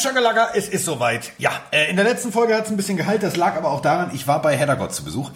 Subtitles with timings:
[0.00, 1.32] Schakalaka, es ist soweit.
[1.38, 3.82] Ja, äh, in der letzten Folge hat es ein bisschen geheilt, das lag aber auch
[3.82, 5.30] daran, ich war bei Heddergott zu Besuch.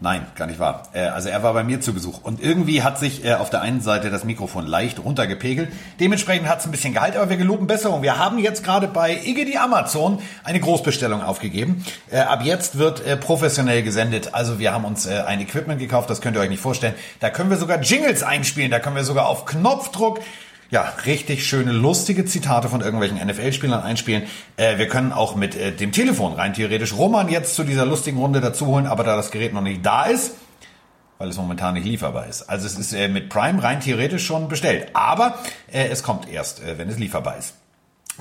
[0.00, 0.84] Nein, gar nicht wahr.
[0.92, 2.22] Äh, also er war bei mir zu Besuch.
[2.22, 5.72] Und irgendwie hat sich äh, auf der einen Seite das Mikrofon leicht runtergepegelt.
[6.00, 8.02] Dementsprechend hat es ein bisschen geheilt, aber wir geloben Besserung.
[8.02, 11.84] Wir haben jetzt gerade bei Iggy Amazon eine Großbestellung aufgegeben.
[12.12, 14.34] Ab jetzt wird professionell gesendet.
[14.34, 16.94] Also wir haben uns ein Equipment gekauft, das könnt ihr euch nicht vorstellen.
[17.20, 20.20] Da können wir sogar Jingles einspielen, da können wir sogar auf Knopfdruck
[20.70, 24.24] ja, richtig schöne, lustige Zitate von irgendwelchen NFL-Spielern einspielen.
[24.56, 28.18] Äh, wir können auch mit äh, dem Telefon rein theoretisch Roman jetzt zu dieser lustigen
[28.18, 30.32] Runde dazu holen, aber da das Gerät noch nicht da ist,
[31.16, 32.42] weil es momentan nicht lieferbar ist.
[32.42, 35.38] Also es ist äh, mit Prime rein theoretisch schon bestellt, aber
[35.72, 37.54] äh, es kommt erst, äh, wenn es lieferbar ist.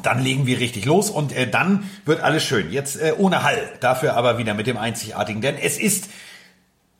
[0.01, 2.71] Dann legen wir richtig los und äh, dann wird alles schön.
[2.71, 6.07] Jetzt ohne Hall, dafür aber wieder mit dem Einzigartigen, denn es ist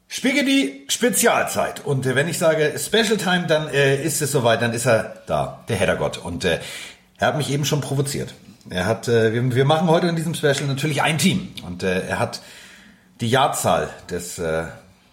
[0.10, 1.86] Spaghetti Spezialzeit.
[1.86, 5.22] Und äh, wenn ich sage Special Time, dann äh, ist es soweit, dann ist er
[5.28, 6.18] da, der Heddergott.
[6.18, 6.60] Und äh,
[7.18, 8.34] er hat mich eben schon provoziert.
[8.70, 11.50] Er hat, äh, wir, wir machen heute in diesem Special natürlich ein Team.
[11.66, 12.42] Und äh, er hat
[13.20, 14.66] die Jahrzahl des äh,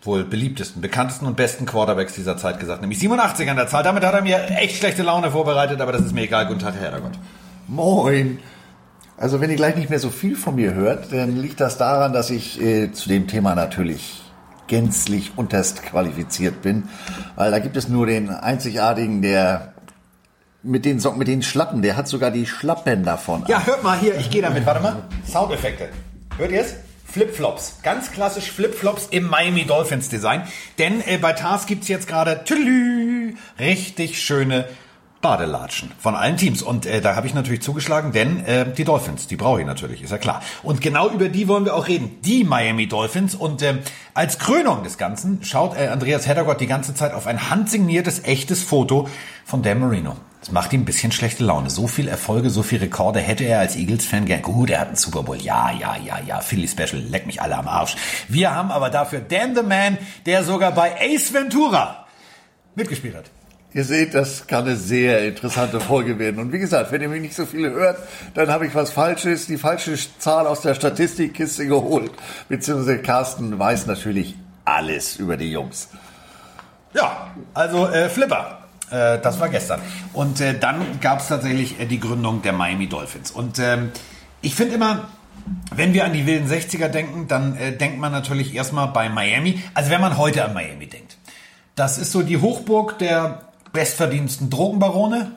[0.03, 3.83] wohl beliebtesten, bekanntesten und besten Quarterbacks dieser Zeit gesagt, nämlich 87 an der Zahl.
[3.83, 6.47] Damit hat er mir echt schlechte Laune vorbereitet, aber das ist mir egal.
[6.47, 7.19] Guten Tag, Herr Heddergott.
[7.67, 8.39] Moin.
[9.17, 12.13] Also wenn ihr gleich nicht mehr so viel von mir hört, dann liegt das daran,
[12.13, 14.24] dass ich äh, zu dem Thema natürlich
[14.67, 16.89] gänzlich unterst qualifiziert bin,
[17.37, 19.75] weil da gibt es nur den einzigartigen, der
[20.63, 23.45] mit den Socken, mit den Schlappen, der hat sogar die Schlappen davon.
[23.49, 24.65] Ja, hört mal hier, ich gehe damit.
[24.65, 25.03] Warte mal.
[25.31, 25.91] Soundeffekte.
[26.39, 26.75] Hört ihr es?
[27.05, 27.77] Flipflops.
[27.83, 30.43] Ganz klassisch Flipflops im Miami Dolphins Design.
[30.79, 32.43] Denn äh, bei Tars gibt's jetzt gerade
[33.61, 34.67] richtig schöne
[35.25, 36.61] Badelatschen von allen Teams.
[36.61, 40.03] Und äh, da habe ich natürlich zugeschlagen, denn äh, die Dolphins, die brauche ich natürlich,
[40.03, 40.43] ist ja klar.
[40.63, 42.19] Und genau über die wollen wir auch reden.
[42.21, 43.35] Die Miami Dolphins.
[43.35, 43.79] Und äh,
[44.13, 48.63] als Krönung des Ganzen schaut äh, Andreas Heddergott die ganze Zeit auf ein handsigniertes, echtes
[48.63, 49.09] Foto
[49.47, 50.15] von Dan Marino.
[50.41, 51.71] Das macht ihm ein bisschen schlechte Laune.
[51.71, 54.43] So viel Erfolge, so viel Rekorde hätte er als Eagles-Fan gern.
[54.43, 55.39] Gut, er hat einen Super Bowl.
[55.41, 56.41] Ja, ja, ja, ja.
[56.41, 57.01] Philly Special.
[57.01, 57.97] Leck mich alle am Arsch.
[58.29, 62.05] Wir haben aber dafür Dan the Man, der sogar bei Ace Ventura
[62.75, 63.31] mitgespielt hat.
[63.75, 66.39] Ihr seht, das kann eine sehr interessante Folge werden.
[66.39, 67.99] Und wie gesagt, wenn ihr mich nicht so viel hört,
[68.35, 72.13] dann habe ich was Falsches, die falsche Zahl aus der Statistikkiste geholt.
[72.49, 75.89] Beziehungsweise Carsten weiß natürlich alles über die Jungs.
[76.95, 78.61] Ja, also äh, Flipper.
[78.93, 79.81] Äh, das war gestern.
[80.13, 83.33] Und äh, dann gab es tatsächlich äh, die Gründung der Miami Dolphins.
[83.33, 83.91] Und ähm,
[84.41, 85.09] ich finde immer,
[85.75, 89.65] wenn wir an die wilden 60er denken, dann äh, denkt man natürlich erstmal bei Miami.
[89.75, 91.17] Also wenn man heute an Miami denkt.
[91.75, 93.41] Das ist so die Hochburg der
[93.75, 95.33] bestverdiensten Drogenbarone,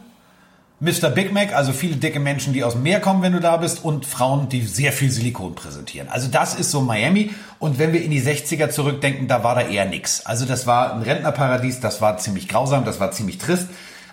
[0.80, 1.09] Mr.
[1.09, 3.84] Big Mac, also viele dicke Menschen, die aus dem Meer kommen, wenn du da bist,
[3.84, 6.08] und Frauen, die sehr viel Silikon präsentieren.
[6.08, 7.31] Also das ist so Miami.
[7.58, 10.24] Und wenn wir in die 60er zurückdenken, da war da eher nix.
[10.28, 13.68] Also das war ein Rentnerparadies, das war ziemlich grausam, das war ziemlich trist.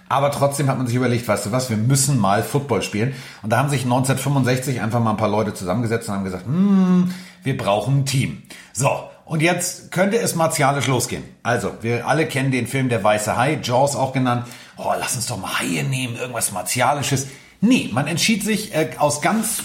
[0.09, 3.15] Aber trotzdem hat man sich überlegt, weißt du was, wir müssen mal Football spielen.
[3.43, 7.13] Und da haben sich 1965 einfach mal ein paar Leute zusammengesetzt und haben gesagt, hm,
[7.43, 8.43] wir brauchen ein Team.
[8.73, 8.89] So,
[9.25, 11.25] und jetzt könnte es martialisch losgehen.
[11.43, 14.47] Also, wir alle kennen den Film Der Weiße Hai, Jaws auch genannt.
[14.77, 17.29] Oh, lass uns doch mal Haie nehmen, irgendwas Martialisches.
[17.61, 19.63] Nee, man entschied sich äh, aus ganz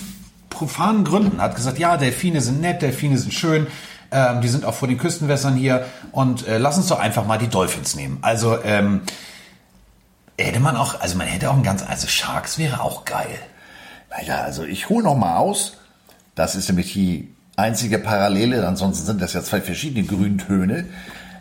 [0.50, 1.42] profanen Gründen.
[1.42, 3.68] Hat gesagt, ja, Delfine sind nett, Delfine sind schön,
[4.12, 5.86] ähm, die sind auch vor den Küstenwässern hier.
[6.12, 8.20] Und äh, lass uns doch einfach mal die Dolphins nehmen.
[8.22, 9.02] Also, ähm,
[10.38, 13.38] hätte man auch, also man hätte auch ein ganz, also Sharks wäre auch geil.
[14.10, 15.78] Naja, also ich hole noch mal aus.
[16.36, 20.86] Das ist nämlich die einzige Parallele, ansonsten sind das ja zwei verschiedene Grüntöne.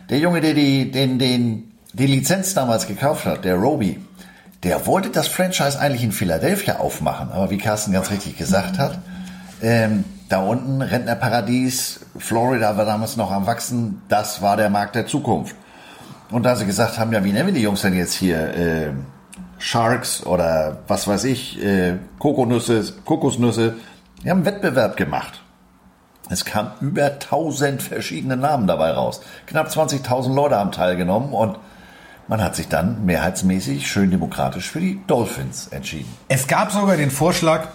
[0.09, 3.99] Der Junge, der die, den, den, die Lizenz damals gekauft hat, der Roby,
[4.63, 8.99] der wollte das Franchise eigentlich in Philadelphia aufmachen, aber wie Carsten ganz richtig gesagt hat,
[9.61, 15.07] ähm, da unten Rentnerparadies, Florida war damals noch am wachsen, das war der Markt der
[15.07, 15.55] Zukunft.
[16.29, 18.37] Und da sie gesagt haben, ja, wie nennen wir die Jungs denn jetzt hier?
[18.55, 18.91] Äh,
[19.57, 23.75] Sharks oder was weiß ich, äh, Kokosnüsse, Kokosnüsse.
[24.23, 25.41] Die haben einen Wettbewerb gemacht.
[26.29, 29.21] Es kamen über 1000 verschiedene Namen dabei raus.
[29.47, 31.57] Knapp 20.000 Leute haben teilgenommen und
[32.27, 36.13] man hat sich dann mehrheitsmäßig schön demokratisch für die Dolphins entschieden.
[36.27, 37.69] Es gab sogar den Vorschlag,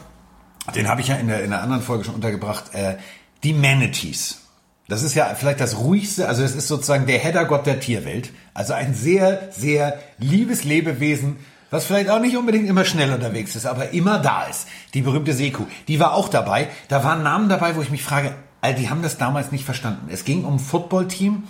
[0.76, 2.94] den habe ich ja in der, in der anderen Folge schon untergebracht, äh,
[3.42, 4.42] die Manatees.
[4.86, 8.30] Das ist ja vielleicht das ruhigste, also es ist sozusagen der Heddergott der Tierwelt.
[8.52, 11.38] Also ein sehr, sehr liebes Lebewesen,
[11.70, 14.68] was vielleicht auch nicht unbedingt immer schnell unterwegs ist, aber immer da ist.
[14.92, 16.68] Die berühmte Seekuh, die war auch dabei.
[16.88, 18.34] Da waren Namen dabei, wo ich mich frage,
[18.64, 20.08] also die haben das damals nicht verstanden.
[20.10, 21.42] Es ging um Footballteam,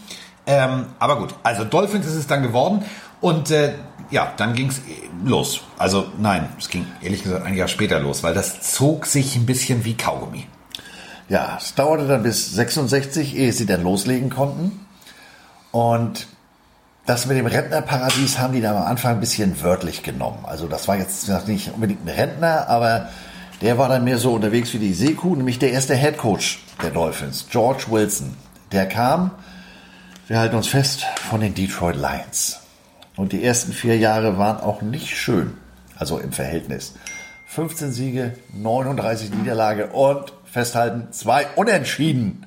[0.49, 2.85] ähm, aber gut, also Dolphins ist es dann geworden
[3.21, 3.75] und äh,
[4.11, 4.81] ja, dann ging es
[5.25, 5.61] los.
[5.79, 9.47] Also nein, es ging ehrlich gesagt ein Jahr später los, weil das zog sich ein
[9.47, 10.49] bisschen wie Kaugummi.
[11.29, 14.85] Ja, es dauerte dann bis 66, ehe sie dann loslegen konnten.
[15.71, 16.27] Und
[17.07, 20.45] das mit dem Rentnerparadies haben die da am Anfang ein bisschen wörtlich genommen.
[20.45, 23.09] Also das war jetzt nicht unbedingt ein Rentner, aber
[23.61, 26.91] der war dann mehr so unterwegs wie die Seekuh, nämlich der erste Head Coach der
[26.91, 28.37] Dolphins, George Wilson.
[28.73, 29.31] Der kam,
[30.27, 32.61] wir halten uns fest, von den Detroit Lions.
[33.17, 35.55] Und die ersten vier Jahre waren auch nicht schön,
[35.97, 36.95] also im Verhältnis.
[37.47, 42.47] 15 Siege, 39 Niederlage und festhalten, zwei Unentschieden.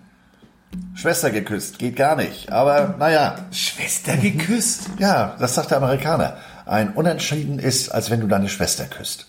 [0.96, 2.52] Schwester geküsst, geht gar nicht.
[2.52, 3.36] Aber naja.
[3.52, 4.90] Schwester geküsst?
[5.00, 6.38] Ja, das sagt der Amerikaner.
[6.66, 9.28] Ein Unentschieden ist, als wenn du deine Schwester küsst.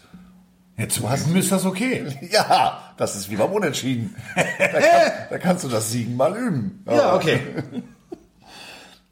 [0.78, 2.06] Ja, zum Üben ist das okay.
[2.30, 4.14] Ja, das ist wie beim Unentschieden.
[4.58, 6.84] Da, kann, da kannst du das Siegen mal üben.
[6.86, 7.40] Ja, okay.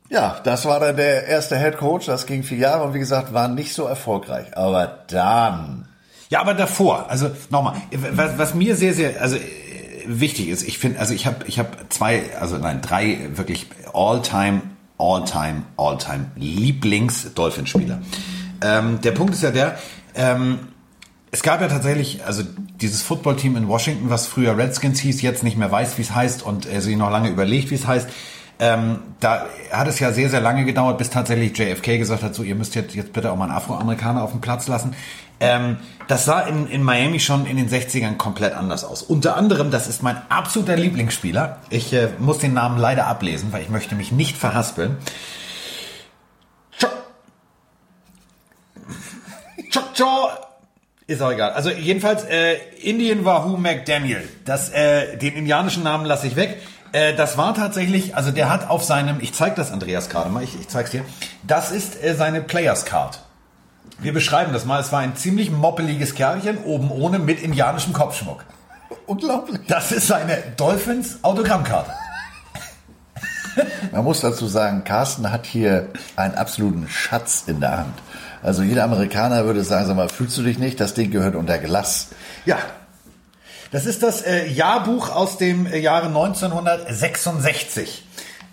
[0.08, 2.06] Ja, das war dann der erste Head Coach.
[2.06, 4.56] Das ging vier Jahre und wie gesagt, war nicht so erfolgreich.
[4.56, 5.88] Aber dann.
[6.28, 7.74] Ja, aber davor, also nochmal,
[8.12, 9.36] was, was mir sehr, sehr, also
[10.06, 14.62] wichtig ist, ich finde, also ich habe ich hab zwei, also nein, drei wirklich All-Time,
[14.98, 18.00] All-Time, All-Time Lieblings-Dolphinspieler.
[18.62, 19.76] Ähm, der Punkt ist ja der,
[20.14, 20.60] ähm,
[21.30, 22.42] es gab ja tatsächlich, also
[22.80, 26.42] dieses Footballteam in Washington, was früher Redskins hieß, jetzt nicht mehr weiß, wie es heißt
[26.42, 28.08] und äh, sich noch lange überlegt, wie es heißt.
[28.58, 32.42] Ähm, da hat es ja sehr, sehr lange gedauert, bis tatsächlich JFK gesagt hat, so
[32.42, 34.94] ihr müsst jetzt, jetzt bitte auch mal einen Afroamerikaner auf den Platz lassen.
[35.40, 35.76] Ähm,
[36.08, 39.02] das sah in, in Miami schon in den 60ern komplett anders aus.
[39.02, 41.58] Unter anderem, das ist mein absoluter Lieblingsspieler.
[41.68, 44.96] Ich äh, muss den Namen leider ablesen, weil ich möchte mich nicht verhaspeln.
[49.70, 50.30] Chuck Jaw
[51.06, 51.52] ist auch egal.
[51.52, 54.28] Also jedenfalls äh, Indian Wahoo McDaniel.
[54.44, 56.60] Das, äh, den indianischen Namen lasse ich weg.
[56.92, 60.42] Äh, das war tatsächlich, also der hat auf seinem, ich zeige das Andreas gerade mal,
[60.42, 61.04] ich, ich zeige es dir.
[61.44, 63.20] Das ist äh, seine Players Card.
[63.98, 64.80] Wir beschreiben das mal.
[64.80, 68.44] Es war ein ziemlich moppeliges Kerlchen, oben ohne, mit indianischem Kopfschmuck.
[69.06, 69.60] Unglaublich.
[69.68, 71.92] Das ist seine Dolphins Autogrammkarte.
[73.92, 77.94] Man muss dazu sagen, Carsten hat hier einen absoluten Schatz in der Hand.
[78.46, 80.78] Also jeder Amerikaner würde sagen, sag mal, fühlst du dich nicht?
[80.78, 82.10] Das Ding gehört unter Glas.
[82.44, 82.58] Ja.
[83.72, 88.04] Das ist das äh, Jahrbuch aus dem äh, Jahre 1966.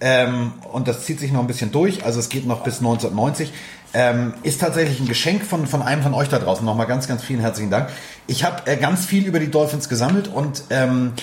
[0.01, 2.03] Ähm, und das zieht sich noch ein bisschen durch.
[2.03, 3.53] Also es geht noch bis 1990.
[3.93, 6.65] Ähm, ist tatsächlich ein Geschenk von, von einem von euch da draußen.
[6.65, 7.89] Nochmal ganz, ganz vielen herzlichen Dank.
[8.25, 11.13] Ich habe äh, ganz viel über die Dolphins gesammelt und ähm,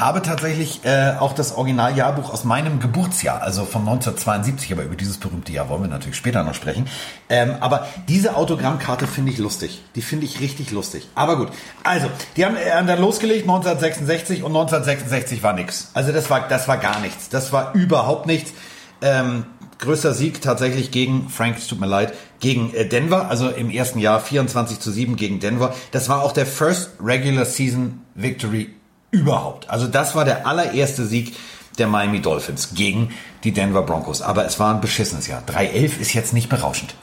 [0.00, 5.18] habe tatsächlich äh, auch das Originaljahrbuch aus meinem Geburtsjahr, also von 1972, aber über dieses
[5.18, 6.86] berühmte Jahr wollen wir natürlich später noch sprechen.
[7.28, 9.82] Ähm, aber diese Autogrammkarte finde ich lustig.
[9.94, 11.08] Die finde ich richtig lustig.
[11.14, 11.48] Aber gut.
[11.84, 15.90] Also, die haben, äh, dann losgelegt 1966 und 1966 war nix.
[15.94, 17.28] Also das war, das war gar nichts.
[17.28, 18.52] Das war überhaupt nichts.
[19.00, 19.46] Ähm,
[19.78, 23.98] größter Sieg tatsächlich gegen, Frank, es tut mir leid, gegen äh, Denver, also im ersten
[23.98, 25.74] Jahr 24 zu 7 gegen Denver.
[25.90, 28.70] Das war auch der First Regular Season Victory
[29.10, 29.68] überhaupt.
[29.70, 31.36] Also das war der allererste Sieg
[31.78, 33.10] der Miami Dolphins gegen
[33.44, 34.22] die Denver Broncos.
[34.22, 35.42] Aber es war ein beschissenes Jahr.
[35.46, 36.94] 3-11 ist jetzt nicht berauschend.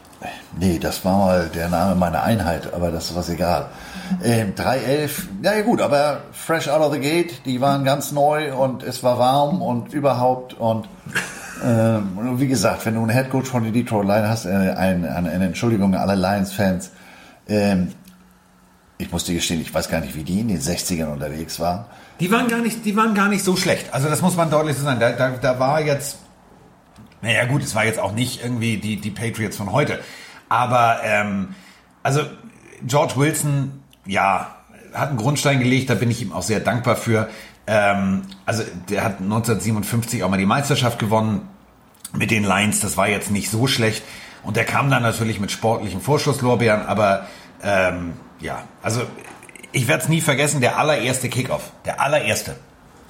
[0.58, 3.68] Nee, das war mal der Name meiner Einheit, aber das was egal.
[4.24, 5.10] Ähm, 3-11,
[5.44, 9.20] ja gut, aber fresh out of the gate, die waren ganz neu und es war
[9.20, 10.88] warm und überhaupt und
[11.64, 15.46] ähm, wie gesagt, wenn du einen Headcoach von den Detroit Lions hast, äh, eine, eine,
[15.46, 16.92] Entschuldigung alle Lions-Fans,
[17.48, 17.92] ähm,
[18.98, 21.86] ich muss dir gestehen, ich weiß gar nicht, wie die in den 60ern unterwegs waren.
[22.20, 23.94] Die waren gar nicht, die waren gar nicht so schlecht.
[23.94, 25.00] Also das muss man deutlich so sagen.
[25.00, 26.18] Da, da, da war jetzt,
[27.22, 30.00] naja gut, es war jetzt auch nicht irgendwie die, die Patriots von heute.
[30.48, 31.56] Aber ähm,
[32.04, 32.22] also
[32.84, 34.56] George Wilson, ja,
[34.94, 37.28] hat einen Grundstein gelegt, da bin ich ihm auch sehr dankbar für.
[37.68, 41.42] Ähm, also der hat 1957 auch mal die Meisterschaft gewonnen
[42.14, 42.80] mit den Lions.
[42.80, 44.04] Das war jetzt nicht so schlecht.
[44.44, 47.28] Und der kam dann natürlich mit sportlichen Vorschusslorbeeren, aber
[47.64, 49.04] ähm, ja, also
[49.72, 52.56] ich werde es nie vergessen, der allererste Kickoff, der allererste.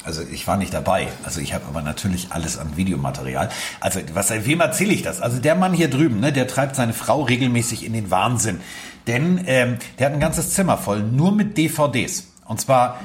[0.03, 1.07] Also ich war nicht dabei.
[1.23, 3.49] Also ich habe aber natürlich alles an Videomaterial.
[3.79, 5.19] Also was wem erzähle ich das?
[5.19, 8.61] Also der Mann hier drüben, ne, der treibt seine Frau regelmäßig in den Wahnsinn,
[9.07, 12.99] denn ähm, der hat ein ganzes Zimmer voll nur mit DVDs und zwar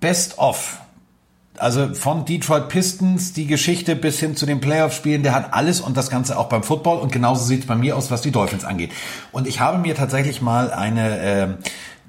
[0.00, 0.78] Best of.
[1.58, 5.96] Also von Detroit Pistons, die Geschichte bis hin zu den Playoff-Spielen, der hat alles und
[5.96, 8.64] das Ganze auch beim Football und genauso sieht es bei mir aus, was die Dolphins
[8.64, 8.90] angeht.
[9.32, 11.48] Und ich habe mir tatsächlich mal eine, äh,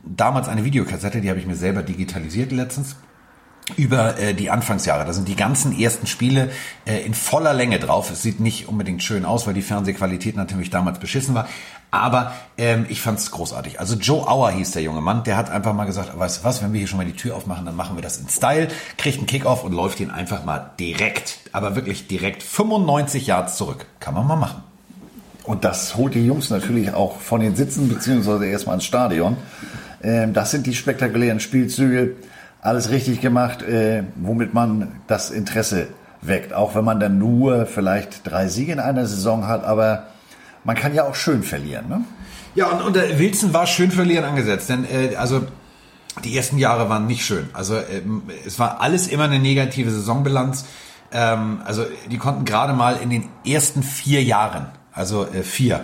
[0.03, 2.95] damals eine Videokassette, die habe ich mir selber digitalisiert letztens,
[3.75, 5.05] über äh, die Anfangsjahre.
[5.05, 6.49] Da sind die ganzen ersten Spiele
[6.85, 8.11] äh, in voller Länge drauf.
[8.11, 11.47] Es sieht nicht unbedingt schön aus, weil die Fernsehqualität natürlich damals beschissen war.
[11.93, 13.79] Aber ähm, ich fand es großartig.
[13.79, 15.23] Also Joe Auer hieß der junge Mann.
[15.25, 17.35] Der hat einfach mal gesagt, weißt du was, wenn wir hier schon mal die Tür
[17.35, 20.71] aufmachen, dann machen wir das in Style, kriegt einen Kickoff und läuft ihn einfach mal
[20.79, 23.85] direkt, aber wirklich direkt 95 Yards zurück.
[23.99, 24.63] Kann man mal machen.
[25.43, 29.37] Und das holt die Jungs natürlich auch von den Sitzen, beziehungsweise erstmal ins Stadion.
[30.01, 32.15] Ähm, das sind die spektakulären Spielzüge
[32.59, 35.89] alles richtig gemacht, äh, womit man das Interesse
[36.23, 36.53] weckt.
[36.53, 40.07] Auch wenn man dann nur vielleicht drei Siege in einer Saison hat, aber
[40.63, 41.87] man kann ja auch schön verlieren.
[41.89, 42.03] Ne?
[42.55, 45.45] Ja, und, und der Wilson war schön verlieren angesetzt, denn äh, also
[46.23, 47.49] die ersten Jahre waren nicht schön.
[47.53, 50.65] Also ähm, es war alles immer eine negative Saisonbilanz.
[51.11, 55.83] Ähm, also die konnten gerade mal in den ersten vier Jahren, also äh, vier,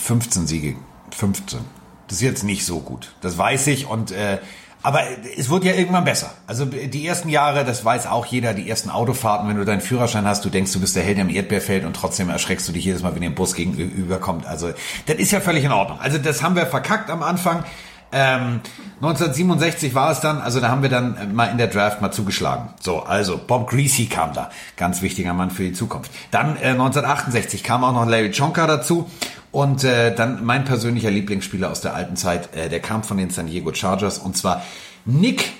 [0.00, 0.76] 15 Siege,
[1.10, 1.60] 15.
[2.06, 3.14] Das ist jetzt nicht so gut.
[3.20, 4.38] Das weiß ich und äh,
[4.84, 5.00] aber
[5.38, 6.30] es wird ja irgendwann besser.
[6.46, 10.26] Also die ersten Jahre, das weiß auch jeder, die ersten Autofahrten, wenn du deinen Führerschein
[10.26, 13.02] hast, du denkst, du bist der Held im Erdbeerfeld und trotzdem erschreckst du dich jedes
[13.02, 14.46] Mal, wenn dir ein Bus gegenüberkommt.
[14.46, 14.72] Also
[15.06, 15.98] das ist ja völlig in Ordnung.
[16.00, 17.64] Also das haben wir verkackt am Anfang.
[18.12, 18.60] Ähm,
[18.96, 22.68] 1967 war es dann, also da haben wir dann mal in der Draft mal zugeschlagen.
[22.78, 26.12] So, also Bob Greasy kam da, ganz wichtiger Mann für die Zukunft.
[26.30, 29.10] Dann äh, 1968 kam auch noch Larry Chonka dazu
[29.54, 33.30] und äh, dann mein persönlicher Lieblingsspieler aus der alten Zeit, äh, der kam von den
[33.30, 34.64] San Diego Chargers und zwar
[35.04, 35.52] Nick,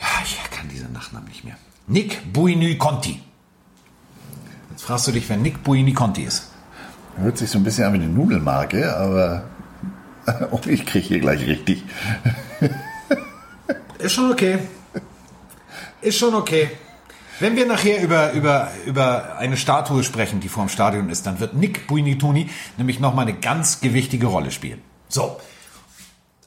[0.00, 1.56] ja, ich kann diesen Nachnamen nicht mehr.
[1.86, 3.20] Nick Buini Conti.
[4.70, 6.50] Jetzt fragst du dich, wer Nick Buini Conti ist.
[7.18, 9.44] Hört sich so ein bisschen an wie eine Nudelmarke, aber
[10.50, 11.84] oh, ich kriege hier gleich richtig.
[13.98, 14.58] Ist schon okay.
[16.00, 16.70] Ist schon okay.
[17.38, 21.40] Wenn wir nachher über, über, über eine Statue sprechen, die vor dem Stadion ist, dann
[21.40, 24.80] wird Nick Buinitoni nämlich nochmal eine ganz gewichtige Rolle spielen.
[25.08, 25.38] So.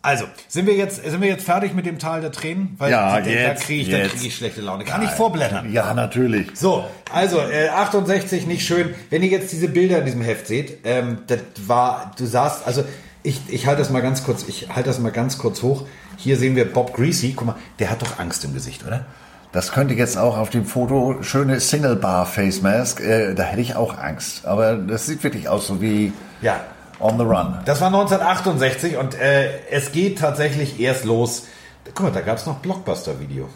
[0.02, 2.76] Also, sind wir jetzt, sind wir jetzt fertig mit dem Tal der Tränen?
[2.78, 4.86] Weil Ja, da, jetzt, da kriege ich, da krieg ich schlechte Laune.
[4.86, 5.74] Kann ich vorblättern?
[5.74, 6.52] Ja, natürlich.
[6.54, 8.96] So, also äh, 68 nicht schön.
[9.10, 12.86] Wenn ihr jetzt diese Bilder in diesem Heft seht, ähm, das war, du sahst, also
[13.24, 15.86] ich, ich halte das mal ganz kurz, ich halte das mal ganz kurz hoch.
[16.16, 17.34] Hier sehen wir Bob Greasy.
[17.36, 19.06] Guck mal, der hat doch Angst im Gesicht, oder?
[19.52, 23.00] Das könnte jetzt auch auf dem Foto schöne Single Bar Face Mask.
[23.02, 24.46] Äh, da hätte ich auch Angst.
[24.46, 26.60] Aber das sieht wirklich aus so wie Ja.
[27.00, 27.58] on the run.
[27.66, 31.48] Das war 1968 und äh, es geht tatsächlich erst los.
[31.96, 33.50] Guck mal, da gab es noch Blockbuster-Video.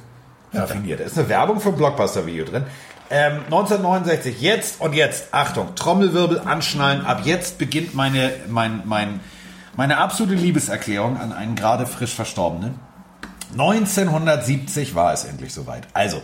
[0.53, 0.99] Raffiniert.
[0.99, 2.63] Da ist eine Werbung für ein Blockbuster-Video drin.
[3.11, 7.05] Ähm, 1969, jetzt und jetzt, Achtung, Trommelwirbel anschnallen.
[7.05, 9.19] Ab jetzt beginnt meine, mein, mein,
[9.75, 12.79] meine absolute Liebeserklärung an einen gerade frisch Verstorbenen.
[13.53, 15.87] 1970 war es endlich soweit.
[15.93, 16.21] Also,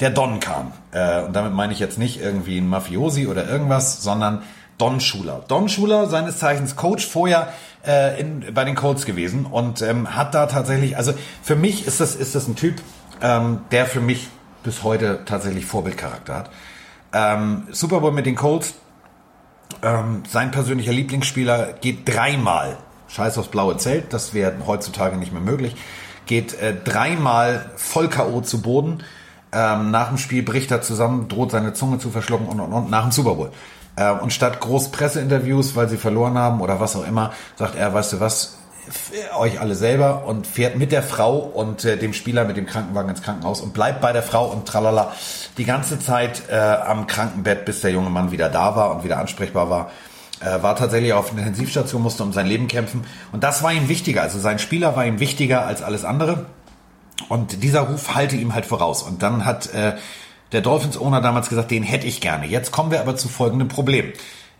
[0.00, 0.72] der Don kam.
[0.92, 4.42] Äh, und damit meine ich jetzt nicht irgendwie ein Mafiosi oder irgendwas, sondern
[4.78, 5.44] Don Schuler.
[5.48, 7.52] Don Schuler, seines Zeichens Coach, vorher
[7.86, 11.12] äh, in, bei den Colts gewesen und ähm, hat da tatsächlich, also
[11.42, 12.76] für mich ist das, ist das ein Typ,
[13.20, 14.28] ähm, der für mich
[14.62, 16.50] bis heute tatsächlich Vorbildcharakter hat.
[17.12, 18.74] Ähm, Super Bowl mit den Colts,
[19.82, 22.76] ähm, sein persönlicher Lieblingsspieler geht dreimal,
[23.08, 25.74] scheiß aufs blaue Zelt, das wäre heutzutage nicht mehr möglich,
[26.28, 28.40] geht äh, dreimal voll K.O.
[28.42, 29.02] zu Boden.
[29.50, 32.90] Ähm, nach dem Spiel bricht er zusammen, droht seine Zunge zu verschlucken und, und, und
[32.90, 33.50] nach dem Super Bowl.
[33.96, 37.92] Äh, und statt groß Presseinterviews, weil sie verloren haben oder was auch immer, sagt er,
[37.92, 38.58] weißt du was,
[39.36, 43.10] euch alle selber und fährt mit der Frau und äh, dem Spieler mit dem Krankenwagen
[43.10, 45.12] ins Krankenhaus und bleibt bei der Frau und tralala
[45.58, 49.18] die ganze Zeit äh, am Krankenbett, bis der junge Mann wieder da war und wieder
[49.18, 49.90] ansprechbar war.
[50.40, 53.04] Äh, war tatsächlich auf Intensivstation, musste um sein Leben kämpfen.
[53.32, 54.22] Und das war ihm wichtiger.
[54.22, 56.46] Also sein Spieler war ihm wichtiger als alles andere.
[57.28, 59.02] Und dieser Ruf halte ihm halt voraus.
[59.02, 59.96] Und dann hat äh,
[60.52, 62.46] der Dolphins-Owner damals gesagt, den hätte ich gerne.
[62.46, 64.12] Jetzt kommen wir aber zu folgendem Problem.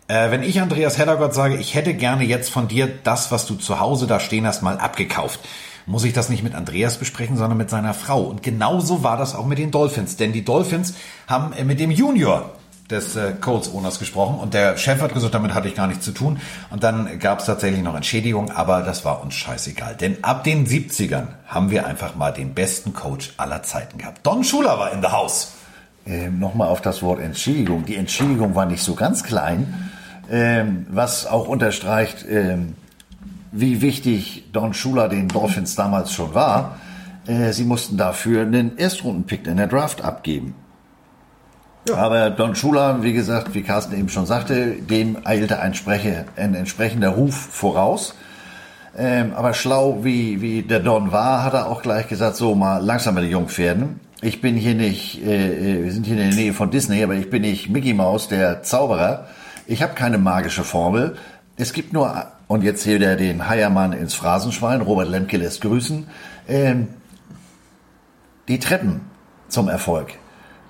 [0.09, 3.55] Äh, wenn ich Andreas Heddergott sage, ich hätte gerne jetzt von dir das, was du
[3.55, 5.39] zu Hause da stehen hast, mal abgekauft,
[5.85, 8.23] muss ich das nicht mit Andreas besprechen, sondern mit seiner Frau.
[8.23, 10.17] Und genauso war das auch mit den Dolphins.
[10.17, 10.95] Denn die Dolphins
[11.27, 12.51] haben äh, mit dem Junior
[12.89, 16.11] des äh, Colts-Owners gesprochen und der Chef hat gesagt, damit hatte ich gar nichts zu
[16.11, 16.39] tun.
[16.71, 19.95] Und dann gab es tatsächlich noch Entschädigung, aber das war uns scheißegal.
[19.95, 24.25] Denn ab den 70ern haben wir einfach mal den besten Coach aller Zeiten gehabt.
[24.25, 25.53] Don Schuler war in the house.
[26.05, 27.85] Ähm, Nochmal auf das Wort Entschädigung.
[27.85, 29.91] Die Entschädigung war nicht so ganz klein,
[30.31, 32.75] ähm, was auch unterstreicht, ähm,
[33.51, 36.79] wie wichtig Don Schuler den Dolphins damals schon war.
[37.27, 40.55] Äh, sie mussten dafür einen Erstrundenpick in der Draft abgeben.
[41.95, 46.55] Aber Don Schuler, wie gesagt, wie Carsten eben schon sagte, dem eilte ein, Spreche, ein
[46.55, 48.15] entsprechender Ruf voraus.
[48.97, 52.79] Ähm, aber schlau wie, wie der Don war, hat er auch gleich gesagt, so mal
[52.79, 53.99] langsam mit den Jungpferden.
[54.21, 57.13] Ich bin hier nicht, äh, äh, wir sind hier in der Nähe von Disney, aber
[57.13, 59.27] ich bin nicht Mickey Mouse, der Zauberer.
[59.67, 61.15] Ich habe keine magische Formel.
[61.55, 66.07] Es gibt nur, und jetzt hier der den Heiermann ins Phrasenschwein, Robert Lemke lässt grüßen,
[66.49, 66.89] ähm,
[68.49, 69.01] die Treppen
[69.47, 70.18] zum Erfolg.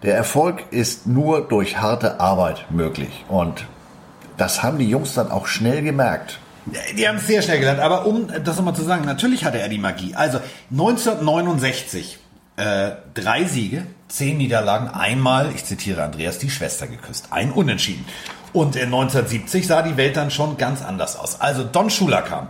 [0.04, 3.26] Der Erfolg ist nur durch harte Arbeit möglich.
[3.28, 3.66] Und
[4.38, 6.40] das haben die Jungs dann auch schnell gemerkt.
[6.98, 7.82] Die haben es sehr schnell gelernt.
[7.82, 10.16] Aber um das nochmal zu sagen, natürlich hatte er die Magie.
[10.16, 10.40] Also
[10.72, 12.18] 1969,
[12.56, 17.28] äh, drei Siege, zehn Niederlagen, einmal, ich zitiere Andreas, die Schwester geküsst.
[17.32, 18.06] Ein Unentschieden.
[18.54, 21.42] Und äh, 1970 sah die Welt dann schon ganz anders aus.
[21.42, 22.48] Also Don Schuler kam.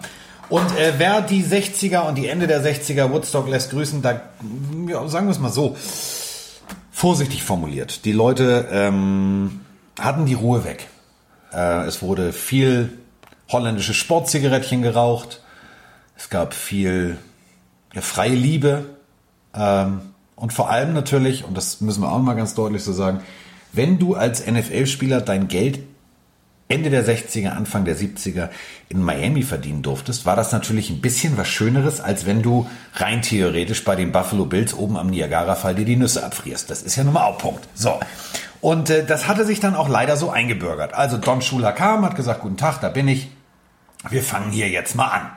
[0.49, 4.21] Und äh, wer die 60er und die Ende der 60er Woodstock lässt grüßen, da,
[4.87, 5.77] ja, sagen wir es mal so,
[6.99, 8.03] vorsichtig formuliert.
[8.03, 9.61] Die Leute ähm,
[9.97, 10.89] hatten die Ruhe weg.
[11.53, 12.89] Äh, es wurde viel
[13.47, 15.41] holländische Sportzigarettchen geraucht.
[16.17, 17.17] Es gab viel
[17.93, 18.83] ja, freie Liebe
[19.53, 20.01] ähm,
[20.35, 23.21] und vor allem natürlich, und das müssen wir auch mal ganz deutlich so sagen,
[23.71, 25.79] wenn du als NFL-Spieler dein Geld
[26.71, 28.49] Ende der 60er, Anfang der 70er
[28.89, 33.23] in Miami verdienen durftest, war das natürlich ein bisschen was Schöneres, als wenn du rein
[33.23, 36.69] theoretisch bei den Buffalo Bills oben am Niagara-Fall dir die Nüsse abfrierst.
[36.69, 37.67] Das ist ja nun mal auch Punkt.
[37.73, 37.99] So.
[38.61, 40.93] Und äh, das hatte sich dann auch leider so eingebürgert.
[40.93, 43.31] Also Don Schuler kam, hat gesagt, guten Tag, da bin ich.
[44.07, 45.31] Wir fangen hier jetzt mal an.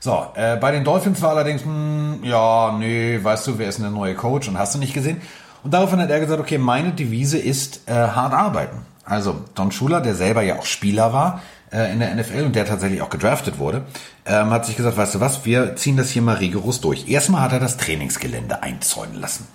[0.00, 3.76] So, äh, bei den Dolphins war allerdings, mh, hm, ja, nee, weißt du, wer ist
[3.76, 5.20] denn der neue Coach und hast du nicht gesehen?
[5.64, 8.86] Und daraufhin hat er gesagt, okay, meine Devise ist äh, hart arbeiten.
[9.04, 11.42] Also Don Schuler, der selber ja auch Spieler war
[11.72, 13.84] äh, in der NFL und der tatsächlich auch gedraftet wurde,
[14.26, 17.08] ähm, hat sich gesagt, weißt du was, wir ziehen das hier mal rigoros durch.
[17.08, 19.48] Erstmal hat er das Trainingsgelände einzäunen lassen.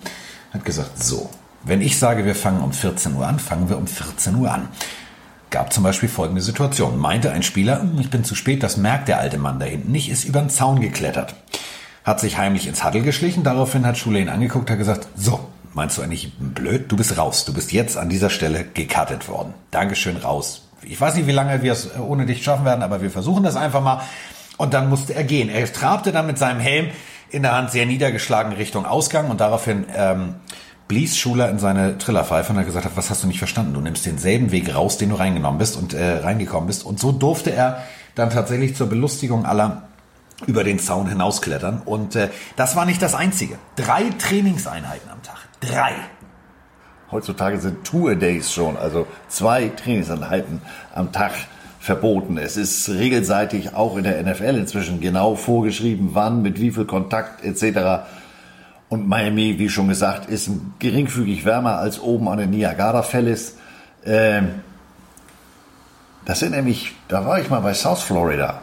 [0.52, 1.30] Hat gesagt, so,
[1.64, 4.68] wenn ich sage, wir fangen um 14 Uhr an, fangen wir um 14 Uhr an.
[5.50, 6.98] Gab zum Beispiel folgende Situation.
[6.98, 9.92] Meinte ein Spieler, hm, ich bin zu spät, das merkt der alte Mann da hinten
[9.92, 11.34] nicht, ist über den Zaun geklettert.
[12.04, 15.98] Hat sich heimlich ins Huddle geschlichen, daraufhin hat Schule ihn angeguckt, hat gesagt, so, Meinst
[15.98, 16.90] du eigentlich blöd?
[16.90, 17.44] Du bist raus.
[17.44, 19.54] Du bist jetzt an dieser Stelle gecuttet worden.
[19.70, 20.68] Dankeschön, raus.
[20.82, 23.56] Ich weiß nicht, wie lange wir es ohne dich schaffen werden, aber wir versuchen das
[23.56, 24.02] einfach mal.
[24.56, 25.48] Und dann musste er gehen.
[25.48, 26.88] Er trabte dann mit seinem Helm
[27.30, 30.36] in der Hand sehr niedergeschlagen Richtung Ausgang und daraufhin ähm,
[30.88, 33.74] blies Schuler in seine Trillerpfeife und hat gesagt, was hast du nicht verstanden?
[33.74, 36.84] Du nimmst denselben Weg raus, den du reingenommen bist und äh, reingekommen bist.
[36.84, 37.84] Und so durfte er
[38.14, 39.82] dann tatsächlich zur Belustigung aller
[40.46, 41.82] über den Zaun hinausklettern.
[41.84, 43.58] Und äh, das war nicht das Einzige.
[43.76, 45.37] Drei Trainingseinheiten am Tag.
[45.60, 45.92] Drei.
[47.10, 50.60] Heutzutage sind Tour-Days schon, also zwei Trainingseinheiten
[50.94, 51.32] am Tag
[51.80, 52.36] verboten.
[52.36, 57.42] Es ist regelseitig auch in der NFL inzwischen genau vorgeschrieben, wann, mit wie viel Kontakt
[57.44, 58.04] etc.
[58.88, 63.56] Und Miami, wie schon gesagt, ist geringfügig wärmer als oben an den Niagara-Fällis.
[64.04, 64.62] Ähm,
[66.26, 68.60] das sind nämlich, da war ich mal bei South Florida.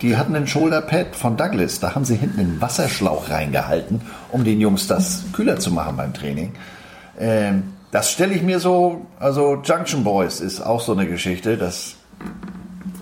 [0.00, 1.80] Die hatten einen Shoulder-Pad von Douglas.
[1.80, 6.14] Da haben sie hinten einen Wasserschlauch reingehalten, um den Jungs das kühler zu machen beim
[6.14, 6.52] Training.
[7.18, 11.56] Ähm, das stelle ich mir so, also Junction Boys ist auch so eine Geschichte.
[11.56, 11.96] Das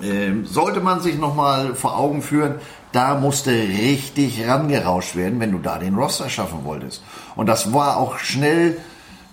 [0.02, 2.56] ähm, sollte man sich nochmal vor Augen führen.
[2.92, 7.02] Da musste richtig rangerauscht werden, wenn du da den Roster schaffen wolltest.
[7.34, 8.78] Und das war auch schnell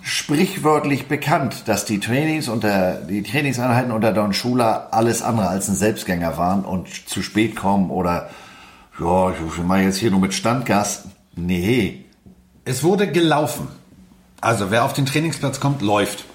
[0.04, 5.74] sprichwörtlich bekannt, dass die Trainings unter die Trainingseinheiten unter Don Schuler alles andere als ein
[5.74, 8.28] Selbstgänger waren und zu spät kommen oder
[9.00, 11.04] ja, ich mache jetzt hier nur mit Standgas.
[11.34, 12.04] Nee.
[12.66, 13.66] Es wurde gelaufen.
[14.42, 16.26] Also wer auf den Trainingsplatz kommt, läuft.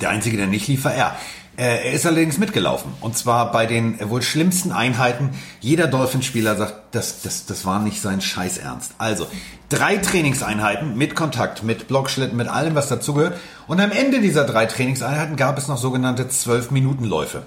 [0.00, 1.16] Der einzige, der nicht lief, war er.
[1.56, 2.92] Äh, er ist allerdings mitgelaufen.
[3.00, 5.30] Und zwar bei den wohl schlimmsten Einheiten.
[5.60, 8.92] Jeder Dolphinspieler sagt, das, das, das war nicht sein Scheiß Ernst.
[8.98, 9.26] Also,
[9.68, 13.38] drei Trainingseinheiten mit Kontakt, mit Blockschlitten, mit allem, was dazugehört.
[13.66, 17.42] Und am Ende dieser drei Trainingseinheiten gab es noch sogenannte 12-Minuten-Läufe.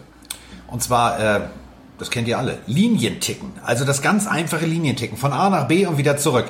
[0.68, 1.42] Und zwar, äh,
[2.00, 3.52] das kennt ihr alle, Linienticken.
[3.64, 6.46] Also das ganz einfache Linienticken von A nach B und wieder zurück.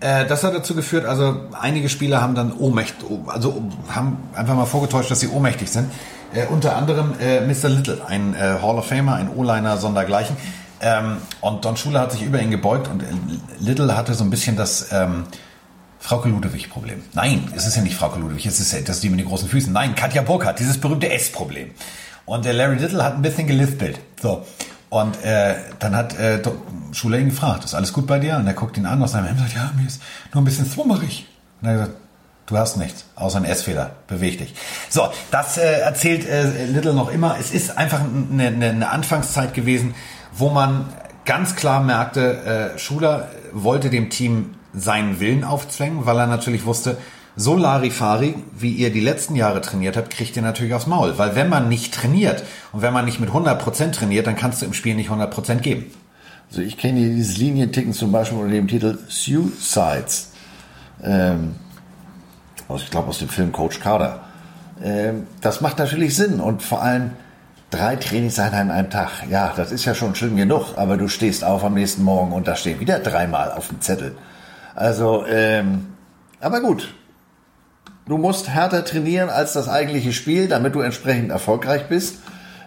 [0.00, 4.64] Äh, das hat dazu geführt, also einige Spieler haben dann ohnmächtig, also haben einfach mal
[4.64, 5.90] vorgetäuscht, dass sie ohnmächtig sind.
[6.32, 7.68] Äh, unter anderem äh, Mr.
[7.68, 10.36] Little, ein äh, Hall of Famer, ein O-Liner sondergleichen.
[10.80, 13.06] Ähm, und Don Schuler hat sich über ihn gebeugt und äh,
[13.58, 15.24] Little hatte so ein bisschen das ähm,
[15.98, 17.02] Frauke Ludewig-Problem.
[17.12, 19.48] Nein, es ist ja nicht Frauke Ludewig, es ist das ist die mit den großen
[19.48, 19.72] Füßen.
[19.72, 21.72] Nein, Katja Burkhardt, dieses berühmte S-Problem.
[22.24, 23.98] Und der Larry Little hat ein bisschen gelispelt.
[24.22, 24.46] So.
[24.88, 26.40] Und äh, dann hat äh,
[26.92, 28.36] Schuler ihn gefragt, ist alles gut bei dir?
[28.36, 30.00] Und er guckt ihn an aus seinem Hemd und sagt, ja, mir ist
[30.32, 31.26] nur ein bisschen swummerig.
[31.60, 32.00] Und er hat gesagt,
[32.50, 33.92] Du hast nichts, außer ein S-Fehler.
[34.08, 34.52] Beweg dich.
[34.88, 37.36] So, das äh, erzählt äh, Little noch immer.
[37.38, 39.94] Es ist einfach eine, eine, eine Anfangszeit gewesen,
[40.32, 40.86] wo man
[41.24, 46.98] ganz klar merkte, äh, Schuler wollte dem Team seinen Willen aufzwängen, weil er natürlich wusste,
[47.36, 51.18] so Larifari, wie ihr die letzten Jahre trainiert habt, kriegt ihr natürlich aufs Maul.
[51.18, 54.66] Weil wenn man nicht trainiert und wenn man nicht mit 100% trainiert, dann kannst du
[54.66, 55.86] im Spiel nicht 100% geben.
[56.50, 60.32] Also ich kenne dieses Linienticken zum Beispiel unter dem Titel Suicides.
[61.04, 61.54] Ähm
[62.70, 64.20] aus, ich glaube aus dem Film Coach Carter.
[64.82, 67.10] Ähm, das macht natürlich Sinn und vor allem
[67.70, 69.10] drei Trainingseinheiten einem Tag.
[69.28, 72.48] Ja, das ist ja schon schlimm genug, aber du stehst auf am nächsten Morgen und
[72.48, 74.16] da stehen wieder dreimal auf dem Zettel.
[74.74, 75.86] Also, ähm,
[76.40, 76.94] aber gut.
[78.06, 82.16] Du musst härter trainieren als das eigentliche Spiel, damit du entsprechend erfolgreich bist.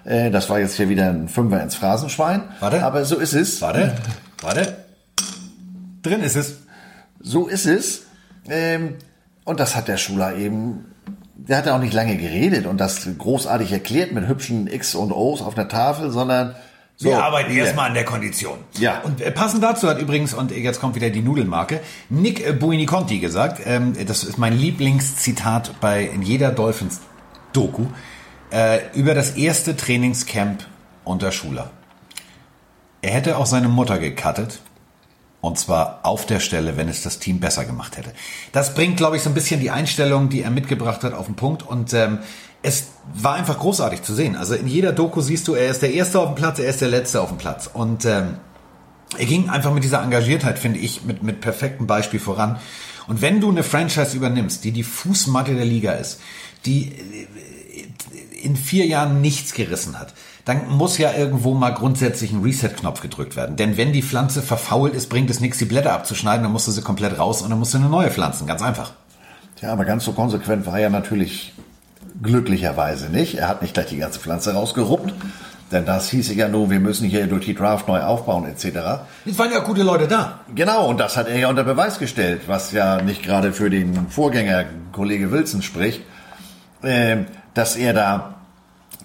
[0.05, 2.43] Äh, das war jetzt hier wieder ein Fünfer ins Phrasenschwein.
[2.59, 2.83] Warte.
[2.83, 3.61] Aber so ist es.
[3.61, 3.95] Warte.
[4.41, 4.77] Warte.
[6.01, 6.59] Drin ist es.
[7.19, 8.03] So ist es.
[8.49, 8.95] Ähm,
[9.45, 10.85] und das hat der Schuler eben,
[11.35, 15.11] der hat ja auch nicht lange geredet und das großartig erklärt mit hübschen X und
[15.11, 16.55] O's auf der Tafel, sondern
[16.95, 17.65] so, wir arbeiten yeah.
[17.65, 18.59] erstmal an der Kondition.
[18.77, 19.01] Ja.
[19.01, 23.19] Und äh, passend dazu hat übrigens, und jetzt kommt wieder die Nudelmarke, Nick äh, Buiniconti
[23.19, 27.87] gesagt, ähm, das ist mein Lieblingszitat bei in jeder Dolphins-Doku,
[28.51, 30.65] äh, über das erste Trainingscamp
[31.03, 31.71] unter Schuler.
[33.01, 34.61] er hätte auch seine Mutter gecuttet.
[35.43, 38.13] Und zwar auf der Stelle, wenn es das Team besser gemacht hätte.
[38.53, 41.35] Das bringt, glaube ich, so ein bisschen die Einstellung, die er mitgebracht hat, auf den
[41.35, 41.63] Punkt.
[41.63, 42.19] Und ähm,
[42.61, 44.37] es war einfach großartig zu sehen.
[44.37, 46.79] Also in jeder Doku siehst du, er ist der Erste auf dem Platz, er ist
[46.79, 47.69] der Letzte auf dem Platz.
[47.71, 48.37] Und ähm,
[49.17, 52.57] er ging einfach mit dieser Engagiertheit, finde ich, mit, mit perfektem Beispiel voran.
[53.07, 56.21] Und wenn du eine Franchise übernimmst, die die Fußmatte der Liga ist,
[56.65, 56.93] die
[58.41, 60.13] in vier Jahren nichts gerissen hat,
[60.45, 63.55] dann muss ja irgendwo mal grundsätzlich ein Reset-Knopf gedrückt werden.
[63.55, 66.71] Denn wenn die Pflanze verfault ist, bringt es nichts, die Blätter abzuschneiden, dann musst du
[66.71, 68.45] sie komplett raus und dann musst du eine neue pflanzen.
[68.45, 68.91] Ganz einfach.
[69.61, 71.53] Ja, aber ganz so konsequent war er natürlich
[72.21, 73.35] glücklicherweise nicht.
[73.35, 75.13] Er hat nicht gleich die ganze Pflanze rausgeruppt.
[75.71, 79.05] Denn das hieße ja nur, wir müssen hier durch die Draft neu aufbauen etc.
[79.25, 80.41] Es waren ja gute Leute da.
[80.53, 84.07] Genau, und das hat er ja unter Beweis gestellt, was ja nicht gerade für den
[84.09, 86.01] Vorgänger Kollege Wilson spricht,
[86.83, 87.17] äh,
[87.55, 88.35] dass er da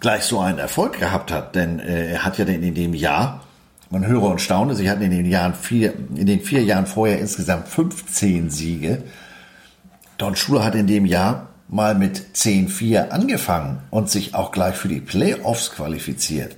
[0.01, 3.45] gleich so einen Erfolg gehabt hat, denn äh, er hat ja in dem Jahr,
[3.91, 7.19] man höre und staune, sie hatten in den Jahren vier, in den vier Jahren vorher
[7.19, 9.03] insgesamt 15 Siege.
[10.19, 14.89] Don Schuler hat in dem Jahr mal mit 10-4 angefangen und sich auch gleich für
[14.89, 16.57] die Playoffs qualifiziert.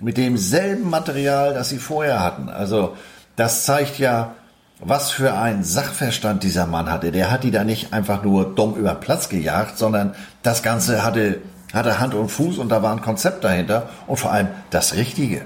[0.00, 2.48] Mit demselben Material, das sie vorher hatten.
[2.48, 2.96] Also
[3.36, 4.34] das zeigt ja,
[4.80, 7.12] was für ein Sachverstand dieser Mann hatte.
[7.12, 11.04] Der hat die da nicht einfach nur dumm über den Platz gejagt, sondern das Ganze
[11.04, 11.40] hatte
[11.74, 15.42] hatte Hand und Fuß und da war ein Konzept dahinter und vor allem das Richtige.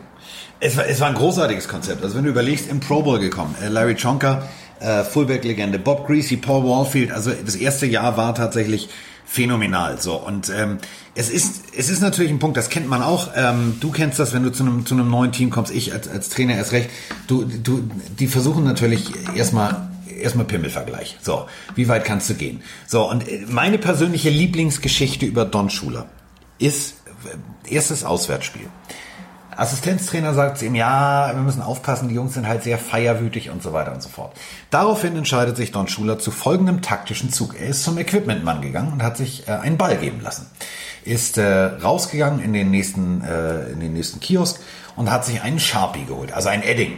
[0.60, 2.02] Es war, es war ein großartiges Konzept.
[2.02, 4.42] Also wenn du überlegst, im Pro Bowl gekommen, äh, Larry Chonka,
[4.80, 8.88] äh, Fullback-Legende, Bob Greasy, Paul Wallfield, also das erste Jahr war tatsächlich
[9.24, 10.00] phänomenal.
[10.00, 10.78] So und ähm,
[11.14, 13.30] es ist es ist natürlich ein Punkt, das kennt man auch.
[13.36, 15.72] Ähm, du kennst das, wenn du zu einem zu einem neuen Team kommst.
[15.72, 16.90] Ich als, als Trainer erst recht.
[17.26, 17.88] Du du
[18.18, 19.88] die versuchen natürlich erstmal
[20.18, 21.18] erstmal Pimmelvergleich.
[21.20, 22.62] So, wie weit kannst du gehen?
[22.86, 26.06] So und äh, meine persönliche Lieblingsgeschichte über Don Schuler
[26.58, 26.94] ist
[27.68, 28.68] erstes Auswärtsspiel.
[29.58, 33.72] Assistenztrainer sagt ihm, ja, wir müssen aufpassen, die Jungs sind halt sehr feierwütig und so
[33.72, 34.36] weiter und so fort.
[34.70, 37.58] Daraufhin entscheidet sich Don Schuler zu folgendem taktischen Zug.
[37.60, 40.48] Er ist zum Equipmentmann gegangen und hat sich äh, einen Ball geben lassen.
[41.04, 44.60] Ist äh, rausgegangen in den nächsten, äh, in den nächsten Kiosk
[44.94, 46.96] und hat sich einen Sharpie geholt, also ein Edding.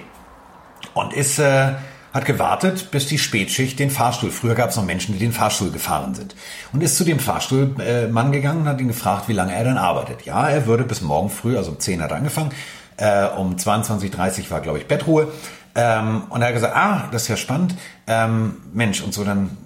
[0.92, 1.73] Und ist äh,
[2.12, 5.70] hat gewartet, bis die Spätschicht den Fahrstuhl, früher gab es noch Menschen, die den Fahrstuhl
[5.70, 6.35] gefahren sind,
[6.73, 10.23] und ist zu dem Fahrstuhlmann gegangen und hat ihn gefragt, wie lange er denn arbeitet.
[10.23, 12.51] Ja, er würde bis morgen früh, also um 10 hat er angefangen,
[12.96, 15.29] äh, um 22.30 war, glaube ich, Bettruhe.
[15.75, 17.77] Ähm, und er hat gesagt, ah, das ist ja spannend.
[18.07, 19.57] Ähm, Mensch, und so dann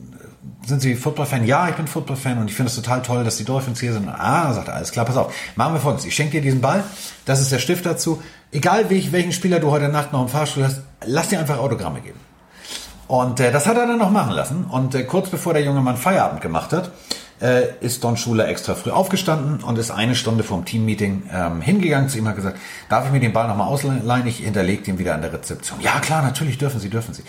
[0.67, 1.47] sind Sie Football-Fan?
[1.47, 4.09] Ja, ich bin Football-Fan und ich finde es total toll, dass die Dolphins hier sind.
[4.09, 5.35] Ah, sagt er, alles klar, pass auf.
[5.57, 6.07] Machen wir folgendes.
[6.07, 6.85] Ich schenke dir diesen Ball.
[7.25, 8.23] Das ist der Stift dazu.
[8.51, 12.19] Egal welchen Spieler du heute Nacht noch im Fahrstuhl hast, lass dir einfach Autogramme geben.
[13.07, 14.65] Und äh, das hat er dann noch machen lassen.
[14.71, 16.91] Und äh, kurz bevor der junge Mann Feierabend gemacht hat,
[17.41, 22.09] äh, ist Don Schuler extra früh aufgestanden und ist eine Stunde vom Teammeeting ähm, hingegangen
[22.09, 24.27] zu ihm hat gesagt, darf ich mir den Ball nochmal ausleihen?
[24.27, 25.81] Ich hinterlege den wieder an der Rezeption.
[25.81, 27.23] Ja, klar, natürlich dürfen Sie, dürfen Sie.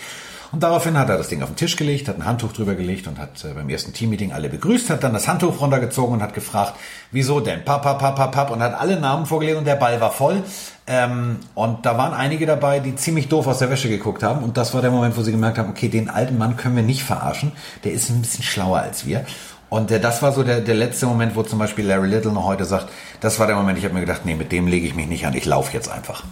[0.52, 3.06] Und daraufhin hat er das Ding auf den Tisch gelegt, hat ein Handtuch drüber gelegt
[3.08, 6.34] und hat äh, beim ersten Teammeeting alle begrüßt, hat dann das Handtuch runtergezogen und hat
[6.34, 6.74] gefragt,
[7.10, 7.64] wieso denn?
[7.64, 10.42] Pap, pap, pap, pap, pap und hat alle Namen vorgelesen und der Ball war voll.
[10.86, 14.44] Ähm, und da waren einige dabei, die ziemlich doof aus der Wäsche geguckt haben.
[14.44, 16.82] Und das war der Moment, wo sie gemerkt haben, okay, den alten Mann können wir
[16.82, 17.52] nicht verarschen.
[17.84, 19.24] Der ist ein bisschen schlauer als wir.
[19.68, 22.44] Und äh, das war so der, der letzte Moment, wo zum Beispiel Larry Little noch
[22.44, 22.88] heute sagt,
[23.20, 25.26] das war der Moment, ich habe mir gedacht, nee, mit dem lege ich mich nicht
[25.26, 26.22] an, ich laufe jetzt einfach.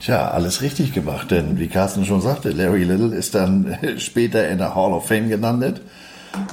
[0.00, 4.58] Tja, alles richtig gemacht, denn wie Carsten schon sagte, Larry Little ist dann später in
[4.58, 5.80] der Hall of Fame gelandet,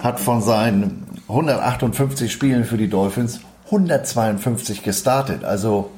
[0.01, 5.43] hat von seinen 158 Spielen für die Dolphins 152 gestartet.
[5.43, 5.91] Also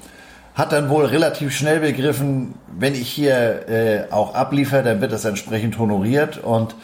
[0.56, 5.26] hat dann wohl relativ schnell begriffen, wenn ich hier äh, auch abliefere, dann wird das
[5.26, 6.76] entsprechend honoriert und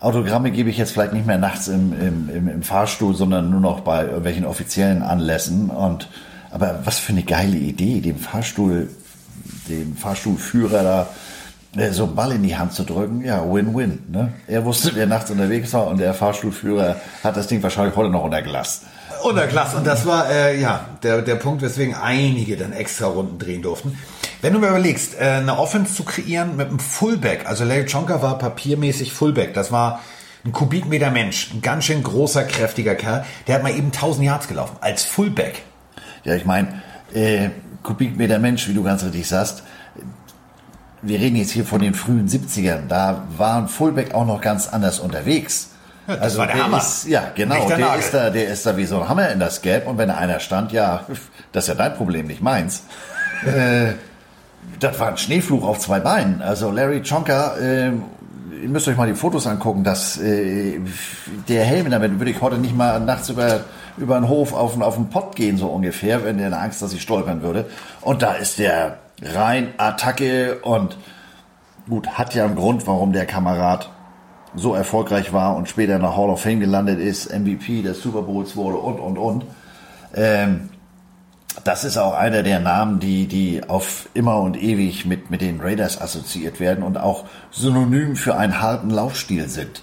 [0.00, 3.80] Autogramme gebe ich jetzt vielleicht nicht mehr nachts im, im, im, Fahrstuhl, sondern nur noch
[3.80, 5.68] bei irgendwelchen offiziellen Anlässen.
[5.68, 6.08] Und
[6.50, 8.88] aber was für eine geile Idee, dem Fahrstuhl,
[9.68, 11.08] dem Fahrstuhlführer da
[11.80, 13.24] äh, so einen Ball in die Hand zu drücken.
[13.24, 14.04] Ja, Win-Win.
[14.08, 14.32] Ne?
[14.46, 18.24] Er wusste, wer nachts unterwegs war und der Fahrstuhlführer hat das Ding wahrscheinlich heute noch
[18.24, 18.82] unter Glas
[19.22, 19.74] unter Glas.
[19.74, 23.98] Und das war äh, ja der, der Punkt, weswegen einige dann extra Runden drehen durften.
[24.42, 28.22] Wenn du mir überlegst, äh, eine Offense zu kreieren mit einem Fullback, also Larry Chonka
[28.22, 30.00] war papiermäßig Fullback, das war
[30.44, 34.48] ein Kubikmeter Mensch, ein ganz schön großer, kräftiger Kerl, der hat mal eben 1000 Yards
[34.48, 35.62] gelaufen, als Fullback.
[36.24, 36.82] Ja, ich meine,
[37.12, 37.50] äh,
[37.82, 39.62] Kubikmeter Mensch, wie du ganz richtig sagst,
[41.02, 45.00] wir reden jetzt hier von den frühen 70ern, da waren Fullback auch noch ganz anders
[45.00, 45.70] unterwegs.
[46.06, 46.78] Das also war der, der Hammer.
[46.78, 47.68] Ist, ja, genau.
[47.68, 49.86] Der, der ist, da, der ist da wie so ein Hammer in das Gelb.
[49.86, 51.04] Und wenn da einer stand, ja,
[51.52, 52.82] das ist ja dein Problem, nicht meins.
[53.46, 53.92] äh,
[54.78, 56.42] das war ein Schneefluch auf zwei Beinen.
[56.42, 59.84] Also Larry Chonka, äh, ihr müsst euch mal die Fotos angucken.
[59.84, 60.80] dass äh,
[61.48, 63.60] der Helm, damit würde ich heute nicht mal nachts über
[64.00, 66.92] über den Hof auf, auf den Pott gehen, so ungefähr, wenn der eine Angst, dass
[66.92, 67.66] ich stolpern würde.
[68.00, 70.96] Und da ist der rein Attacke und
[71.88, 73.90] gut, hat ja einen Grund, warum der Kamerad
[74.54, 78.22] so erfolgreich war und später in der Hall of Fame gelandet ist, MVP des Super
[78.22, 79.44] Bowls wurde und, und, und.
[80.14, 80.70] Ähm,
[81.64, 85.60] das ist auch einer der Namen, die, die auf immer und ewig mit, mit den
[85.60, 89.82] Raiders assoziiert werden und auch synonym für einen harten Laufstil sind.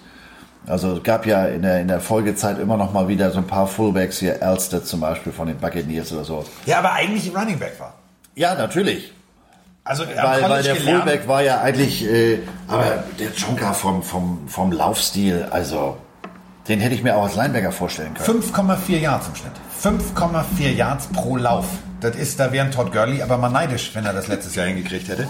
[0.68, 3.48] Also es gab ja in der, in der Folgezeit immer noch mal wieder so ein
[3.48, 6.46] paar Fullbacks hier, Elster zum Beispiel von den Buccaneers oder so.
[6.66, 7.94] Ja, aber eigentlich Running Back war.
[8.36, 9.14] Ja, natürlich.
[9.86, 11.04] Also Weil, weil der gelernt.
[11.04, 15.98] Fullback war ja eigentlich, äh, aber der Chonka vom, vom, vom Laufstil, also
[16.68, 18.44] den hätte ich mir auch als Linebacker vorstellen können.
[18.44, 19.54] 5,4 Yards im Schnitt.
[19.82, 21.66] 5,4 Yards pro Lauf.
[22.02, 24.68] Das ist, da wäre ein Todd Gurley aber mal neidisch, wenn er das letztes Jahr
[24.68, 25.28] hingekriegt hätte.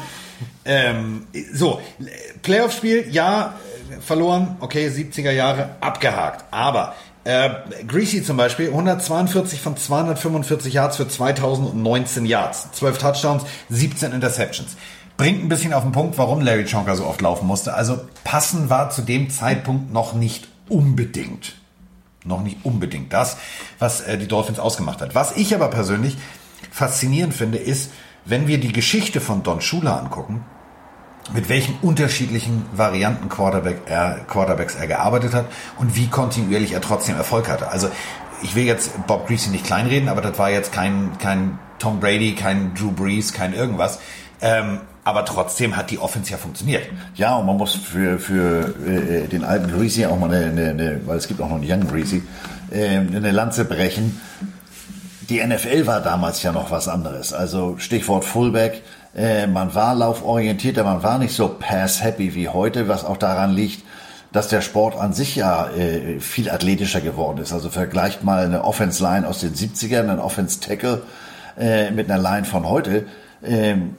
[0.65, 1.79] Ähm, so,
[2.41, 3.53] Playoff-Spiel, ja,
[4.01, 6.45] verloren, okay, 70er Jahre, abgehakt.
[6.51, 7.49] Aber äh,
[7.85, 12.71] Greasy zum Beispiel, 142 von 245 Yards für 2019 Yards.
[12.71, 14.77] 12 Touchdowns, 17 Interceptions.
[15.17, 17.73] Bringt ein bisschen auf den Punkt, warum Larry Chonka so oft laufen musste.
[17.73, 21.55] Also passen war zu dem Zeitpunkt noch nicht unbedingt.
[22.23, 23.37] Noch nicht unbedingt das,
[23.79, 25.15] was äh, die Dolphins ausgemacht hat.
[25.15, 26.17] Was ich aber persönlich
[26.71, 27.91] faszinierend finde, ist,
[28.25, 30.45] wenn wir die Geschichte von Don Shula angucken,
[31.33, 35.45] mit welchen unterschiedlichen Varianten Quarterback er, Quarterbacks er gearbeitet hat
[35.77, 37.69] und wie kontinuierlich er trotzdem Erfolg hatte.
[37.69, 37.89] Also
[38.41, 42.35] ich will jetzt Bob Greasy nicht kleinreden, aber das war jetzt kein, kein Tom Brady,
[42.35, 43.99] kein Drew Brees, kein irgendwas.
[44.41, 46.83] Ähm, aber trotzdem hat die Offense ja funktioniert.
[47.15, 51.07] Ja, und man muss für, für äh, den alten Greasy auch mal eine, eine, eine,
[51.07, 52.23] weil es gibt auch noch einen Young Greasy,
[52.71, 54.19] äh, eine Lanze brechen.
[55.29, 57.33] Die NFL war damals ja noch was anderes.
[57.33, 58.83] Also Stichwort Fullback.
[59.17, 63.83] Äh, man war lauforientierter, man war nicht so pass-happy wie heute, was auch daran liegt,
[64.31, 67.51] dass der Sport an sich ja äh, viel athletischer geworden ist.
[67.51, 71.01] Also vergleicht mal eine Offense-Line aus den 70ern, ein Offense-Tackle
[71.57, 73.07] äh, mit einer Line von heute.
[73.43, 73.95] Ähm,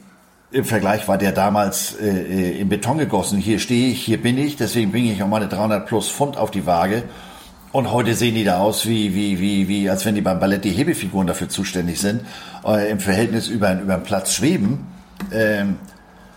[0.53, 3.39] Im Vergleich war der damals äh, in Beton gegossen.
[3.39, 6.53] Hier stehe ich, hier bin ich, deswegen bringe ich auch meine 300 plus Pfund auf
[6.53, 7.03] die Waage.
[7.73, 10.65] Und heute sehen die da aus, wie, wie, wie, wie, als wenn die beim Ballett
[10.65, 12.21] die Hebefiguren dafür zuständig sind,
[12.65, 14.87] äh, im Verhältnis über, über den Platz schweben.
[15.33, 15.77] Ähm,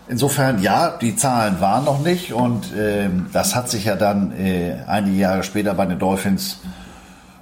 [0.08, 4.76] insofern, ja, die Zahlen waren noch nicht und ähm, das hat sich ja dann äh,
[4.86, 6.60] einige Jahre später bei den Dolphins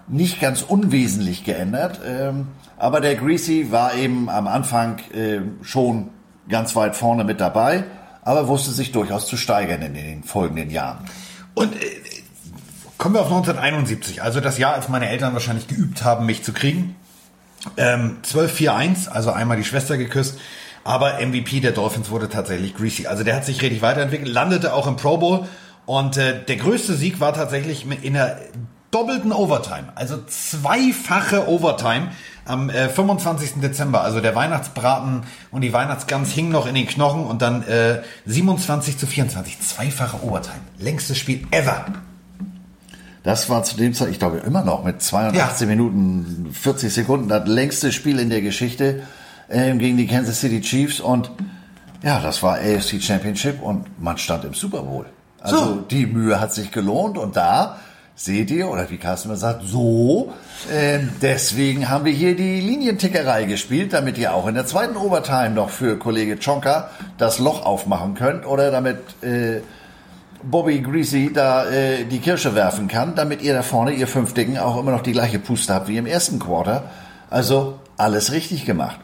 [0.08, 2.00] nicht ganz unwesentlich geändert.
[2.06, 6.08] Ähm, aber der Greasy war eben am Anfang äh, schon
[6.48, 7.84] ganz weit vorne mit dabei,
[8.22, 11.04] aber wusste sich durchaus zu steigern in den folgenden Jahren.
[11.54, 11.86] Und äh,
[12.98, 16.52] kommen wir auf 1971, also das Jahr, als meine Eltern wahrscheinlich geübt haben, mich zu
[16.52, 16.96] kriegen.
[17.76, 20.38] Ähm, 12-4-1, also einmal die Schwester geküsst.
[20.84, 23.06] Aber MVP der Dolphins wurde tatsächlich Greasy.
[23.06, 25.46] Also der hat sich richtig weiterentwickelt, landete auch im Pro Bowl.
[25.86, 28.38] Und äh, der größte Sieg war tatsächlich in der
[28.90, 29.88] doppelten Overtime.
[29.94, 32.08] Also zweifache Overtime
[32.44, 33.60] am äh, 25.
[33.60, 34.02] Dezember.
[34.02, 38.98] Also der Weihnachtsbraten und die Weihnachtsgans hingen noch in den Knochen und dann äh, 27
[38.98, 39.60] zu 24.
[39.60, 40.60] Zweifache Overtime.
[40.78, 41.86] Längstes Spiel ever.
[43.22, 45.66] Das war zu dem Zeit, ich glaube immer noch mit 82 ja.
[45.66, 49.02] Minuten 40 Sekunden das längste Spiel in der Geschichte
[49.50, 51.30] äh, gegen die Kansas City Chiefs und
[52.02, 55.04] ja, das war AFC Championship und man stand im Super Bowl.
[55.40, 55.74] Also so.
[55.90, 57.76] die Mühe hat sich gelohnt und da
[58.14, 60.32] seht ihr, oder wie Carsten mal sagt, so,
[60.70, 65.50] äh, deswegen haben wir hier die Linientickerei gespielt, damit ihr auch in der zweiten Overtime
[65.50, 69.62] noch für Kollege Chonka das Loch aufmachen könnt oder damit äh,
[70.42, 74.58] Bobby Greasy da äh, die Kirsche werfen kann, damit ihr da vorne, ihr fünf Dicken,
[74.58, 76.90] auch immer noch die gleiche Puste habt wie im ersten Quarter.
[77.30, 79.00] Also alles richtig gemacht.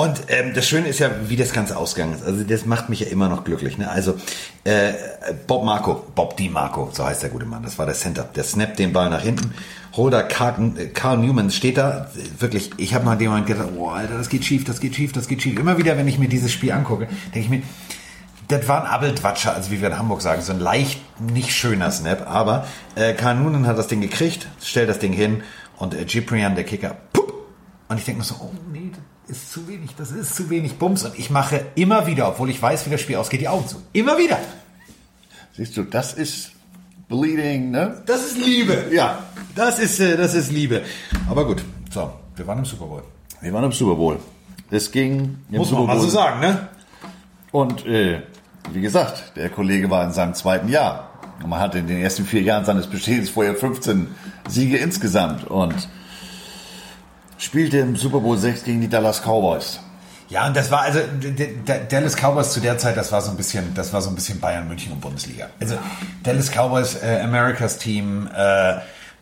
[0.00, 2.24] Und ähm, das Schöne ist ja, wie das Ganze ausgegangen ist.
[2.24, 3.76] Also das macht mich ja immer noch glücklich.
[3.76, 3.90] Ne?
[3.90, 4.14] Also
[4.64, 4.94] äh,
[5.46, 6.48] Bob Marco, Bob D.
[6.48, 8.22] Marco, so heißt der gute Mann, das war der Center.
[8.34, 9.52] Der snappt den Ball nach hinten.
[9.92, 12.08] Holder Carl, Carl Newman steht da.
[12.38, 15.12] Wirklich, ich habe mal dem Moment gedacht, oh Alter, das geht schief, das geht schief,
[15.12, 15.58] das geht schief.
[15.58, 17.62] Immer wieder, wenn ich mir dieses Spiel angucke, denke ich mir,
[18.48, 21.90] das war ein Abeltwatscher, also wie wir in Hamburg sagen, so ein leicht nicht schöner
[21.90, 22.26] Snap.
[22.26, 25.42] Aber äh, Carl Noonan hat das Ding gekriegt, stellt das Ding hin
[25.76, 27.34] und äh, Ciprian, der Kicker, pup,
[27.88, 28.92] und ich denke mir so, oh nee,
[29.30, 31.04] ist zu wenig, das ist zu wenig Bums.
[31.04, 33.76] Und ich mache immer wieder, obwohl ich weiß, wie das Spiel ausgeht, die Augen zu.
[33.92, 34.38] Immer wieder.
[35.56, 36.52] Siehst du, das ist
[37.08, 38.02] Bleeding, ne?
[38.06, 38.86] Das ist Liebe.
[38.92, 39.20] Ja,
[39.54, 40.82] das ist, äh, das ist Liebe.
[41.28, 43.02] Aber gut, so, wir waren im Super Bowl.
[43.40, 44.18] Wir waren im Super Bowl.
[44.70, 46.68] Es ging Muss Super man mal so sagen, ne?
[47.52, 48.22] Und äh,
[48.72, 51.10] wie gesagt, der Kollege war in seinem zweiten Jahr.
[51.42, 54.08] Und man hatte in den ersten vier Jahren seines Bestehens vorher 15
[54.48, 55.44] Siege insgesamt.
[55.44, 55.88] Und
[57.40, 59.80] spielte im Super Bowl 6 gegen die Dallas Cowboys.
[60.28, 61.00] Ja, und das war also
[61.88, 64.38] Dallas Cowboys zu der Zeit, das war so ein bisschen, das war so ein bisschen
[64.38, 65.48] Bayern München und Bundesliga.
[65.58, 65.76] Also
[66.22, 68.74] Dallas Cowboys, äh, Americas Team, äh,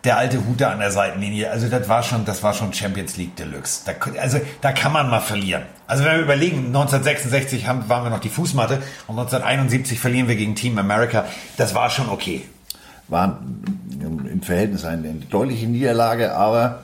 [0.04, 1.50] der alte Hut da an der Seitenlinie.
[1.50, 3.82] Also das war schon, das war schon Champions League Deluxe.
[3.86, 5.62] Da, also da kann man mal verlieren.
[5.86, 8.74] Also wenn wir überlegen, 1966 haben, waren wir noch die Fußmatte
[9.06, 11.24] und 1971 verlieren wir gegen Team America.
[11.56, 12.44] Das war schon okay.
[13.08, 13.40] War
[14.00, 16.82] im Verhältnis eine deutliche Niederlage, aber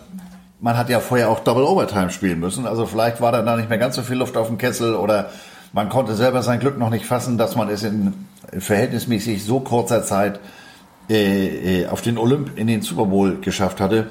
[0.61, 2.67] man hat ja vorher auch Double Overtime spielen müssen.
[2.67, 5.31] Also vielleicht war da nicht mehr ganz so viel Luft auf dem Kessel oder
[5.73, 8.15] man konnte selber sein Glück noch nicht fassen, dass man es in
[8.57, 10.41] verhältnismäßig so kurzer Zeit
[11.11, 14.09] äh, äh, auf den Olymp in den Super Bowl geschafft hatte.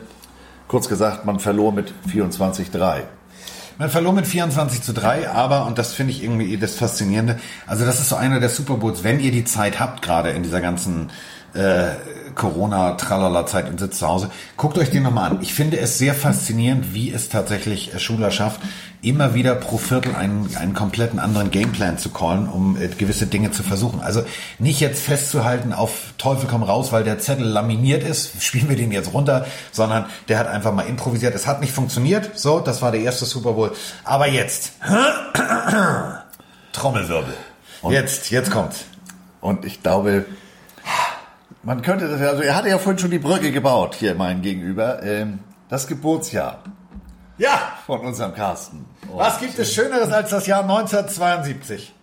[0.67, 3.03] Kurz gesagt, man verlor mit 24-3.
[3.79, 7.86] Man verlor mit 24 zu 3, aber, und das finde ich irgendwie das Faszinierende, also
[7.86, 10.62] das ist so einer der Super Bowls, wenn ihr die Zeit habt, gerade in dieser
[10.62, 11.10] ganzen
[11.53, 11.91] äh,
[12.35, 14.29] Corona-Tralala-Zeit und sitzt zu Hause.
[14.57, 15.39] Guckt euch den nochmal an.
[15.41, 18.59] Ich finde es sehr faszinierend, wie es tatsächlich äh, Schuler schafft,
[19.01, 23.51] immer wieder pro Viertel einen, einen kompletten anderen Gameplan zu callen, um äh, gewisse Dinge
[23.51, 24.01] zu versuchen.
[24.01, 24.23] Also
[24.59, 28.91] nicht jetzt festzuhalten auf Teufel komm raus, weil der Zettel laminiert ist, spielen wir den
[28.91, 31.35] jetzt runter, sondern der hat einfach mal improvisiert.
[31.35, 33.73] Es hat nicht funktioniert, so, das war der erste Super Bowl.
[34.03, 34.73] Aber jetzt,
[36.73, 37.33] Trommelwirbel.
[37.81, 38.85] Und jetzt, jetzt kommt's.
[39.41, 40.25] Und ich glaube,
[41.63, 44.41] man könnte das ja, also er hatte ja vorhin schon die Brücke gebaut, hier mein
[44.41, 45.02] Gegenüber.
[45.04, 46.60] Ähm, das Geburtsjahr.
[47.38, 47.60] Ja!
[47.86, 48.86] Von unserem Carsten.
[49.10, 51.93] Und Was gibt es Schöneres als das Jahr 1972?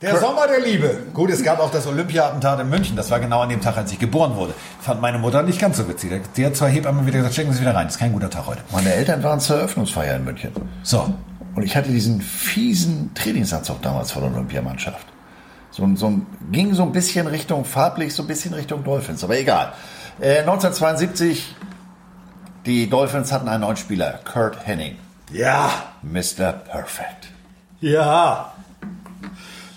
[0.00, 0.16] Der.
[0.20, 0.96] Sommer der Liebe.
[1.12, 2.94] Gut, es gab auch das Olympia-Attentat in München.
[2.94, 4.54] Das war genau an dem Tag, als ich geboren wurde.
[4.80, 6.12] Fand meine Mutter nicht ganz so witzig.
[6.36, 7.86] Die hat zwei Hebammen wieder gesagt, stecken Sie wieder rein.
[7.86, 8.60] Das ist kein guter Tag heute.
[8.70, 10.52] Meine Eltern waren zur Eröffnungsfeier in München.
[10.84, 11.12] So.
[11.56, 15.04] Und ich hatte diesen fiesen Trainingsanzug damals von der Olympiamannschaft.
[15.78, 19.74] So, so, ging so ein bisschen Richtung farblich, so ein bisschen Richtung Dolphins, aber egal.
[20.18, 21.54] Äh, 1972,
[22.66, 24.96] die Dolphins hatten einen neuen Spieler, Kurt Henning.
[25.32, 25.70] Ja.
[26.02, 26.50] Mr.
[26.52, 27.28] Perfect.
[27.80, 28.52] Ja.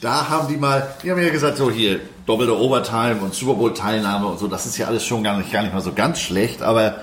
[0.02, 3.72] Da haben die mal, die haben ja gesagt, so hier, doppelte Overtime und Super Bowl
[3.72, 6.20] Teilnahme und so, das ist ja alles schon gar nicht, gar nicht mal so ganz
[6.20, 6.96] schlecht, aber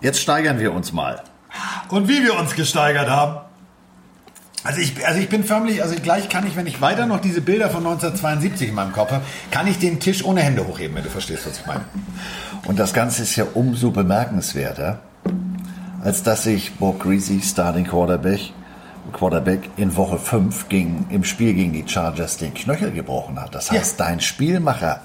[0.00, 1.22] jetzt steigern wir uns mal.
[1.90, 3.45] Und wie wir uns gesteigert haben.
[4.66, 7.40] Also ich, also ich bin förmlich, also gleich kann ich, wenn ich weiter noch diese
[7.40, 11.04] Bilder von 1972 in meinem Kopf habe, kann ich den Tisch ohne Hände hochheben, wenn
[11.04, 11.84] du verstehst, was ich meine.
[12.66, 14.98] Und das Ganze ist ja umso bemerkenswerter,
[16.02, 18.40] als dass sich Bob Greasy, Starting Quarterback,
[19.12, 23.54] Quarterback in Woche 5 gegen, im Spiel gegen die Chargers den Knöchel gebrochen hat.
[23.54, 24.06] Das heißt, ja.
[24.06, 25.00] dein Spielmacher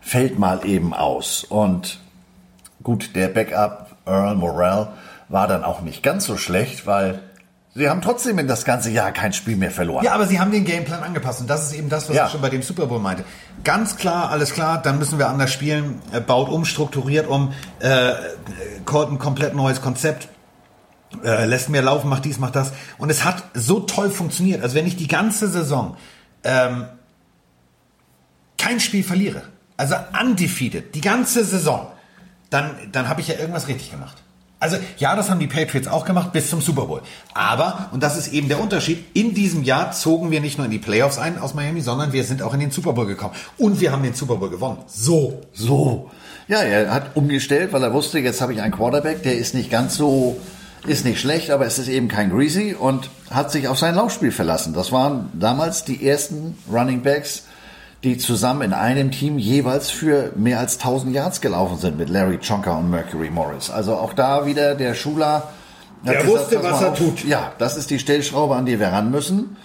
[0.00, 1.44] fällt mal eben aus.
[1.44, 2.00] Und
[2.82, 4.88] gut, der Backup Earl Morrell
[5.28, 7.20] war dann auch nicht ganz so schlecht, weil
[7.76, 10.02] Sie haben trotzdem in das ganze Jahr kein Spiel mehr verloren.
[10.02, 12.24] Ja, aber sie haben den Gameplan angepasst und das ist eben das, was ja.
[12.24, 13.22] ich schon bei dem Super Bowl meinte.
[13.64, 18.12] Ganz klar, alles klar, dann müssen wir anders spielen, äh, baut um, strukturiert um, äh,
[18.86, 20.28] ein komplett neues Konzept,
[21.22, 22.72] äh, lässt mehr laufen, macht dies, macht das.
[22.96, 24.62] Und es hat so toll funktioniert.
[24.62, 25.98] Also wenn ich die ganze Saison
[26.44, 26.86] ähm,
[28.56, 29.42] kein Spiel verliere,
[29.76, 31.88] also undefeated, die ganze Saison,
[32.48, 34.22] dann, dann habe ich ja irgendwas richtig gemacht.
[34.58, 37.02] Also ja, das haben die Patriots auch gemacht bis zum Super Bowl.
[37.34, 40.70] Aber, und das ist eben der Unterschied, in diesem Jahr zogen wir nicht nur in
[40.70, 43.34] die Playoffs ein aus Miami, sondern wir sind auch in den Super Bowl gekommen.
[43.58, 44.78] Und wir haben den Super Bowl gewonnen.
[44.86, 45.42] So.
[45.52, 46.10] So.
[46.48, 49.70] Ja, er hat umgestellt, weil er wusste, jetzt habe ich einen Quarterback, der ist nicht
[49.70, 50.40] ganz so,
[50.86, 54.32] ist nicht schlecht, aber es ist eben kein Greasy und hat sich auf sein Laufspiel
[54.32, 54.72] verlassen.
[54.72, 57.42] Das waren damals die ersten Running Backs,
[58.06, 62.38] die zusammen in einem Team jeweils für mehr als 1000 Yards gelaufen sind mit Larry
[62.38, 63.68] Chonka und Mercury Morris.
[63.68, 65.48] Also auch da wieder der Schuler.
[66.04, 67.24] Der gesagt, wusste, was er auf, tut.
[67.24, 69.56] Ja, das ist die Stellschraube, an die wir ran müssen.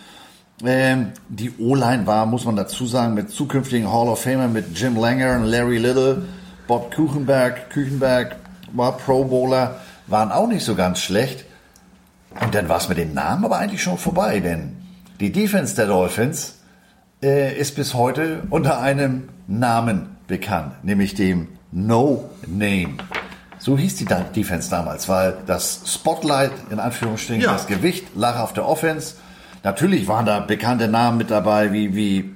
[0.65, 4.97] Ähm, die O-Line war, muss man dazu sagen, mit zukünftigen Hall of Famer, mit Jim
[4.97, 6.23] Langer und Larry Little,
[6.65, 8.38] Bob Kuchenberg, Küchenberg
[8.73, 11.45] war Pro Bowler, waren auch nicht so ganz schlecht.
[12.43, 14.77] Und dann war es mit den Namen aber eigentlich schon vorbei, denn
[15.19, 16.56] die Defense der Dolphins
[17.21, 22.97] äh, ist bis heute unter einem Namen bekannt, nämlich dem No Name.
[23.60, 27.53] So hieß die Defense damals, weil das Spotlight, in Anführungsstrichen, ja.
[27.53, 29.15] das Gewicht lag auf der Offense.
[29.63, 32.36] Natürlich waren da bekannte Namen mit dabei, wie, wie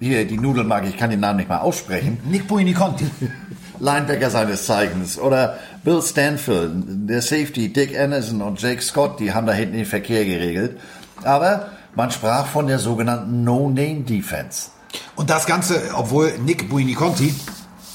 [0.00, 2.18] hier die Nudelmarke, ich kann den Namen nicht mal aussprechen.
[2.24, 3.06] Nick Buiniconti.
[3.80, 5.18] Linebacker seines Zeichens.
[5.18, 6.72] Oder Bill Stanfield,
[7.08, 10.78] der Safety, Dick Anderson und Jake Scott, die haben da hinten den Verkehr geregelt.
[11.22, 14.70] Aber man sprach von der sogenannten No-Name-Defense.
[15.16, 17.34] Und das Ganze, obwohl Nick Buiniconti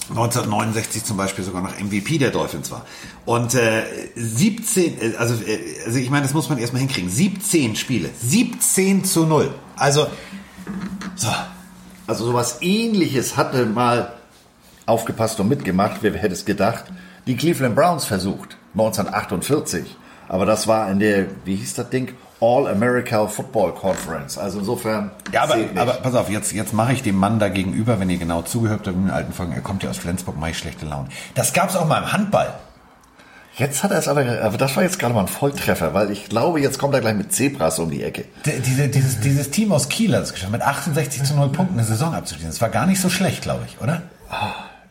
[0.09, 2.85] 1969 zum Beispiel sogar noch MVP der Dolphins war.
[3.25, 3.83] Und äh,
[4.15, 7.09] 17, äh, also, äh, also ich meine, das muss man erstmal hinkriegen.
[7.09, 9.55] 17 Spiele, 17 zu 0.
[9.77, 10.07] Also,
[11.15, 11.29] so.
[12.05, 14.11] Also sowas ähnliches hatte mal
[14.85, 16.83] aufgepasst und mitgemacht, wer hätte es gedacht,
[17.25, 19.95] die Cleveland Browns versucht, 1948.
[20.27, 22.13] Aber das war in der, wie hieß das Ding?
[22.43, 24.37] All-America Football Conference.
[24.37, 25.11] Also insofern.
[25.31, 28.17] Ja, aber, aber pass auf, jetzt, jetzt mache ich dem Mann da gegenüber, wenn ihr
[28.17, 30.85] genau zugehört habt in den alten Folgen, er kommt ja aus Flensburg, mache ich schlechte
[30.85, 31.07] Laune.
[31.35, 32.53] Das gab's auch mal im Handball.
[33.55, 36.27] Jetzt hat er es aber, aber das war jetzt gerade mal ein Volltreffer, weil ich
[36.27, 38.25] glaube, jetzt kommt er gleich mit Zebras um die Ecke.
[38.47, 41.77] D- Diese, dieses, dieses Team aus Kiel hat es geschafft, mit 68 zu 0 Punkten
[41.77, 42.49] eine Saison abzuschließen.
[42.49, 44.01] Das war gar nicht so schlecht, glaube ich, oder?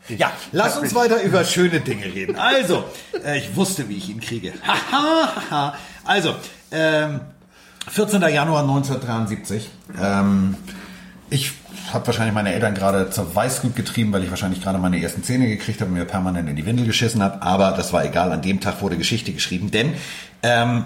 [0.09, 2.37] Ja, lass uns weiter über schöne Dinge reden.
[2.37, 2.85] Also,
[3.25, 4.53] äh, ich wusste, wie ich ihn kriege.
[4.65, 5.75] Haha, haha.
[6.05, 6.35] also,
[6.71, 7.21] ähm,
[7.89, 8.23] 14.
[8.23, 9.71] Januar 1973.
[10.01, 10.57] Ähm,
[11.31, 11.53] ich
[11.93, 15.49] habe wahrscheinlich meine Eltern gerade zur Weißglut getrieben, weil ich wahrscheinlich gerade meine ersten Zähne
[15.49, 17.43] gekriegt habe und mir permanent in die Windel geschissen habe.
[17.43, 18.33] Aber das war egal.
[18.33, 19.95] An dem Tag wurde Geschichte geschrieben, denn
[20.43, 20.85] ähm,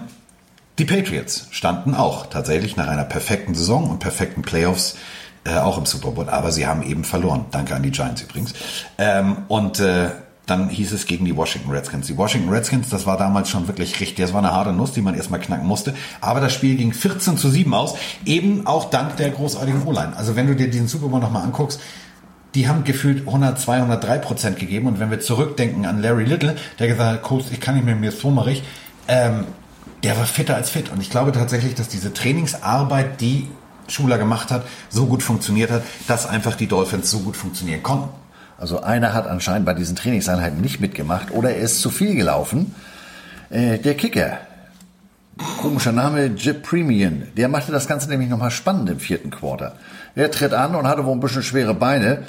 [0.79, 4.95] die Patriots standen auch tatsächlich nach einer perfekten Saison und perfekten Playoffs
[5.43, 7.45] äh, auch im Super Bowl, aber sie haben eben verloren.
[7.51, 8.53] Danke an die Giants übrigens.
[8.97, 10.09] Ähm, und äh,
[10.47, 12.07] dann hieß es gegen die Washington Redskins.
[12.07, 15.01] Die Washington Redskins, das war damals schon wirklich richtig, das war eine harte Nuss, die
[15.01, 15.93] man erstmal knacken musste.
[16.21, 17.95] Aber das Spiel ging 14 zu 7 aus,
[18.25, 20.15] eben auch dank der großartigen O-Line.
[20.15, 21.81] Also wenn du dir diesen Super Bowl nochmal anguckst,
[22.55, 24.87] die haben gefühlt 100, 200, 103 Prozent gegeben.
[24.87, 27.95] Und wenn wir zurückdenken an Larry Little, der gesagt hat, Coach, ich kann nicht mehr,
[27.95, 28.63] mir ist trummerig,
[29.07, 29.45] ähm,
[30.03, 30.89] der war fitter als fit.
[30.89, 33.47] Und ich glaube tatsächlich, dass diese Trainingsarbeit, die
[33.89, 38.09] Schuler gemacht hat, so gut funktioniert hat, dass einfach die Dolphins so gut funktionieren konnten.
[38.57, 42.73] Also einer hat anscheinend bei diesen Trainingseinheiten nicht mitgemacht oder er ist zu viel gelaufen.
[43.49, 44.39] Äh, der Kicker,
[45.61, 49.73] komischer Name, Jip Premium, der machte das Ganze nämlich nochmal spannend im vierten Quarter.
[50.15, 52.23] Er tritt an und hatte wohl ein bisschen schwere Beine,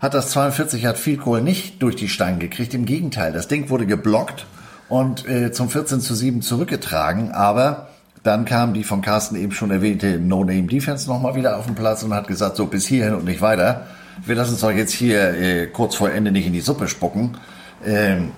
[0.00, 2.74] hat das 42 Yard Field Goal nicht durch die Stangen gekriegt.
[2.74, 4.46] Im Gegenteil, das Ding wurde geblockt
[4.88, 7.88] und äh, zum 14 zu 7 zurückgetragen, aber
[8.22, 12.14] dann kam die von Carsten eben schon erwähnte No-Name-Defense nochmal wieder auf den Platz und
[12.14, 13.86] hat gesagt, so bis hierhin und nicht weiter.
[14.24, 17.36] Wir lassen uns doch jetzt hier äh, kurz vor Ende nicht in die Suppe spucken.
[17.84, 18.32] Ähm,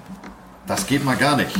[0.66, 1.51] das geht mal gar nicht.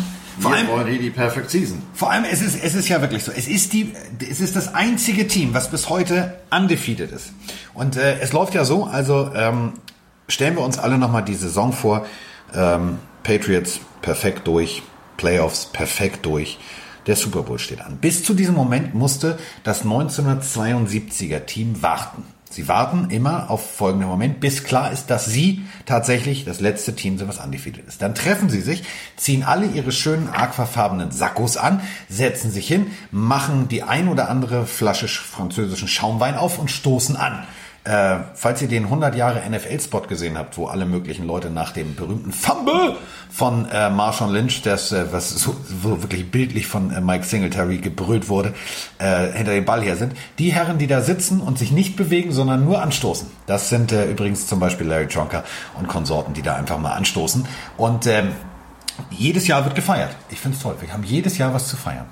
[0.41, 1.83] Vor Wir allem- wollen hier die Perfect Season.
[1.95, 3.33] Vor allem, es ist, es ist ja wirklich so.
[3.33, 3.93] Es ist die,
[4.31, 7.33] es ist das einzige Team, was bis heute undefeated ist.
[7.75, 9.73] Und äh, es läuft ja so, also ähm,
[10.29, 12.07] stellen wir uns alle nochmal die Saison vor.
[12.55, 14.83] Ähm, Patriots perfekt durch,
[15.17, 16.59] Playoffs perfekt durch.
[17.07, 17.97] Der Super Bowl steht an.
[17.97, 22.23] Bis zu diesem Moment musste das 1972er Team warten.
[22.51, 27.19] Sie warten immer auf folgenden Moment, bis klar ist, dass sie tatsächlich das letzte Team
[27.19, 28.01] sind, was undefeated ist.
[28.01, 28.85] Dann treffen sie sich,
[29.17, 34.67] ziehen alle ihre schönen aquafarbenen Sakkos an, setzen sich hin, machen die ein oder andere
[34.67, 37.45] Flasche französischen Schaumwein auf und stoßen an.
[37.85, 41.95] Äh, falls ihr den 100 Jahre NFL-Spot gesehen habt, wo alle möglichen Leute nach dem
[41.95, 42.97] berühmten Fumble
[43.31, 47.79] von äh, Marshawn Lynch, das äh, was so, so wirklich bildlich von äh, Mike Singletary
[47.79, 48.55] gebrüllt wurde,
[48.99, 52.33] äh, hinter dem Ball her sind, die Herren, die da sitzen und sich nicht bewegen,
[52.33, 53.29] sondern nur anstoßen.
[53.47, 55.45] Das sind äh, übrigens zum Beispiel Larry Jonker
[55.79, 57.47] und Konsorten, die da einfach mal anstoßen.
[57.77, 58.33] Und ähm,
[59.11, 60.11] jedes Jahr wird gefeiert.
[60.31, 60.77] Ich finde es toll.
[60.81, 62.07] Wir haben jedes Jahr was zu feiern.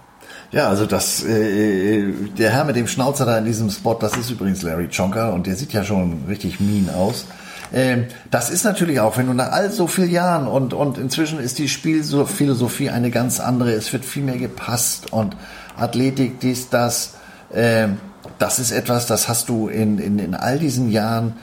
[0.53, 4.31] Ja, also das, äh, der Herr mit dem Schnauzer da in diesem Spot, das ist
[4.31, 7.27] übrigens Larry Chonka und der sieht ja schon richtig mean aus.
[7.73, 11.41] Ähm, das ist natürlich auch, wenn du nach all so vielen Jahren und, und inzwischen
[11.41, 15.37] ist die Spielphilosophie eine ganz andere, es wird viel mehr gepasst und
[15.77, 17.15] Athletik, dies, das,
[17.53, 17.99] ähm,
[18.39, 21.35] das ist etwas, das hast du in, in, in all diesen Jahren,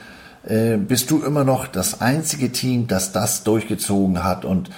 [0.46, 4.70] äh, bist du immer noch das einzige Team, das das durchgezogen hat und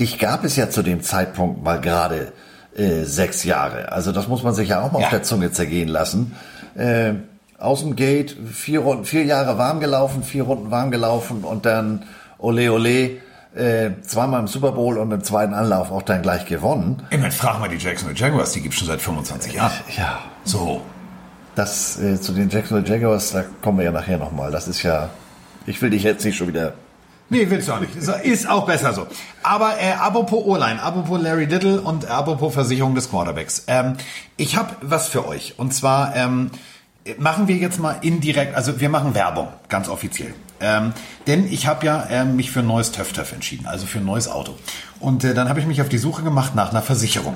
[0.00, 2.32] dich gab es ja zu dem Zeitpunkt mal gerade
[2.76, 3.92] äh, sechs Jahre.
[3.92, 5.06] Also das muss man sich ja auch mal Ja.
[5.06, 6.32] auf der Zunge zergehen lassen.
[6.74, 7.14] Äh,
[7.62, 12.04] aus dem Gate, vier, Runden, vier Jahre warm gelaufen, vier Runden warm gelaufen und dann
[12.38, 13.10] ole ole,
[13.54, 17.02] äh, zweimal im Super Bowl und im zweiten Anlauf auch dann gleich gewonnen.
[17.10, 19.72] Ich meine, frag mal die Jacksonville Jaguars, die gibt schon seit 25 Jahren.
[19.96, 20.80] Ja, So.
[21.54, 24.50] das äh, zu den Jacksonville Jaguars, da kommen wir ja nachher nochmal.
[24.50, 25.10] Das ist ja,
[25.66, 26.72] ich will dich jetzt nicht schon wieder
[27.28, 27.96] Nee, willst du auch nicht.
[27.96, 29.06] Ist- Ist auch besser so.
[29.42, 33.64] Aber äh, apropos O-Line, apropos Larry Little und apropos Versicherung des Quarterbacks.
[33.68, 33.94] Ähm,
[34.36, 35.54] ich habe was für euch.
[35.58, 36.50] Und zwar ähm,
[37.18, 40.34] machen wir jetzt mal indirekt, also wir machen Werbung, ganz offiziell.
[40.60, 40.92] Ähm,
[41.26, 44.28] denn ich habe ja ähm, mich für ein neues TÜV-TÜV entschieden, also für ein neues
[44.28, 44.54] Auto.
[45.00, 47.34] Und äh, dann habe ich mich auf die Suche gemacht nach einer Versicherung.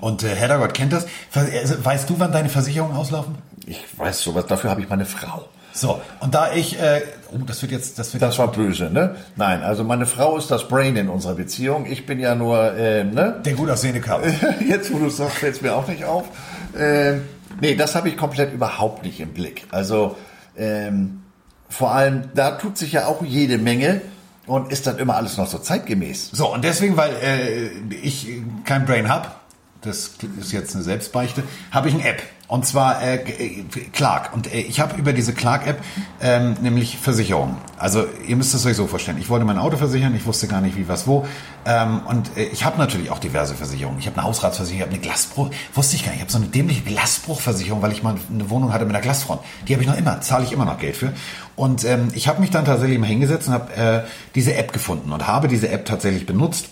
[0.00, 1.06] Und äh, Heddergott kennt das.
[1.34, 3.36] Also, Weißt du, wann deine Versicherungen auslaufen?
[3.66, 5.44] Ich weiß sowas, dafür habe ich meine Frau.
[5.72, 7.02] So, und da ich, äh,
[7.32, 9.14] oh, das wird jetzt, das wird Das war böse, ne?
[9.36, 11.86] Nein, also meine Frau ist das Brain in unserer Beziehung.
[11.86, 13.40] Ich bin ja nur, äh, ne?
[13.44, 14.28] der gut aussehende Körper.
[14.66, 16.24] Jetzt, wo du es sagst, fällt es mir auch nicht auf.
[16.76, 17.22] Ähm,
[17.60, 19.66] nee, das habe ich komplett überhaupt nicht im Blick.
[19.70, 20.16] Also
[20.56, 21.22] ähm,
[21.68, 24.00] vor allem, da tut sich ja auch jede Menge
[24.46, 26.30] und ist dann immer alles noch so zeitgemäß.
[26.32, 27.68] So, und deswegen, weil äh,
[28.02, 28.28] ich
[28.64, 29.39] kein Brain hab,
[29.82, 32.22] das ist jetzt eine Selbstbeichte, habe ich eine App.
[32.48, 33.18] Und zwar äh,
[33.92, 34.34] Clark.
[34.34, 35.80] Und äh, ich habe über diese Clark-App
[36.20, 37.56] ähm, nämlich Versicherungen.
[37.78, 39.18] Also ihr müsst es euch so vorstellen.
[39.18, 41.24] Ich wollte mein Auto versichern, ich wusste gar nicht wie, was, wo.
[41.64, 44.00] Ähm, und äh, ich habe natürlich auch diverse Versicherungen.
[44.00, 46.16] Ich habe eine Hausratsversicherung, ich habe eine Glasbruch, wusste ich gar nicht.
[46.16, 49.42] Ich habe so eine dämliche Glasbruchversicherung, weil ich mal eine Wohnung hatte mit einer Glasfront.
[49.68, 51.12] Die habe ich noch immer, zahle ich immer noch Geld für.
[51.54, 54.02] Und ähm, ich habe mich dann tatsächlich mal hingesetzt und habe äh,
[54.34, 56.70] diese App gefunden und habe diese App tatsächlich benutzt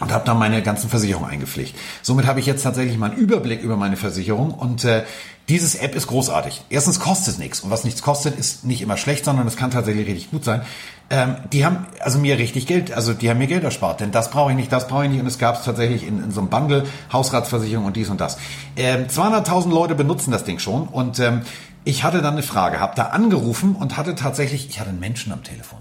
[0.00, 1.74] und habe dann meine ganzen Versicherungen eingepflegt.
[2.02, 5.04] Somit habe ich jetzt tatsächlich mal einen Überblick über meine Versicherung und äh,
[5.48, 6.62] dieses App ist großartig.
[6.68, 9.70] Erstens kostet es nichts und was nichts kostet, ist nicht immer schlecht, sondern es kann
[9.70, 10.62] tatsächlich richtig gut sein.
[11.10, 14.30] Ähm, die haben also mir richtig Geld, also die haben mir Geld erspart, denn das
[14.30, 16.40] brauche ich nicht, das brauche ich nicht und es gab es tatsächlich in, in so
[16.40, 18.36] einem Bundle, Hausratsversicherung und dies und das.
[18.76, 21.42] Ähm, 200.000 Leute benutzen das Ding schon und ähm,
[21.84, 25.32] ich hatte dann eine Frage, habe da angerufen und hatte tatsächlich, ich hatte einen Menschen
[25.32, 25.78] am Telefon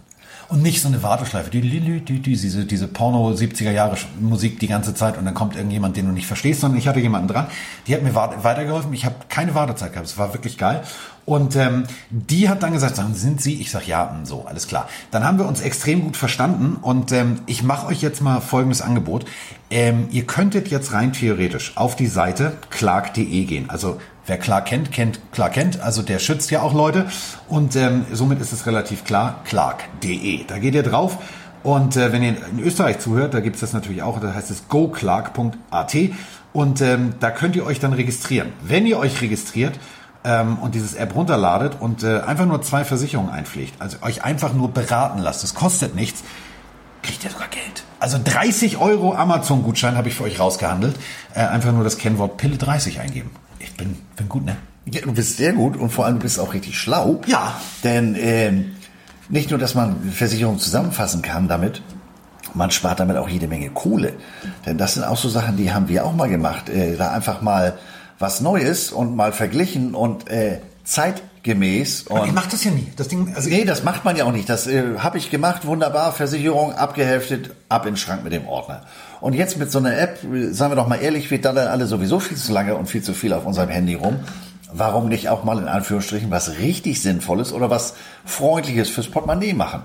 [0.49, 4.67] und nicht so eine Warteschleife, die, die, die, diese, diese Porno 70er Jahre Musik die
[4.67, 7.47] ganze Zeit und dann kommt irgendjemand, den du nicht verstehst, sondern ich hatte jemanden dran,
[7.85, 8.93] die hat mir weitergeholfen.
[8.93, 10.07] Ich habe keine Wartezeit gehabt.
[10.07, 10.83] Es war wirklich geil.
[11.25, 13.59] Und ähm, die hat dann gesagt, sind Sie?
[13.59, 14.87] Ich sag ja, hm, so, alles klar.
[15.11, 18.81] Dann haben wir uns extrem gut verstanden und ähm, ich mache euch jetzt mal folgendes
[18.81, 19.25] Angebot.
[19.69, 23.69] Ähm, ihr könntet jetzt rein theoretisch auf die Seite clark.de gehen.
[23.69, 25.81] Also wer Clark kennt, kennt Clark kennt.
[25.81, 27.07] Also der schützt ja auch Leute
[27.47, 30.45] und ähm, somit ist es relativ klar, clark.de.
[30.45, 31.17] Da geht ihr drauf
[31.63, 34.51] und äh, wenn ihr in Österreich zuhört, da gibt es das natürlich auch, da heißt
[34.51, 35.95] es goclark.at
[36.53, 38.53] und ähm, da könnt ihr euch dann registrieren.
[38.61, 39.79] Wenn ihr euch registriert,
[40.23, 44.53] ähm, und dieses App runterladet und äh, einfach nur zwei Versicherungen einpflegt, also euch einfach
[44.53, 46.23] nur beraten lasst, das kostet nichts,
[47.01, 47.83] kriegt ihr sogar Geld.
[47.99, 50.95] Also 30 Euro Amazon-Gutschein habe ich für euch rausgehandelt.
[51.33, 53.31] Äh, einfach nur das Kennwort Pille 30 eingeben.
[53.77, 54.57] Ich bin, bin gut, ne?
[54.85, 57.21] Ja, du bist sehr gut und vor allem du bist auch richtig schlau.
[57.27, 57.59] Ja.
[57.83, 58.75] Denn ähm,
[59.29, 61.83] nicht nur, dass man Versicherungen zusammenfassen kann damit,
[62.53, 64.13] man spart damit auch jede Menge Kohle.
[64.65, 66.69] Denn das sind auch so Sachen, die haben wir auch mal gemacht.
[66.69, 67.77] Äh, da einfach mal
[68.17, 72.03] was Neues und mal verglichen und äh, zeitgemäß.
[72.03, 72.91] Und ich mache das ja nie.
[72.95, 74.49] Das Ding, also nee, das macht man ja auch nicht.
[74.49, 78.83] Das äh, habe ich gemacht, wunderbar, Versicherung abgeheftet, ab in den Schrank mit dem Ordner.
[79.19, 80.19] Und jetzt mit so einer App,
[80.51, 83.13] sagen wir doch mal ehrlich, wir dann alle sowieso viel zu lange und viel zu
[83.13, 84.19] viel auf unserem Handy rum.
[84.71, 87.95] Warum nicht auch mal in Anführungsstrichen was richtig Sinnvolles oder was
[88.25, 89.81] Freundliches fürs Portemonnaie machen?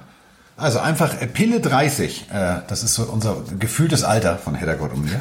[0.57, 5.05] Also einfach äh, Pille 30, äh, das ist so unser gefühltes Alter von Heddergott und
[5.05, 5.21] mir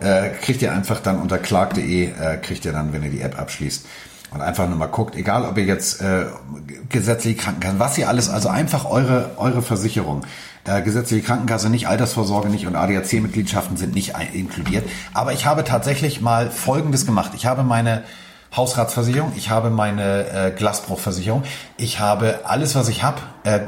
[0.00, 3.38] äh, kriegt ihr einfach dann unter clark.de, äh, kriegt ihr dann, wenn ihr die App
[3.38, 3.86] abschließt,
[4.30, 6.26] und einfach nur mal guckt, egal ob ihr jetzt äh,
[6.90, 10.24] gesetzliche Krankenkasse, was ihr alles, also einfach eure eure Versicherung,
[10.68, 14.88] äh, gesetzliche Krankenkasse, nicht Altersvorsorge nicht und ADAC-Mitgliedschaften sind nicht inkludiert.
[15.14, 18.02] Aber ich habe tatsächlich mal Folgendes gemacht: Ich habe meine
[18.56, 21.42] Hausratsversicherung, ich habe meine äh, Glasbruchversicherung,
[21.76, 23.60] ich habe alles, was ich habe, äh,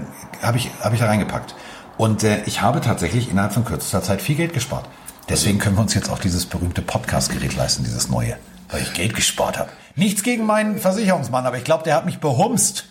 [0.42, 1.54] habe ich habe ich da reingepackt
[1.98, 4.86] und äh, ich habe tatsächlich innerhalb von kürzester Zeit viel Geld gespart.
[5.28, 8.36] Deswegen können wir uns jetzt auch dieses berühmte Podcast-Gerät leisten, dieses neue,
[8.70, 9.70] weil ich Geld gespart habe.
[9.94, 12.86] Nichts gegen meinen Versicherungsmann, aber ich glaube, der hat mich behumst.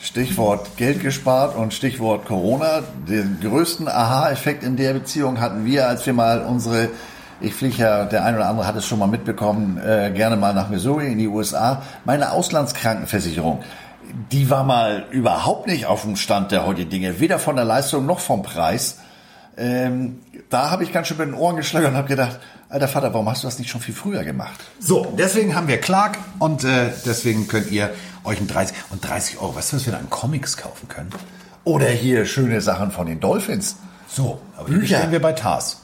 [0.00, 2.82] Stichwort Geld gespart und Stichwort Corona.
[3.08, 6.90] Den größten Aha-Effekt in der Beziehung hatten wir, als wir mal unsere,
[7.40, 10.54] ich fliege ja, der ein oder andere hat es schon mal mitbekommen, äh, gerne mal
[10.54, 13.62] nach Missouri in die USA, meine Auslandskrankenversicherung.
[14.30, 18.06] Die war mal überhaupt nicht auf dem Stand der heutigen Dinge, weder von der Leistung
[18.06, 19.00] noch vom Preis.
[19.56, 22.38] Ähm, da habe ich ganz schön mit den Ohren geschlagen und habe gedacht,
[22.68, 24.60] alter Vater, warum hast du das nicht schon viel früher gemacht?
[24.78, 27.90] So, deswegen haben wir Clark und äh, deswegen könnt ihr
[28.24, 31.10] euch ein 30 und 30 Euro, weißt du, was wir da an Comics kaufen können?
[31.64, 33.76] Oder hier schöne Sachen von den Dolphins.
[34.08, 35.02] So, aber Bücher.
[35.04, 35.82] Die wir bei Tars.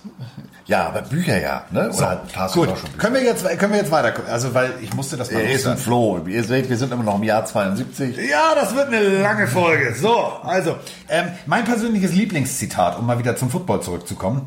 [0.66, 1.93] Ja, aber Bücher ja, ne?
[1.93, 2.70] So, Oder Tars gut.
[2.70, 5.53] Schon können wir jetzt können wir jetzt weiter also weil ich musste das mal Er
[5.53, 6.24] ist ein Floh.
[6.26, 8.16] Ihr seht, wir sind immer noch im Jahr 72.
[8.16, 9.95] Ja, das wird eine lange Folge.
[9.95, 10.78] So, also
[11.11, 14.47] ähm, mein persönliches Lieblingszitat, um mal wieder zum Football zurückzukommen.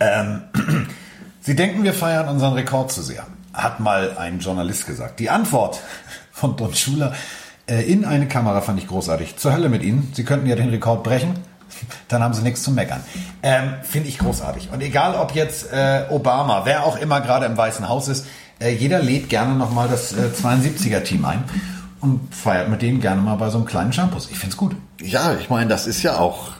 [0.00, 0.42] Ähm,
[1.46, 3.24] Sie denken, wir feiern unseren Rekord zu sehr,
[3.54, 5.20] hat mal ein Journalist gesagt.
[5.20, 5.80] Die Antwort
[6.32, 7.14] von Don Schuler
[7.70, 9.36] äh, in eine Kamera fand ich großartig.
[9.36, 10.12] Zur Hölle mit Ihnen.
[10.12, 11.34] Sie könnten ja den Rekord brechen
[12.08, 13.00] dann haben sie nichts zu meckern.
[13.44, 14.70] Ähm, Finde ich großartig.
[14.72, 18.26] Und egal ob jetzt äh, Obama, wer auch immer gerade im Weißen Haus ist,
[18.58, 21.44] äh, jeder lädt gerne nochmal das äh, 72er-Team ein
[22.00, 24.30] und feiert mit denen gerne mal bei so einem kleinen Shampoos.
[24.32, 24.74] Ich finde es gut.
[25.00, 26.55] Ja, ich meine, das ist ja auch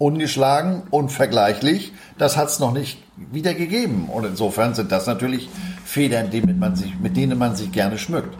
[0.00, 1.92] ungeschlagen, unvergleichlich.
[2.16, 4.08] Das hat es noch nicht wieder gegeben.
[4.10, 5.50] Und insofern sind das natürlich
[5.84, 8.34] Federn, die man sich, mit denen man sich gerne schmückt.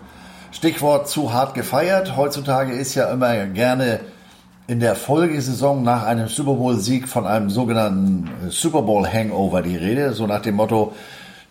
[0.52, 2.16] Stichwort zu hart gefeiert.
[2.16, 4.00] Heutzutage ist ja immer gerne
[4.68, 10.14] in der Folgesaison nach einem Super Bowl-Sieg von einem sogenannten äh, Super Bowl-Hangover die Rede,
[10.14, 10.94] so nach dem Motto,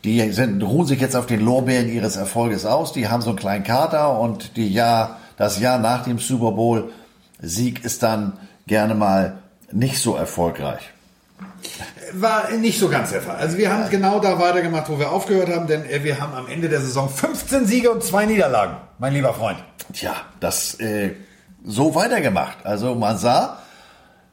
[0.05, 3.37] die sind, ruhen sich jetzt auf den Lorbeeren ihres Erfolges aus, die haben so einen
[3.37, 8.33] kleinen Kater und die Jahr, das Jahr nach dem Super Bowl-Sieg ist dann
[8.67, 9.39] gerne mal
[9.71, 10.81] nicht so erfolgreich.
[12.13, 13.37] War nicht so ganz der Fall.
[13.37, 16.47] Also wir haben genau da weitergemacht, wo wir aufgehört haben, denn äh, wir haben am
[16.47, 19.59] Ende der Saison 15 Siege und zwei Niederlagen, mein lieber Freund.
[19.93, 21.11] Tja, das äh,
[21.63, 22.65] so weitergemacht.
[22.65, 23.59] Also man sah,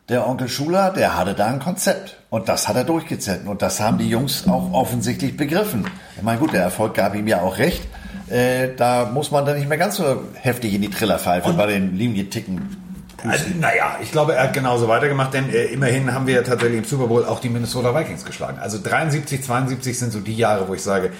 [0.08, 2.16] der Onkel Schuler, der hatte da ein Konzept.
[2.30, 3.48] Und das hat er durchgezogen.
[3.48, 5.86] Und das haben die Jungs auch offensichtlich begriffen.
[6.16, 7.82] Ich meine, gut, der Erfolg gab ihm ja auch recht.
[8.28, 11.96] Äh, da muss man dann nicht mehr ganz so heftig in die Trillerpfeife bei den
[11.96, 12.85] Linienticken
[13.30, 16.78] also, naja, ich glaube, er hat genauso weitergemacht, denn äh, immerhin haben wir ja tatsächlich
[16.78, 18.58] im Super Bowl auch die Minnesota Vikings geschlagen.
[18.58, 21.12] Also 73, 72 sind so die Jahre, wo ich sage,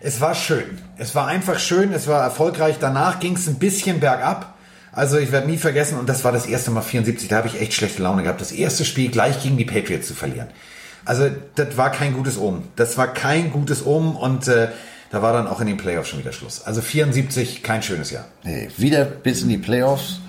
[0.00, 0.78] es war schön.
[0.98, 2.76] Es war einfach schön, es war erfolgreich.
[2.80, 4.54] Danach ging es ein bisschen bergab.
[4.92, 7.60] Also ich werde nie vergessen, und das war das erste Mal 74, da habe ich
[7.60, 10.48] echt schlechte Laune gehabt, das erste Spiel gleich gegen die Patriots zu verlieren.
[11.04, 12.68] Also das war kein gutes Omen.
[12.76, 14.68] Das war kein gutes Omen und äh,
[15.10, 16.62] da war dann auch in den Playoffs schon wieder Schluss.
[16.62, 18.24] Also 74, kein schönes Jahr.
[18.44, 20.20] Nee, wieder bis in die Playoffs.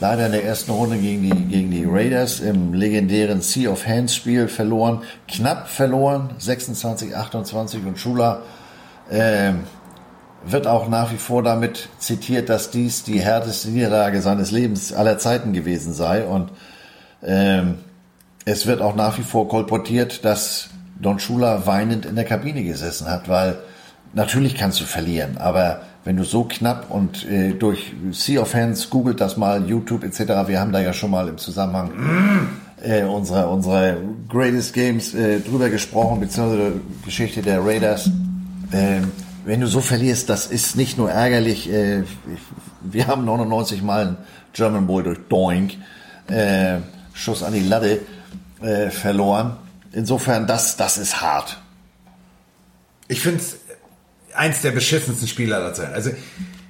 [0.00, 4.14] Leider in der ersten Runde gegen die, gegen die Raiders im legendären Sea of Hands
[4.14, 5.02] Spiel verloren.
[5.26, 8.42] Knapp verloren, 26, 28 und Schula
[9.10, 9.54] äh,
[10.44, 15.18] wird auch nach wie vor damit zitiert, dass dies die härteste Niederlage seines Lebens aller
[15.18, 16.24] Zeiten gewesen sei.
[16.24, 16.50] Und
[17.24, 17.78] ähm,
[18.44, 20.68] es wird auch nach wie vor kolportiert, dass
[21.00, 23.58] Don Schula weinend in der Kabine gesessen hat, weil
[24.12, 28.88] natürlich kannst du verlieren, aber wenn du so knapp und äh, durch Sea of Hands,
[28.90, 31.90] googelt das mal, YouTube etc., wir haben da ja schon mal im Zusammenhang
[32.82, 33.96] äh, unserer, unserer
[34.28, 38.10] Greatest Games äh, drüber gesprochen, beziehungsweise Geschichte der Raiders.
[38.72, 39.12] Ähm,
[39.44, 42.04] wenn du so verlierst, das ist nicht nur ärgerlich, äh,
[42.82, 44.16] wir haben 99 Mal einen
[44.52, 45.74] German Bowl durch Doink,
[46.28, 46.78] äh,
[47.12, 48.00] Schuss an die Latte
[48.60, 49.56] äh, verloren.
[49.92, 51.58] Insofern, das, das ist hart.
[53.08, 53.56] Ich finde es
[54.38, 55.94] eins der beschissensten Spiele aller Zeiten.
[55.94, 56.10] Also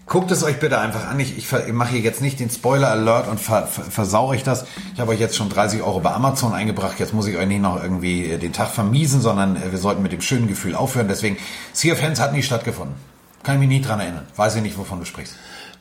[0.06, 1.20] guckt es euch bitte einfach an.
[1.20, 4.64] Ich, ich, ich mache hier jetzt nicht den Spoiler-Alert und ver, ver, versau euch das.
[4.94, 6.98] Ich habe euch jetzt schon 30 Euro bei Amazon eingebracht.
[6.98, 10.02] Jetzt muss ich euch nicht noch irgendwie äh, den Tag vermiesen, sondern äh, wir sollten
[10.02, 11.08] mit dem schönen Gefühl aufhören.
[11.08, 11.36] Deswegen,
[11.72, 12.96] Sea of Hands hat nie stattgefunden.
[13.42, 14.26] Kann ich mich nie dran erinnern.
[14.34, 15.34] Weiß ich nicht, wovon du sprichst.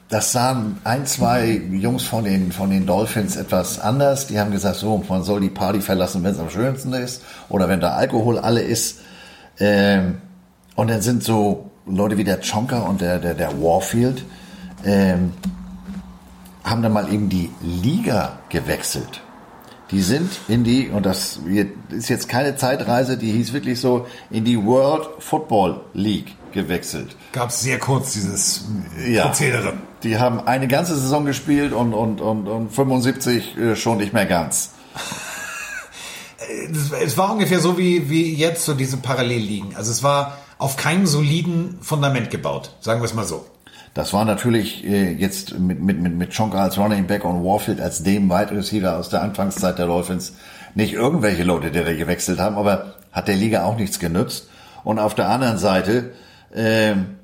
[0.09, 4.27] Das sahen ein, zwei Jungs von den, von den Dolphins etwas anders.
[4.27, 7.67] Die haben gesagt, so, man soll die Party verlassen, wenn es am schönsten ist oder
[7.67, 8.99] wenn da Alkohol alle ist.
[9.59, 10.19] Ähm,
[10.75, 14.23] und dann sind so Leute wie der Chonka und der, der, der Warfield,
[14.85, 15.33] ähm,
[16.63, 19.21] haben dann mal eben die Liga gewechselt.
[19.91, 21.39] Die sind in die, und das
[21.91, 27.15] ist jetzt keine Zeitreise, die hieß wirklich so, in die World Football League gewechselt.
[27.31, 28.65] Gab es sehr kurz dieses
[29.09, 29.27] Ja.
[29.27, 29.73] Prozedere.
[30.03, 34.25] Die haben eine ganze Saison gespielt und, und, und, und 75 äh, schon nicht mehr
[34.25, 34.71] ganz.
[36.69, 39.75] Es- Es war ungefähr so wie, wie jetzt so diese Parallelligen.
[39.75, 43.45] Also es war auf keinem soliden Fundament gebaut, sagen wir es mal so.
[43.93, 47.81] Das war natürlich äh, jetzt mit, mit, mit, mit Chonka als Running Back und Warfield
[47.81, 50.33] als dem Wide Receiver aus der Anfangszeit der Dolphins
[50.75, 54.49] nicht irgendwelche Leute, die da gewechselt haben, aber hat der Liga auch nichts genützt.
[54.83, 56.11] Und auf der anderen Seite
[56.53, 57.17] ähm,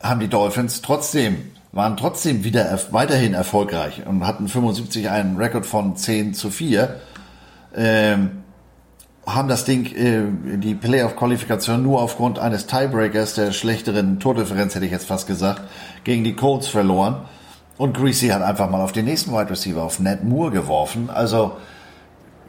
[0.00, 5.96] haben die Dolphins trotzdem, waren trotzdem wieder weiterhin erfolgreich und hatten 75 einen Rekord von
[5.96, 7.00] 10 zu 4.
[7.74, 8.44] Ähm,
[9.26, 14.92] haben das Ding, äh, die Playoff-Qualifikation nur aufgrund eines Tiebreakers, der schlechteren Tordifferenz, hätte ich
[14.92, 15.62] jetzt fast gesagt,
[16.04, 17.22] gegen die Colts verloren.
[17.76, 21.10] Und Greasy hat einfach mal auf den nächsten Wide Receiver, auf Ned Moore geworfen.
[21.10, 21.56] Also,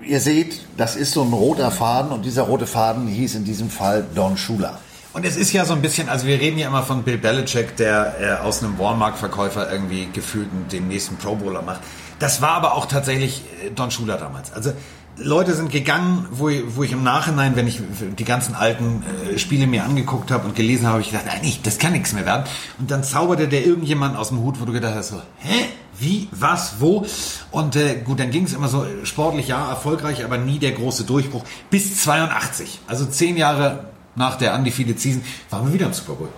[0.04, 3.70] ihr seht, das ist so ein roter Faden und dieser rote Faden hieß in diesem
[3.70, 4.78] Fall Don Shula.
[5.14, 7.76] Und es ist ja so ein bisschen, also wir reden ja immer von Bill Belichick,
[7.76, 11.82] der äh, aus einem Walmart-Verkäufer irgendwie gefühlt den nächsten Pro Bowler macht.
[12.20, 14.54] Das war aber auch tatsächlich äh, Don Shula damals.
[14.54, 14.74] Also
[15.20, 17.82] Leute sind gegangen, wo ich, wo ich im Nachhinein, wenn ich
[18.18, 19.04] die ganzen alten
[19.34, 22.14] äh, Spiele mir angeguckt habe und gelesen habe, ich gedacht, nein, nicht, das kann nichts
[22.14, 22.44] mehr werden.
[22.78, 25.66] Und dann zauberte der irgendjemand aus dem Hut, wo du gedacht hast, so, hä?
[26.00, 27.06] Wie, was, wo?
[27.50, 31.06] Und äh, gut, dann ging es immer so sportlich, ja, erfolgreich, aber nie der große
[31.06, 31.44] Durchbruch.
[31.72, 36.30] Bis 82, also zehn Jahre nach der Undefeated Season, waren wir wieder im Super Bowl.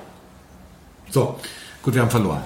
[1.09, 1.37] So,
[1.83, 2.43] gut, wir haben verloren.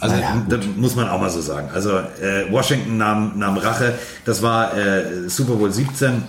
[0.00, 0.52] Also gut.
[0.52, 1.70] das muss man auch mal so sagen.
[1.72, 3.98] Also äh, Washington nahm, nahm Rache.
[4.24, 6.22] Das war äh, Super Bowl 17.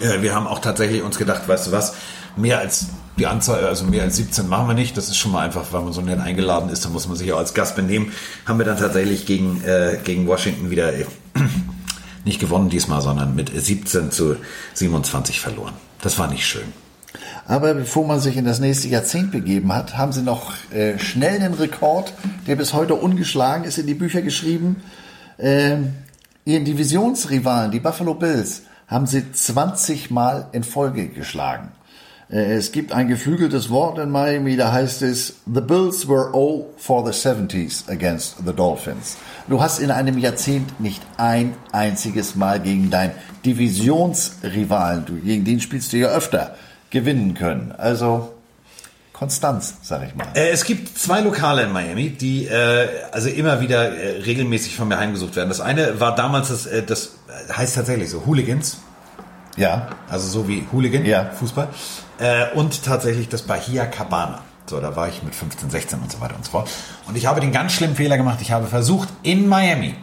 [0.00, 1.94] Äh, wir haben auch tatsächlich uns gedacht, weißt du was,
[2.36, 4.96] mehr als die Anzahl, also mehr als 17 machen wir nicht.
[4.96, 7.32] Das ist schon mal einfach, weil man so nett eingeladen ist, da muss man sich
[7.32, 8.12] auch als Gast benehmen.
[8.44, 11.06] Haben wir dann tatsächlich gegen, äh, gegen Washington wieder äh,
[12.24, 14.36] nicht gewonnen diesmal, sondern mit 17 zu
[14.74, 15.74] 27 verloren.
[16.02, 16.83] Das war nicht schön.
[17.46, 21.38] Aber bevor man sich in das nächste Jahrzehnt begeben hat, haben sie noch äh, schnell
[21.38, 22.12] den Rekord,
[22.46, 24.82] der bis heute ungeschlagen ist, in die Bücher geschrieben.
[25.38, 25.94] Ähm,
[26.44, 31.72] ihren Divisionsrivalen, die Buffalo Bills, haben sie 20 Mal in Folge geschlagen.
[32.30, 36.66] Äh, Es gibt ein geflügeltes Wort in Miami, da heißt es, The Bills were all
[36.76, 39.16] for the 70s against the Dolphins.
[39.48, 43.12] Du hast in einem Jahrzehnt nicht ein einziges Mal gegen deinen
[43.44, 46.56] Divisionsrivalen, du, gegen den spielst du ja öfter,
[46.94, 47.72] gewinnen können.
[47.76, 48.32] Also
[49.12, 50.26] Konstanz, sag ich mal.
[50.34, 54.88] Äh, es gibt zwei Lokale in Miami, die äh, also immer wieder äh, regelmäßig von
[54.88, 55.48] mir heimgesucht werden.
[55.50, 57.16] Das eine war damals das, äh, das
[57.54, 58.78] heißt tatsächlich so Hooligans,
[59.56, 61.30] Ja, also so wie Hooligan, Ja.
[61.30, 61.68] Fußball,
[62.18, 64.40] äh, und tatsächlich das Bahia Cabana.
[64.66, 66.70] So, da war ich mit 15, 16 und so weiter und so fort.
[67.06, 68.38] Und ich habe den ganz schlimmen Fehler gemacht.
[68.40, 69.94] Ich habe versucht, in Miami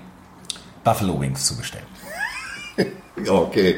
[0.84, 1.86] Buffalo Wings zu bestellen.
[3.28, 3.78] okay.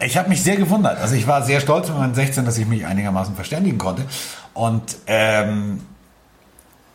[0.00, 0.98] Ich habe mich sehr gewundert.
[0.98, 4.06] Also ich war sehr stolz mit meinen 16, dass ich mich einigermaßen verständigen konnte.
[4.54, 5.80] Und ähm,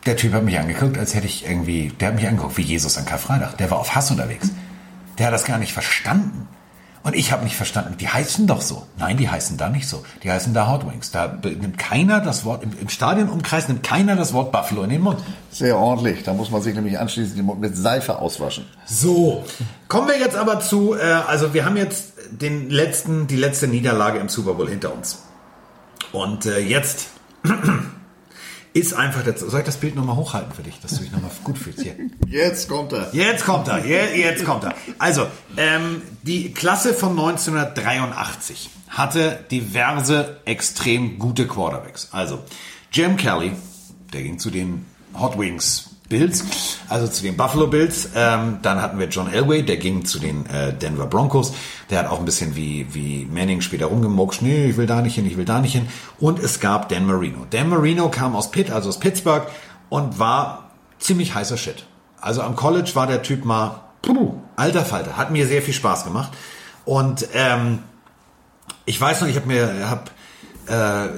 [0.05, 2.97] der Typ hat mich angeguckt, als hätte ich irgendwie, der hat mich angeguckt wie Jesus
[2.97, 3.57] an Karfreitag.
[3.57, 4.49] Der war auf Hass unterwegs.
[5.17, 6.47] Der hat das gar nicht verstanden.
[7.03, 8.87] Und ich habe nicht verstanden, die heißen doch so.
[8.97, 10.05] Nein, die heißen da nicht so.
[10.23, 11.11] Die heißen da Hot Wings.
[11.11, 15.01] Da nimmt keiner das Wort, im, im Stadionumkreis nimmt keiner das Wort Buffalo in den
[15.01, 15.19] Mund.
[15.51, 16.23] Sehr ordentlich.
[16.23, 18.65] Da muss man sich nämlich anschließend den Mund mit Seife auswaschen.
[18.85, 19.43] So,
[19.89, 24.19] kommen wir jetzt aber zu, äh, also wir haben jetzt den letzten, die letzte Niederlage
[24.19, 25.23] im Super Bowl hinter uns.
[26.13, 27.07] Und äh, jetzt
[28.73, 31.29] ist einfach, der, soll ich das Bild nochmal hochhalten für dich, dass du dich nochmal
[31.43, 31.95] gut fühlst hier?
[32.27, 33.13] Jetzt kommt er.
[33.13, 34.73] Jetzt kommt er, je- jetzt kommt er.
[34.97, 42.09] Also, ähm, die Klasse von 1983 hatte diverse extrem gute Quarterbacks.
[42.11, 42.39] Also,
[42.91, 43.51] Jim Kelly,
[44.11, 44.85] der ging zu den
[45.19, 46.45] Hot Wings Bills,
[46.89, 48.09] also zu den Buffalo Bills.
[48.15, 51.53] Ähm, dann hatten wir John Elway, der ging zu den äh, Denver Broncos.
[51.89, 54.43] Der hat auch ein bisschen wie, wie Manning später rumgemuckscht.
[54.43, 55.87] Nee, ich will da nicht hin, ich will da nicht hin.
[56.19, 57.47] Und es gab Dan Marino.
[57.49, 59.47] Dan Marino kam aus Pitt, also aus Pittsburgh
[59.89, 61.83] und war ziemlich heißer Shit.
[62.21, 66.03] Also am College war der Typ mal, puh, alter Falter, hat mir sehr viel Spaß
[66.03, 66.31] gemacht.
[66.85, 67.79] Und ähm,
[68.85, 70.11] ich weiß noch, ich habe mir hab,
[70.67, 71.09] äh,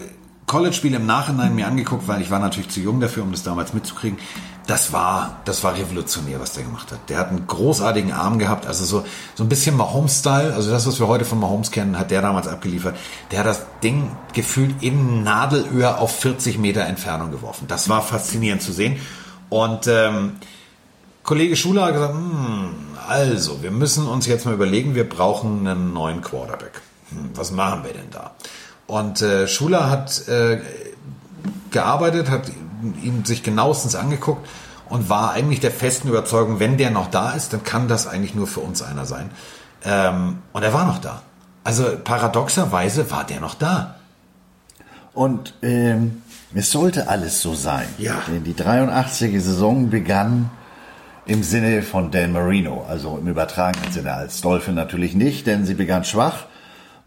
[0.48, 3.74] College-Spiele im Nachhinein mir angeguckt, weil ich war natürlich zu jung dafür, um das damals
[3.74, 4.20] mitzukriegen.
[4.68, 7.10] Das war, das war revolutionär, was der gemacht hat.
[7.10, 9.06] Der hat einen großartigen Arm gehabt, also so,
[9.36, 12.48] so ein bisschen Mahomes-Style, also das, was wir heute von Mahomes kennen, hat der damals
[12.48, 12.96] abgeliefert.
[13.32, 17.66] Der hat das Ding gefühlt in Nadelöhr auf 40 Meter Entfernung geworfen.
[17.68, 19.00] Das war faszinierend zu sehen.
[19.50, 20.38] Und ähm,
[21.22, 22.70] Kollege Schuler hat gesagt, hm,
[23.08, 26.82] also, wir müssen uns jetzt mal überlegen, wir brauchen einen neuen Quarterback.
[27.10, 28.36] Hm, was machen wir denn da?
[28.88, 30.60] Und äh, Schuler hat äh,
[31.72, 32.52] gearbeitet, hat
[33.04, 34.48] ihn sich genauestens angeguckt
[34.90, 38.36] und war eigentlich der festen Überzeugung, wenn der noch da ist, dann kann das eigentlich
[38.36, 39.30] nur für uns einer sein.
[39.84, 41.22] Ähm, und er war noch da.
[41.64, 43.96] Also paradoxerweise war der noch da.
[45.14, 46.22] Und ähm,
[46.54, 47.88] es sollte alles so sein.
[47.98, 48.22] Ja.
[48.28, 50.52] Denn die 83er Saison begann
[51.26, 55.74] im Sinne von Dan Marino, also im übertragenen Sinne als Dolphin natürlich nicht, denn sie
[55.74, 56.46] begann schwach.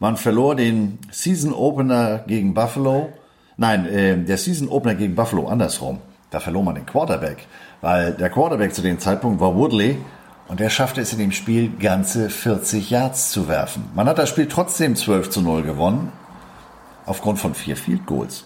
[0.00, 3.12] Man verlor den Season Opener gegen Buffalo.
[3.58, 5.98] Nein, äh, der Season Opener gegen Buffalo andersrum.
[6.30, 7.46] Da verlor man den Quarterback,
[7.80, 9.98] weil der Quarterback zu dem Zeitpunkt war Woodley
[10.46, 13.84] und der schaffte es in dem Spiel ganze 40 Yards zu werfen.
[13.94, 16.12] Man hat das Spiel trotzdem 12 zu 0 gewonnen,
[17.04, 18.44] aufgrund von vier Field Goals.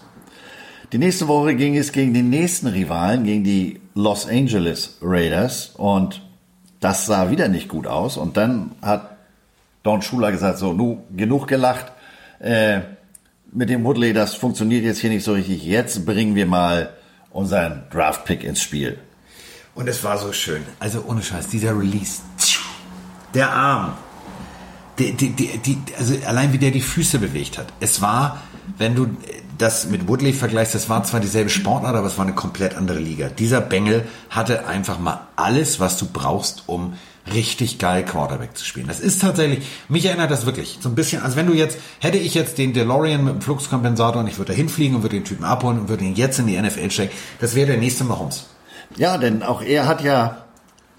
[0.93, 6.21] Die nächste Woche ging es gegen den nächsten Rivalen, gegen die Los Angeles Raiders und
[6.79, 9.17] das sah wieder nicht gut aus und dann hat
[9.83, 11.91] Don Schuler gesagt, so, nu, genug gelacht,
[12.39, 12.79] äh,
[13.53, 16.93] mit dem Woodley, das funktioniert jetzt hier nicht so richtig, jetzt bringen wir mal
[17.31, 18.99] unseren Draft-Pick ins Spiel.
[19.75, 20.63] Und es war so schön.
[20.79, 22.21] Also ohne Scheiß, dieser Release.
[23.33, 23.93] Der Arm.
[24.99, 27.67] Die, die, die, die, also allein wie der die Füße bewegt hat.
[27.79, 28.43] Es war,
[28.77, 29.07] wenn du
[29.57, 32.99] das mit Woodley vergleichst, das war zwar dieselbe Sportart, aber es war eine komplett andere
[32.99, 33.29] Liga.
[33.29, 36.93] Dieser Bengel hatte einfach mal alles, was du brauchst, um
[37.31, 38.87] richtig geil Quarterback zu spielen.
[38.87, 42.17] Das ist tatsächlich, mich erinnert das wirklich so ein bisschen, als wenn du jetzt, hätte
[42.17, 45.25] ich jetzt den DeLorean mit dem Fluxkompensator und ich würde da hinfliegen und würde den
[45.25, 48.47] Typen abholen und würde ihn jetzt in die NFL stecken, das wäre der nächste Mahomes.
[48.97, 50.45] Ja, denn auch er hat ja,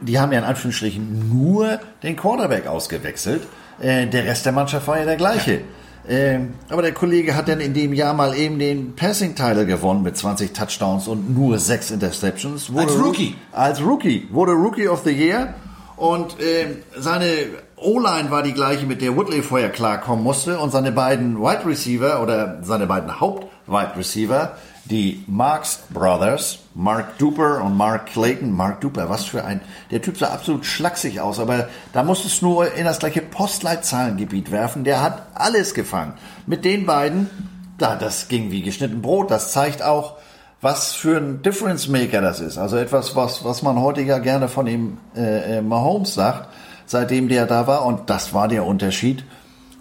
[0.01, 3.43] die haben ja in Anführungsstrichen nur den Quarterback ausgewechselt.
[3.81, 5.61] Äh, der Rest der Mannschaft war ja der gleiche.
[6.07, 10.17] Ähm, aber der Kollege hat dann in dem Jahr mal eben den Passing-Title gewonnen mit
[10.17, 12.73] 20 Touchdowns und nur 6 Interceptions.
[12.73, 13.37] Wurde Als Rookie.
[13.53, 14.29] Als Rookie.
[14.31, 15.55] Wurde Rookie of the Year.
[15.97, 17.29] Und ähm, seine
[17.77, 20.59] O-Line war die gleiche, mit der Woodley vorher klarkommen musste.
[20.59, 27.63] Und seine beiden Wide Receiver oder seine beiden Haupt-Wide Receiver, die Marks Brothers, Mark Duper
[27.63, 28.53] und Mark Clayton.
[28.53, 29.61] Mark Duper, was für ein...
[29.91, 34.51] Der Typ sah absolut schlaksig aus, aber da musstest du nur in das gleiche Postleitzahlengebiet
[34.51, 34.85] werfen.
[34.85, 36.15] Der hat alles gefangen.
[36.47, 37.31] Mit den beiden,
[37.79, 39.31] da, das ging wie geschnitten Brot.
[39.31, 40.17] Das zeigt auch,
[40.65, 42.57] was für ein Difference Maker das ist.
[42.57, 46.49] Also etwas, was, was man heute ja gerne von dem äh, äh, Mahomes sagt,
[46.87, 47.85] seitdem der da war.
[47.85, 49.25] Und das war der Unterschied.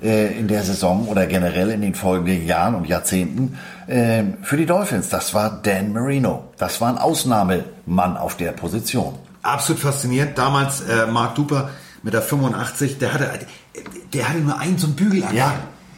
[0.03, 3.57] äh, in der Saison oder generell in den folgenden Jahren und Jahrzehnten
[3.87, 5.09] äh, für die Dolphins.
[5.09, 6.43] Das war Dan Marino.
[6.57, 9.15] Das war ein Ausnahmemann auf der Position.
[9.41, 10.37] Absolut faszinierend.
[10.37, 11.69] Damals äh, Mark Duper
[12.01, 13.29] mit der 85, der hatte,
[14.13, 15.35] der hatte nur einen so einen Bügel an.
[15.35, 15.53] Ja,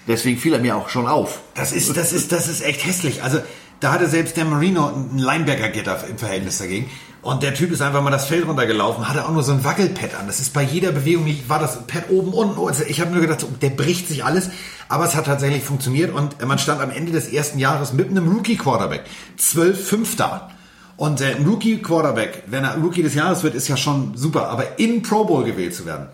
[0.07, 1.41] deswegen fiel er mir auch schon auf.
[1.55, 3.23] Das ist, das ist, das ist echt hässlich.
[3.23, 3.39] Also
[3.79, 6.89] da hatte selbst der Marino ein Linebacker-Gitter im Verhältnis dagegen.
[7.21, 10.13] Und der Typ ist einfach mal das Feld runtergelaufen, hatte auch nur so ein Wackelpad
[10.13, 10.27] an.
[10.27, 12.59] Das ist bei jeder Bewegung, war das Pad oben, unten.
[12.59, 14.51] Also ich habe nur gedacht, der bricht sich alles.
[14.89, 18.31] Aber es hat tatsächlich funktioniert und man stand am Ende des ersten Jahres mit einem
[18.31, 19.05] Rookie-Quarterback.
[19.39, 20.51] 12-5 da.
[20.97, 24.49] Und äh, ein Rookie-Quarterback, wenn er Rookie des Jahres wird, ist ja schon super.
[24.49, 26.07] Aber in Pro Bowl gewählt zu werden.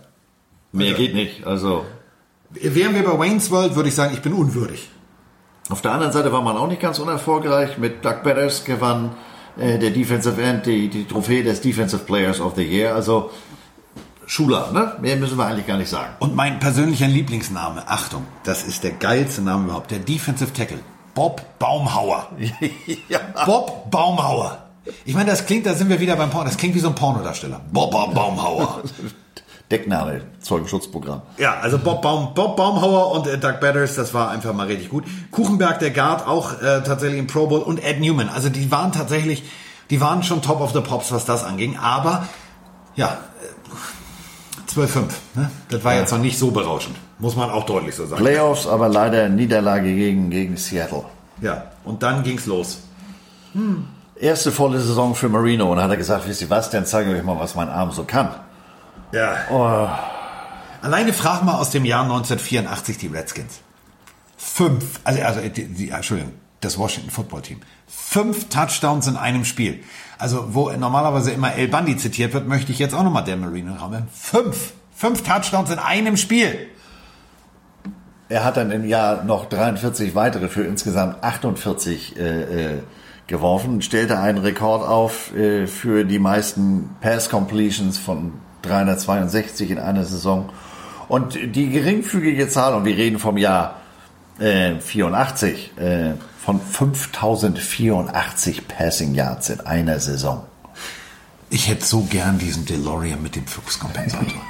[0.72, 1.46] Mehr geht nicht.
[1.46, 1.86] Also
[2.54, 4.90] Wären wir bei Wayne's World, würde ich sagen, ich bin unwürdig.
[5.72, 7.78] Auf der anderen Seite war man auch nicht ganz unerfolgreich.
[7.78, 9.12] Mit Doug Betters gewann
[9.58, 12.94] äh, der Defensive End die, die Trophäe des Defensive Players of the Year.
[12.94, 13.32] Also
[14.26, 14.98] Schuler, ne?
[15.02, 16.14] Mehr müssen wir eigentlich gar nicht sagen.
[16.20, 20.80] Und mein persönlicher Lieblingsname, Achtung, das ist der geilste Name überhaupt, der Defensive Tackle.
[21.14, 22.30] Bob Baumhauer.
[23.10, 23.20] ja.
[23.46, 24.58] Bob Baumhauer.
[25.06, 26.96] Ich meine, das klingt, da sind wir wieder beim Porno, das klingt wie so ein
[26.96, 27.62] Pornodarsteller.
[27.72, 28.84] Bob Baumhauer.
[29.72, 31.22] Deckname, Zeugenschutzprogramm.
[31.38, 34.90] Ja, also Bob, Baum, Bob Baumhauer und äh, Doug Batters, das war einfach mal richtig
[34.90, 35.06] gut.
[35.32, 38.30] Kuchenberg, der Guard, auch äh, tatsächlich im Pro Bowl und Ed Newman.
[38.30, 39.44] Also die waren tatsächlich,
[39.90, 41.78] die waren schon top of the pops, was das anging.
[41.78, 42.28] Aber
[42.96, 43.18] ja,
[44.68, 45.04] äh, 12-5.
[45.36, 45.50] Ne?
[45.70, 46.02] Das war ja.
[46.02, 46.98] jetzt noch nicht so berauschend.
[47.20, 48.22] Muss man auch deutlich so sagen.
[48.22, 51.06] Playoffs, aber leider Niederlage gegen, gegen Seattle.
[51.42, 52.80] Ja, und dann ging's los.
[53.54, 53.88] Hm.
[54.20, 57.12] Erste volle Saison für Marino und dann hat er gesagt, wisst ihr was, dann zeige
[57.12, 58.30] ich euch mal, was mein Arm so kann.
[59.12, 59.38] Ja.
[59.50, 59.88] Oh.
[60.86, 63.62] Alleine frag mal aus dem Jahr 1984 die Redskins.
[64.38, 67.60] Fünf, also, also die, die, Entschuldigung, das Washington Football Team.
[67.88, 69.84] Fünf Touchdowns in einem Spiel.
[70.18, 73.80] Also, wo normalerweise immer El Bundy zitiert wird, möchte ich jetzt auch nochmal Dan Marino
[73.80, 74.08] haben.
[74.12, 74.74] Fünf.
[74.96, 76.68] Fünf Touchdowns in einem Spiel.
[78.30, 82.80] Er hat dann im Jahr noch 43 weitere für insgesamt 48 äh, äh,
[83.28, 90.06] geworfen, stellte einen Rekord auf äh, für die meisten Pass Completions von 362 in einer
[90.06, 90.50] Saison.
[91.08, 93.82] Und die geringfügige Zahl, und wir reden vom Jahr
[94.40, 100.46] äh, 84, äh, von 5084 Passing Yards in einer Saison.
[101.50, 104.28] Ich hätte so gern diesen DeLorean mit dem Fluxkompensator.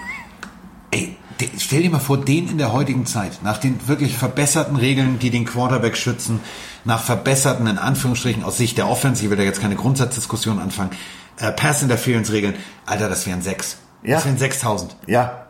[0.91, 1.17] Ey,
[1.57, 5.31] stell dir mal vor, den in der heutigen Zeit, nach den wirklich verbesserten Regeln, die
[5.31, 6.41] den Quarterback schützen,
[6.85, 10.91] nach verbesserten, in Anführungsstrichen, aus Sicht der Offense, ich will da jetzt keine Grundsatzdiskussion anfangen,
[11.37, 12.55] äh, Pass-Interference-Regeln,
[12.85, 13.77] Alter, das wären sechs.
[14.03, 14.15] Ja.
[14.15, 14.95] Das wären 6000.
[15.07, 15.47] Ja.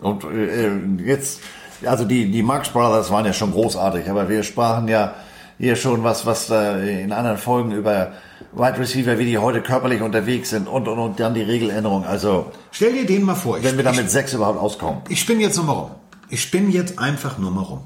[0.00, 0.70] Und äh,
[1.04, 1.40] jetzt,
[1.84, 5.14] also die, die Marx Brothers waren ja schon großartig, aber wir sprachen ja
[5.58, 8.12] hier schon was, was da in anderen Folgen über
[8.52, 12.04] Wide Receiver, wie die heute körperlich unterwegs sind und, und, und dann die Regeländerung.
[12.04, 12.52] Also.
[12.72, 13.62] Stell dir den mal vor.
[13.62, 15.02] Wenn wir damit sechs überhaupt auskommen.
[15.08, 15.90] Ich spinne jetzt nur mal rum.
[16.28, 17.80] Ich spinne jetzt einfach nur mal rum.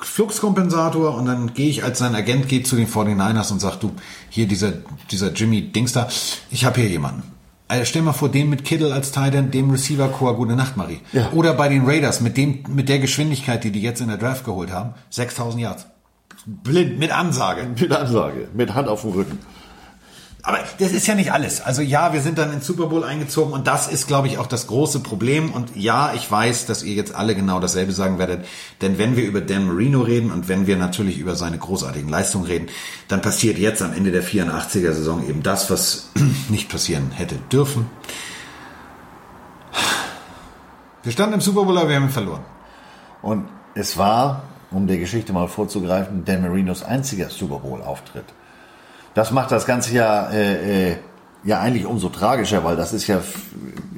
[0.00, 3.92] Fluxkompensator und dann gehe ich als sein Agent, gehe zu den 49ers und sag, du,
[4.30, 4.72] hier dieser,
[5.10, 6.08] dieser Jimmy Dingster,
[6.50, 7.37] ich habe hier jemanden.
[7.68, 11.00] Also stell mal vor, den mit Kittle als Titan, dem Receiver Core, gute Nacht, Marie.
[11.12, 11.30] Ja.
[11.32, 14.44] Oder bei den Raiders mit dem, mit der Geschwindigkeit, die die jetzt in der Draft
[14.44, 15.86] geholt haben, 6000 Yards.
[16.46, 17.66] Blind, mit Ansage.
[17.78, 19.38] Mit Ansage, mit Hand auf dem Rücken.
[20.48, 21.60] Aber das ist ja nicht alles.
[21.60, 24.46] Also ja, wir sind dann ins Super Bowl eingezogen und das ist, glaube ich, auch
[24.46, 25.52] das große Problem.
[25.52, 28.46] Und ja, ich weiß, dass ihr jetzt alle genau dasselbe sagen werdet.
[28.80, 32.46] Denn wenn wir über Dan Marino reden und wenn wir natürlich über seine großartigen Leistungen
[32.46, 32.68] reden,
[33.08, 36.12] dann passiert jetzt am Ende der 84er Saison eben das, was
[36.48, 37.84] nicht passieren hätte dürfen.
[41.02, 42.46] Wir standen im Super Bowl, aber wir haben verloren.
[43.20, 48.24] Und es war, um der Geschichte mal vorzugreifen, Dan Marinos einziger Super Bowl-Auftritt.
[49.18, 50.96] Das macht das Ganze ja, äh, äh,
[51.42, 53.20] ja eigentlich umso tragischer, weil das ist ja,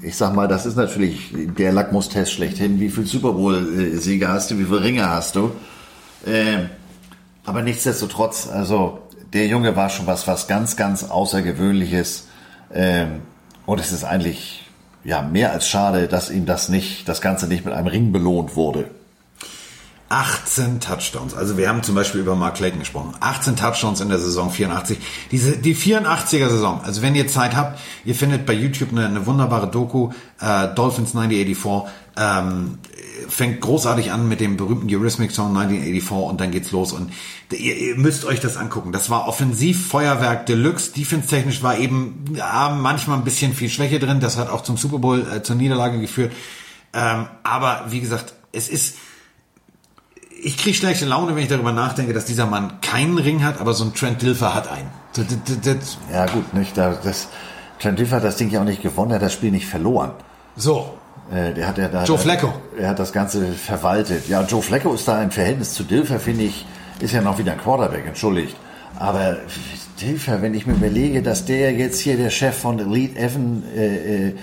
[0.01, 2.81] ich sag mal, das ist natürlich der Lackmustest schlechthin.
[2.81, 5.53] Wie viel Super Bowl-Sieger hast du, wie viele Ringe hast du?
[6.25, 6.69] Äh,
[7.45, 9.01] aber nichtsdestotrotz, also
[9.35, 12.27] der Junge war schon was, was ganz, ganz Außergewöhnliches.
[12.73, 13.21] Ähm,
[13.67, 14.71] und es ist eigentlich
[15.05, 18.57] ja mehr als schade, dass ihm das nicht, das Ganze nicht mit einem Ring belohnt
[18.57, 18.89] wurde.
[20.11, 21.35] 18 Touchdowns.
[21.35, 23.15] Also wir haben zum Beispiel über Mark Clayton gesprochen.
[23.21, 24.99] 18 Touchdowns in der Saison 84.
[25.31, 26.81] Diese, die 84er Saison.
[26.83, 31.15] Also wenn ihr Zeit habt, ihr findet bei YouTube eine, eine wunderbare Doku, äh, Dolphins
[31.15, 31.93] 1984.
[32.17, 32.79] Ähm,
[33.29, 37.13] fängt großartig an mit dem berühmten Eurythmic Song 1984 und dann geht's los und
[37.53, 38.91] ihr, ihr müsst euch das angucken.
[38.91, 40.93] Das war Offensivfeuerwerk Deluxe.
[40.93, 44.19] Defense-technisch war eben ja, manchmal ein bisschen viel Schwäche drin.
[44.19, 46.33] Das hat auch zum Super Bowl, äh, zur Niederlage geführt.
[46.93, 48.97] Ähm, aber wie gesagt, es ist
[50.43, 53.75] ich kriege schlechte Laune, wenn ich darüber nachdenke, dass dieser Mann keinen Ring hat, aber
[53.75, 54.89] so ein Trent Dilfer hat einen.
[55.15, 56.77] Das, das, das, ja gut, nicht.
[56.77, 57.29] Das,
[57.79, 60.13] Trent Dilfer hat das Ding ja auch nicht gewonnen, er hat das Spiel nicht verloren.
[60.57, 60.99] So.
[61.33, 62.05] Äh, der hat ja da.
[62.05, 62.53] Joe Flacco.
[62.79, 64.29] Er hat das Ganze verwaltet.
[64.29, 66.67] Ja, Joe Flacco ist da im Verhältnis zu Dilfer, finde ich,
[67.01, 68.57] ist ja noch wieder ein Quarterback, entschuldigt.
[68.99, 69.39] Aber
[70.01, 74.29] Dilfer, wenn ich mir überlege, dass der jetzt hier der Chef von Elite Evan, äh,
[74.29, 74.35] äh,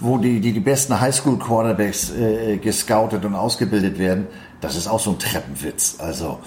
[0.00, 4.26] wo die, die, die besten Highschool-Quarterbacks äh, gescoutet und ausgebildet werden,
[4.64, 5.96] das ist auch so ein Treppenwitz.
[5.98, 6.38] Also.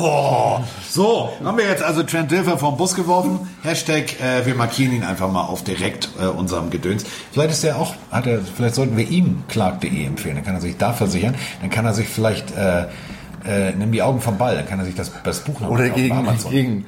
[0.00, 0.58] Oh,
[0.90, 3.48] so, haben wir jetzt also Trent Dilfer vom Bus geworfen.
[3.62, 7.04] Hashtag, äh, wir markieren ihn einfach mal auf direkt äh, unserem Gedöns.
[7.32, 10.36] Vielleicht ist er auch, hat er, vielleicht sollten wir ihm clark.de empfehlen.
[10.36, 11.34] Dann kann er sich da versichern.
[11.60, 12.86] Dann kann er sich vielleicht äh,
[13.46, 15.90] äh, nimm die Augen vom Ball, dann kann er sich das, das Buch noch Oder
[15.90, 16.86] gegen, gegen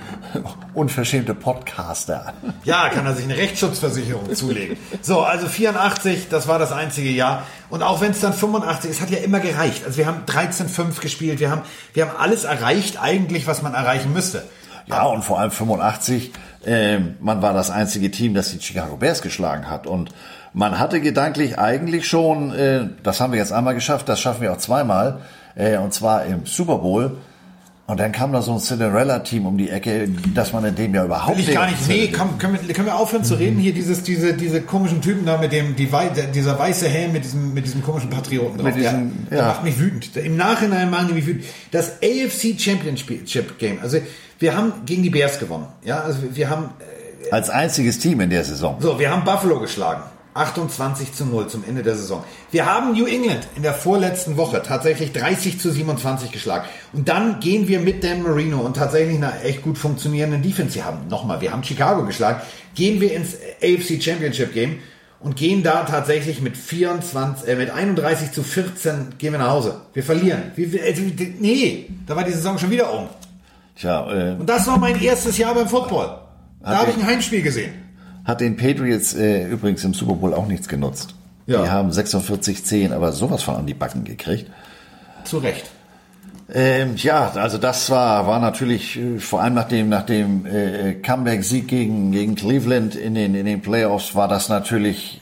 [0.74, 2.32] unverschämte Podcaster.
[2.64, 4.76] Ja, kann er sich eine Rechtsschutzversicherung zulegen.
[5.02, 7.42] So, also 84, das war das einzige Jahr.
[7.68, 9.84] Und auch wenn es dann 85, es hat ja immer gereicht.
[9.84, 14.12] Also wir haben 13-5 gespielt, wir haben, wir haben alles erreicht eigentlich, was man erreichen
[14.12, 14.44] müsste.
[14.86, 16.32] Ja, und vor allem 85,
[16.64, 19.86] äh, man war das einzige Team, das die Chicago Bears geschlagen hat.
[19.86, 20.10] Und
[20.52, 24.52] man hatte gedanklich eigentlich schon, äh, das haben wir jetzt einmal geschafft, das schaffen wir
[24.52, 25.20] auch zweimal,
[25.56, 27.16] äh, und zwar im Super Bowl.
[27.88, 31.04] Und dann kam da so ein Cinderella-Team um die Ecke, dass man in dem ja
[31.04, 31.86] überhaupt Will ich gar nicht.
[31.86, 33.60] Nee, komm, können, wir, können wir aufhören zu reden?
[33.60, 37.22] Hier dieses, diese, diese komischen Typen da mit dem, die, der- dieser weiße Helm mit
[37.22, 38.64] diesem, mit diesem komischen Patrioten drauf.
[38.66, 39.46] Mit diesem, der, der ja.
[39.52, 40.16] macht mich wütend.
[40.16, 41.44] Im Nachhinein machen die mich wütend.
[41.70, 43.78] Das AFC Championship Game.
[43.80, 43.98] Also,
[44.40, 45.66] wir haben gegen die Bears gewonnen.
[45.84, 46.70] Ja, also wir haben,
[47.30, 48.78] Als einziges Team in der Saison.
[48.80, 50.02] so, wir haben Buffalo geschlagen.
[50.36, 52.22] 28 zu 0 zum Ende der Saison.
[52.50, 56.66] Wir haben New England in der vorletzten Woche tatsächlich 30 zu 27 geschlagen.
[56.92, 60.74] Und dann gehen wir mit Dan Marino und tatsächlich einer echt gut funktionierenden Defense.
[60.74, 62.40] Wir haben nochmal, wir haben Chicago geschlagen.
[62.74, 64.78] Gehen wir ins AFC Championship Game
[65.20, 69.80] und gehen da tatsächlich mit 24, äh, mit 31 zu 14 gehen wir nach Hause.
[69.94, 70.52] Wir verlieren.
[70.54, 71.02] Wir, also,
[71.40, 73.06] nee, da war die Saison schon wieder um.
[73.78, 76.18] Tja, äh, Und das war mein erstes Jahr beim Football.
[76.62, 77.72] Da habe ich- ein Heimspiel gesehen.
[78.26, 81.14] Hat den Patriots äh, übrigens im Super Bowl auch nichts genutzt.
[81.46, 81.62] Ja.
[81.62, 84.50] Die haben 46-10, aber sowas von an die Backen gekriegt.
[85.24, 85.70] Zu Recht.
[86.52, 90.94] Ähm, ja, also das war, war natürlich äh, vor allem nach dem, nach dem äh,
[90.94, 95.20] Comeback-Sieg gegen, gegen Cleveland in den, in den Playoffs war das natürlich,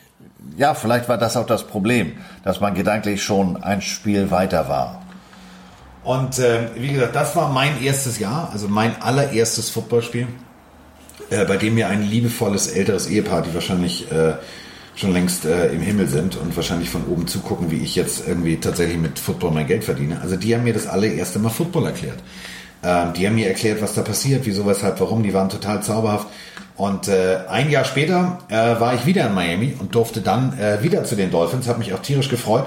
[0.57, 5.03] ja, vielleicht war das auch das Problem, dass man gedanklich schon ein Spiel weiter war.
[6.05, 10.27] Und äh, wie gesagt, das war mein erstes Jahr, also mein allererstes Footballspiel,
[11.31, 14.35] äh, bei dem mir ein liebevolles älteres Ehepaar, die wahrscheinlich äh,
[14.97, 18.57] schon längst äh, im Himmel sind und wahrscheinlich von oben zugucken, wie ich jetzt irgendwie
[18.57, 20.21] tatsächlich mit Football mein Geld verdiene.
[20.21, 22.19] Also die haben mir das allererste Mal Football erklärt.
[22.85, 25.23] Ähm, die haben mir erklärt, was da passiert, wieso, weshalb, warum.
[25.23, 26.29] Die waren total zauberhaft.
[26.77, 30.83] Und äh, ein Jahr später äh, war ich wieder in Miami und durfte dann äh,
[30.83, 31.69] wieder zu den Dolphins.
[31.69, 32.67] Habe mich auch tierisch gefreut.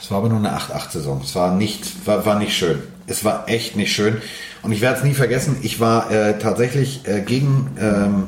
[0.00, 1.22] Es war aber nur eine 8-8-Saison.
[1.24, 2.82] Es war nicht, war, war nicht schön.
[3.06, 4.16] Es war echt nicht schön.
[4.62, 8.24] Und ich werde es nie vergessen, ich war äh, tatsächlich äh, gegen ähm,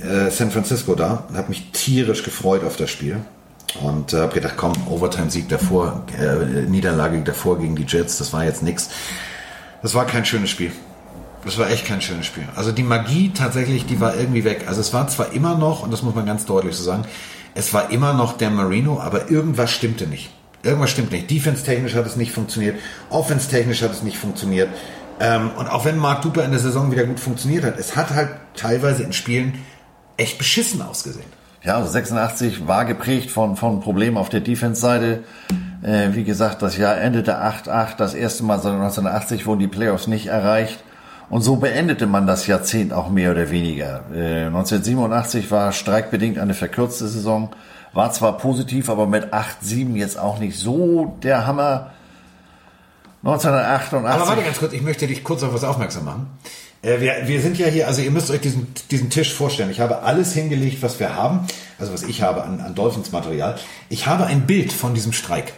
[0.00, 3.18] äh, San Francisco da und habe mich tierisch gefreut auf das Spiel.
[3.82, 8.44] Und äh, habe gedacht, komm, Overtime-Sieg davor, äh, Niederlage davor gegen die Jets, das war
[8.44, 8.88] jetzt nix.
[9.82, 10.72] Das war kein schönes Spiel.
[11.44, 12.44] Das war echt kein schönes Spiel.
[12.56, 14.64] Also die Magie tatsächlich, die war irgendwie weg.
[14.66, 17.04] Also es war zwar immer noch, und das muss man ganz deutlich so sagen,
[17.54, 20.30] es war immer noch der Marino, aber irgendwas stimmte nicht.
[20.66, 21.30] Irgendwas stimmt nicht.
[21.30, 22.76] Defense-technisch hat es nicht funktioniert,
[23.10, 24.68] Offense-technisch hat es nicht funktioniert.
[25.18, 28.10] Ähm, und auch wenn Mark Duper in der Saison wieder gut funktioniert hat, es hat
[28.10, 29.54] halt teilweise in Spielen
[30.16, 31.26] echt beschissen ausgesehen.
[31.62, 35.24] Ja, also 86 war geprägt von, von Problemen auf der Defense-Seite.
[35.82, 37.96] Äh, wie gesagt, das Jahr endete 8-8.
[37.96, 40.78] Das erste Mal seit 1980 wurden die Playoffs nicht erreicht.
[41.28, 44.04] Und so beendete man das Jahrzehnt auch mehr oder weniger.
[44.14, 47.50] Äh, 1987 war streikbedingt eine verkürzte Saison.
[47.96, 51.92] War zwar positiv, aber mit 8-7 jetzt auch nicht so der Hammer.
[53.24, 54.06] 1988.
[54.06, 56.26] Aber warte ganz kurz, ich möchte dich kurz auf was aufmerksam machen.
[56.82, 59.70] Äh, wir, wir sind ja hier, also ihr müsst euch diesen, diesen Tisch vorstellen.
[59.70, 61.46] Ich habe alles hingelegt, was wir haben,
[61.78, 63.58] also was ich habe an, an Dolphins-Material.
[63.88, 65.54] Ich habe ein Bild von diesem Streik.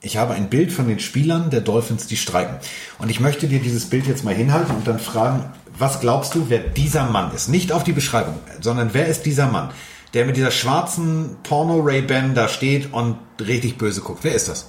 [0.00, 2.56] Ich habe ein Bild von den Spielern der Dolphins, die streiken.
[2.98, 6.46] Und ich möchte dir dieses Bild jetzt mal hinhalten und dann fragen, was glaubst du,
[6.48, 7.48] wer dieser Mann ist?
[7.48, 9.70] Nicht auf die Beschreibung, sondern wer ist dieser Mann,
[10.14, 14.20] der mit dieser schwarzen Porno-Ray-Ban da steht und richtig böse guckt?
[14.22, 14.66] Wer ist das?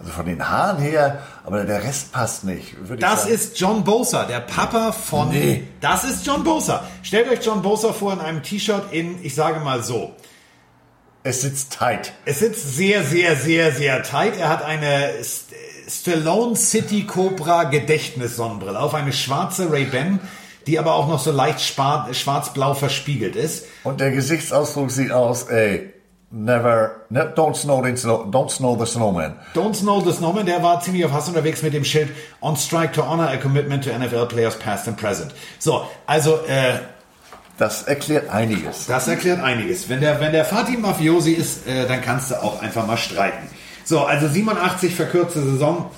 [0.00, 2.76] Also von den Haaren her, aber der Rest passt nicht.
[3.00, 3.34] Das sagen.
[3.34, 5.30] ist John Bosa, der Papa von.
[5.30, 5.64] Nee.
[5.80, 6.84] Das ist John Bosa.
[7.02, 10.14] Stellt euch John Bosa vor in einem T-Shirt in, ich sage mal so.
[11.24, 12.12] Es sitzt tight.
[12.24, 14.38] Es sitzt sehr, sehr, sehr, sehr tight.
[14.38, 15.48] Er hat eine St
[15.88, 20.20] Stallone City Cobra Gedächtnissonnenbrille auf, eine schwarze Ray-Ban,
[20.68, 23.64] die aber auch noch so leicht schwar- schwarz-blau verspiegelt ist.
[23.84, 25.92] Und der Gesichtsausdruck sieht aus, ey,
[26.30, 29.34] never, ne, don't snow the don't snow the snowman.
[29.54, 32.10] Don't Snow the Snowman, der war ziemlich auf Hass unterwegs mit dem Schild
[32.42, 35.34] On Strike to Honor a Commitment to NFL Players Past and Present.
[35.58, 36.78] So, also, äh,
[37.56, 38.86] Das erklärt einiges.
[38.86, 39.88] Das erklärt einiges.
[39.88, 43.48] Wenn der, wenn der Fatih Mafiosi ist, äh, dann kannst du auch einfach mal streiten.
[43.84, 45.90] So, also 87 verkürzte Saison.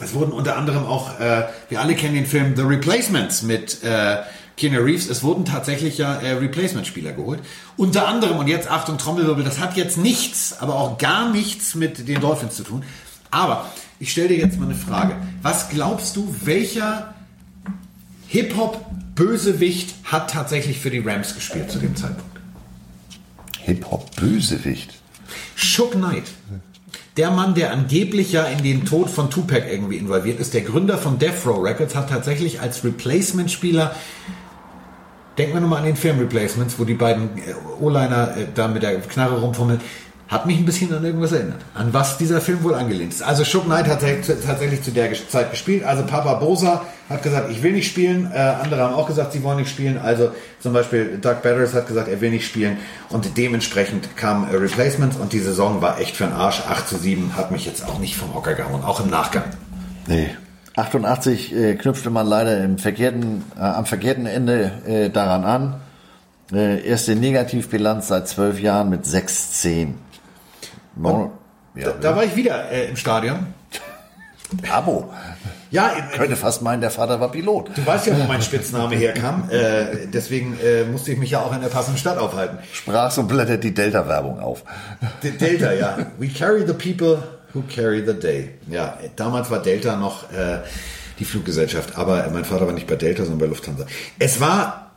[0.00, 4.18] Es wurden unter anderem auch, äh, wir alle kennen den Film The Replacements mit äh,
[4.56, 5.08] Keanu Reeves.
[5.08, 7.40] Es wurden tatsächlich ja äh, Replacement-Spieler geholt.
[7.76, 12.08] Unter anderem, und jetzt Achtung Trommelwirbel, das hat jetzt nichts, aber auch gar nichts mit
[12.08, 12.82] den Dolphins zu tun.
[13.30, 15.16] Aber ich stelle dir jetzt mal eine Frage.
[15.42, 17.14] Was glaubst du, welcher
[18.28, 22.40] Hip-Hop-Bösewicht hat tatsächlich für die Rams gespielt zu dem Zeitpunkt?
[23.58, 24.94] Hip-Hop-Bösewicht?
[25.54, 26.24] Shook Knight.
[27.16, 30.96] Der Mann, der angeblich ja in den Tod von Tupac irgendwie involviert ist, der Gründer
[30.96, 33.94] von Death Row Records, hat tatsächlich als Replacement-Spieler
[35.40, 38.82] Denken wir nochmal an den Film Replacements, wo die beiden äh, O-Liner äh, da mit
[38.82, 39.80] der Knarre rumfummeln.
[40.30, 41.60] Hat mich ein bisschen an irgendwas erinnert.
[41.74, 43.20] An was dieser Film wohl angelehnt ist.
[43.20, 45.82] Also Shook Knight hat tatsächlich zu der Zeit gespielt.
[45.82, 48.30] Also Papa Bosa hat gesagt, ich will nicht spielen.
[48.32, 49.98] Äh, andere haben auch gesagt, sie wollen nicht spielen.
[49.98, 52.76] Also zum Beispiel Doug Batters hat gesagt, er will nicht spielen.
[53.08, 56.62] Und dementsprechend kam äh, Replacements und die Saison war echt für den Arsch.
[56.68, 58.84] 8 zu 7 hat mich jetzt auch nicht vom Hocker gehauen.
[58.84, 59.46] Auch im Nachgang.
[60.06, 60.30] Nee.
[60.76, 65.80] 88 äh, knüpfte man leider im verkehrten, äh, am verkehrten Ende äh, daran an.
[66.52, 69.94] Äh, erste Negativbilanz seit zwölf Jahren mit 6-10.
[71.02, 71.32] No,
[71.74, 73.46] ja, da, da, war ich wieder äh, im Stadion.
[74.70, 75.12] Abo.
[75.70, 77.70] Ja, ich könnte fast meinen, der Vater war Pilot.
[77.76, 79.48] Du weißt ja, wo mein Spitzname herkam.
[79.50, 82.58] Äh, deswegen äh, musste ich mich ja auch in der passenden Stadt aufhalten.
[82.72, 84.64] Sprachst und blättert die Delta-Werbung auf.
[85.22, 85.98] D Delta, ja.
[86.18, 87.22] We carry the people
[87.54, 88.50] who carry the day.
[88.68, 90.58] Ja, damals war Delta noch äh,
[91.20, 93.86] die Fluggesellschaft, aber mein Vater war nicht bei Delta, sondern bei Lufthansa.
[94.18, 94.90] Es war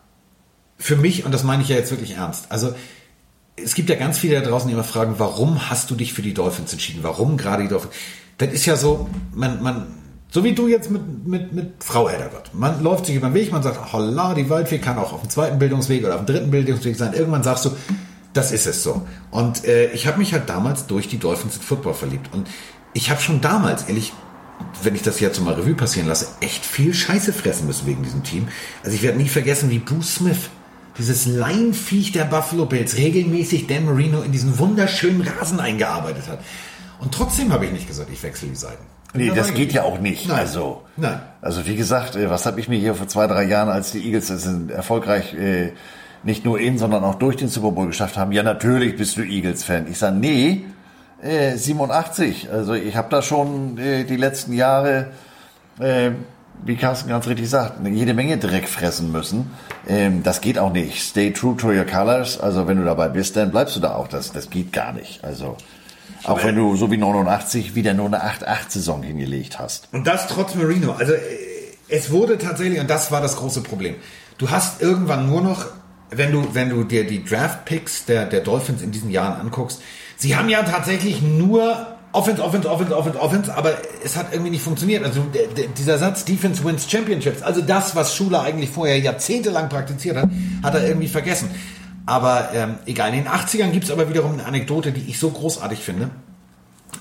[0.80, 2.74] für mich, und das meine ich ja jetzt wirklich ernst, also
[3.56, 6.22] es gibt ja ganz viele da draußen, die immer fragen, warum hast du dich für
[6.22, 7.00] die Dolphins entschieden?
[7.04, 7.94] Warum gerade die Dolphins?
[8.38, 9.88] Das ist ja so, man, man,
[10.30, 12.50] so wie du jetzt mit, mit, mit Frau Heddergott.
[12.54, 15.30] Man läuft sich über den Weg, man sagt, holla, die Waldfee kann auch auf dem
[15.30, 17.14] zweiten Bildungsweg oder auf dem dritten Bildungsweg sein.
[17.14, 17.72] Irgendwann sagst du,
[18.34, 19.06] das ist es so.
[19.30, 22.34] Und äh, ich habe mich halt damals durch die Dolphins in Football verliebt.
[22.34, 22.48] Und
[22.94, 24.14] ich habe schon damals, ehrlich,
[24.82, 28.02] wenn ich das jetzt so mal Revue passieren lasse, echt viel Scheiße fressen müssen wegen
[28.02, 28.48] diesem Team.
[28.84, 30.50] Also ich werde nie vergessen, wie Bruce Smith
[30.98, 36.40] dieses Leinviech der Buffalo Bills regelmäßig Dan Marino in diesen wunderschönen Rasen eingearbeitet hat.
[37.00, 38.84] Und trotzdem habe ich nicht gesagt, ich wechsle die Seiten.
[39.16, 40.28] Nee, das geht ja auch nicht.
[40.28, 40.40] Nein.
[40.40, 41.20] Also, Nein.
[41.42, 44.04] also wie gesagt, äh, was habe ich mir hier vor zwei, drei Jahren, als die
[44.04, 45.74] Eagles sind erfolgreich äh,
[46.24, 49.22] nicht nur in, sondern auch durch den Super Bowl geschafft haben, ja natürlich bist du
[49.22, 49.88] Eagles-Fan.
[49.88, 50.66] Ich sage, nee,
[51.22, 52.50] äh, 87.
[52.52, 55.12] Also ich habe da schon äh, die letzten Jahre
[55.80, 56.12] äh,
[56.66, 59.52] wie Carsten ganz richtig sagt, jede Menge Dreck fressen müssen.
[59.88, 61.04] Ähm, das geht auch nicht.
[61.04, 62.40] Stay true to your colors.
[62.40, 64.08] Also wenn du dabei bist, dann bleibst du da auch.
[64.08, 65.24] Das, das geht gar nicht.
[65.24, 65.58] Also
[66.24, 69.90] auch Aber wenn du so wie 89 wieder nur eine 8-8-Saison hingelegt hast.
[69.92, 70.94] Und das trotz Marino.
[70.94, 71.14] Also
[71.90, 73.96] es wurde tatsächlich, und das war das große Problem.
[74.38, 75.66] Du hast irgendwann nur noch,
[76.10, 79.82] wenn du, wenn du dir die Draft-Picks der, der Dolphins in diesen Jahren anguckst,
[80.16, 84.64] sie haben ja tatsächlich nur Offense, Offense, Offense, Offense, Offense, aber es hat irgendwie nicht
[84.64, 85.04] funktioniert.
[85.04, 85.26] Also
[85.78, 90.30] dieser Satz Defense wins Championships, also das, was Schuler eigentlich vorher jahrzehntelang praktiziert hat,
[90.62, 91.50] hat er irgendwie vergessen.
[92.06, 95.32] Aber ähm, egal, in den 80ern gibt es aber wiederum eine Anekdote, die ich so
[95.32, 96.12] großartig finde.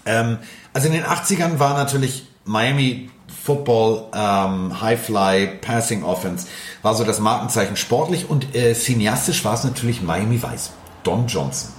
[0.06, 0.38] Ähm,
[0.72, 3.10] also in den 80ern war natürlich Miami
[3.44, 6.46] Football, ähm, High Fly, Passing Offense,
[6.80, 10.70] war so das Markenzeichen sportlich und äh, cineastisch war es natürlich Miami Weiß,
[11.02, 11.70] Don Johnson.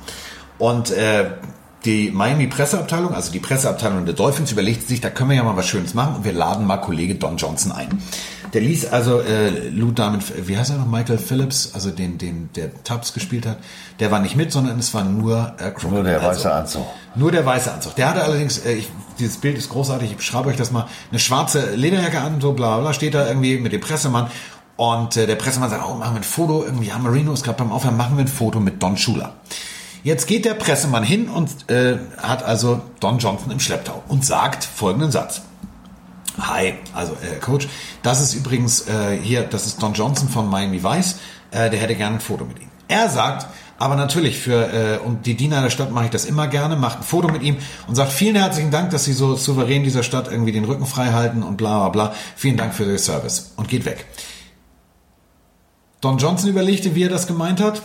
[0.60, 1.32] Und äh,
[1.86, 5.58] die Miami Presseabteilung, also die Presseabteilung der Dolphins, überlegte sich, da können wir ja mal
[5.58, 8.02] was Schönes machen und wir laden mal Kollege Don Johnson ein.
[8.54, 12.50] Der ließ also äh, Lou Diamond, wie heißt er noch, Michael Phillips, also den, den
[12.56, 13.58] der Tubbs gespielt hat,
[14.00, 15.92] der war nicht mit, sondern es war nur äh, Crockett.
[15.92, 16.86] Nur der also, weiße Anzug.
[17.16, 17.96] Nur der weiße Anzug.
[17.96, 21.20] Der hatte allerdings, äh, ich, dieses Bild ist großartig, ich beschreibe euch das mal, eine
[21.20, 24.28] schwarze Lederjacke an, so bla bla, steht da irgendwie mit dem Pressemann
[24.76, 27.58] und äh, der Pressemann sagt, oh, machen wir ein Foto, irgendwie, ja, Marino ist gerade
[27.58, 29.34] beim Aufhören, machen wir ein Foto mit Don Schuler.
[30.04, 34.66] Jetzt geht der Pressemann hin und äh, hat also Don Johnson im Schlepptau und sagt
[34.66, 35.41] folgenden Satz.
[36.41, 37.69] Hi, also äh, Coach,
[38.02, 41.19] das ist übrigens äh, hier, das ist Don Johnson von Miami Vice,
[41.52, 42.68] äh, der hätte gerne ein Foto mit ihm.
[42.90, 43.48] Er sagt,
[43.80, 46.98] aber natürlich für äh, und die Diener der Stadt mache ich das immer gerne, macht
[46.98, 47.56] ein Foto mit ihm
[47.88, 51.14] und sagt vielen herzlichen Dank, dass Sie so souverän dieser Stadt irgendwie den Rücken frei
[51.14, 52.15] halten und bla bla bla.
[52.36, 54.06] Vielen Dank für den Service und geht weg.
[56.02, 57.82] Don Johnson überlegte, wie er das gemeint hat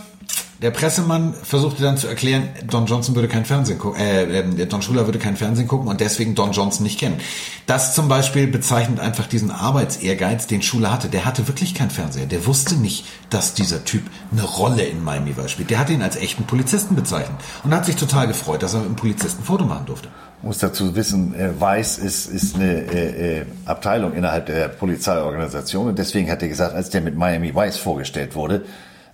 [0.61, 4.83] der Pressemann versuchte dann zu erklären, Don Johnson würde kein Fernsehen gucken, äh, äh, Don
[4.83, 7.21] Schuler würde kein Fernsehen gucken und deswegen Don Johnson nicht kennen.
[7.67, 11.09] Das zum Beispiel bezeichnet einfach diesen Arbeitsehrgeiz, den Schuler hatte.
[11.09, 12.27] Der hatte wirklich kein Fernseher.
[12.27, 14.03] Der wusste nicht, dass dieser Typ
[14.33, 15.71] eine Rolle in Miami war spielt.
[15.71, 18.89] Der hat ihn als echten Polizisten bezeichnet und hat sich total gefreut, dass er mit
[18.89, 20.09] einem Polizisten Foto machen durfte.
[20.43, 25.99] muss dazu wissen, äh, Weiß ist, ist eine äh, äh, Abteilung innerhalb der Polizeiorganisation und
[26.01, 28.65] deswegen hat er gesagt, als der mit Miami Weiß vorgestellt wurde,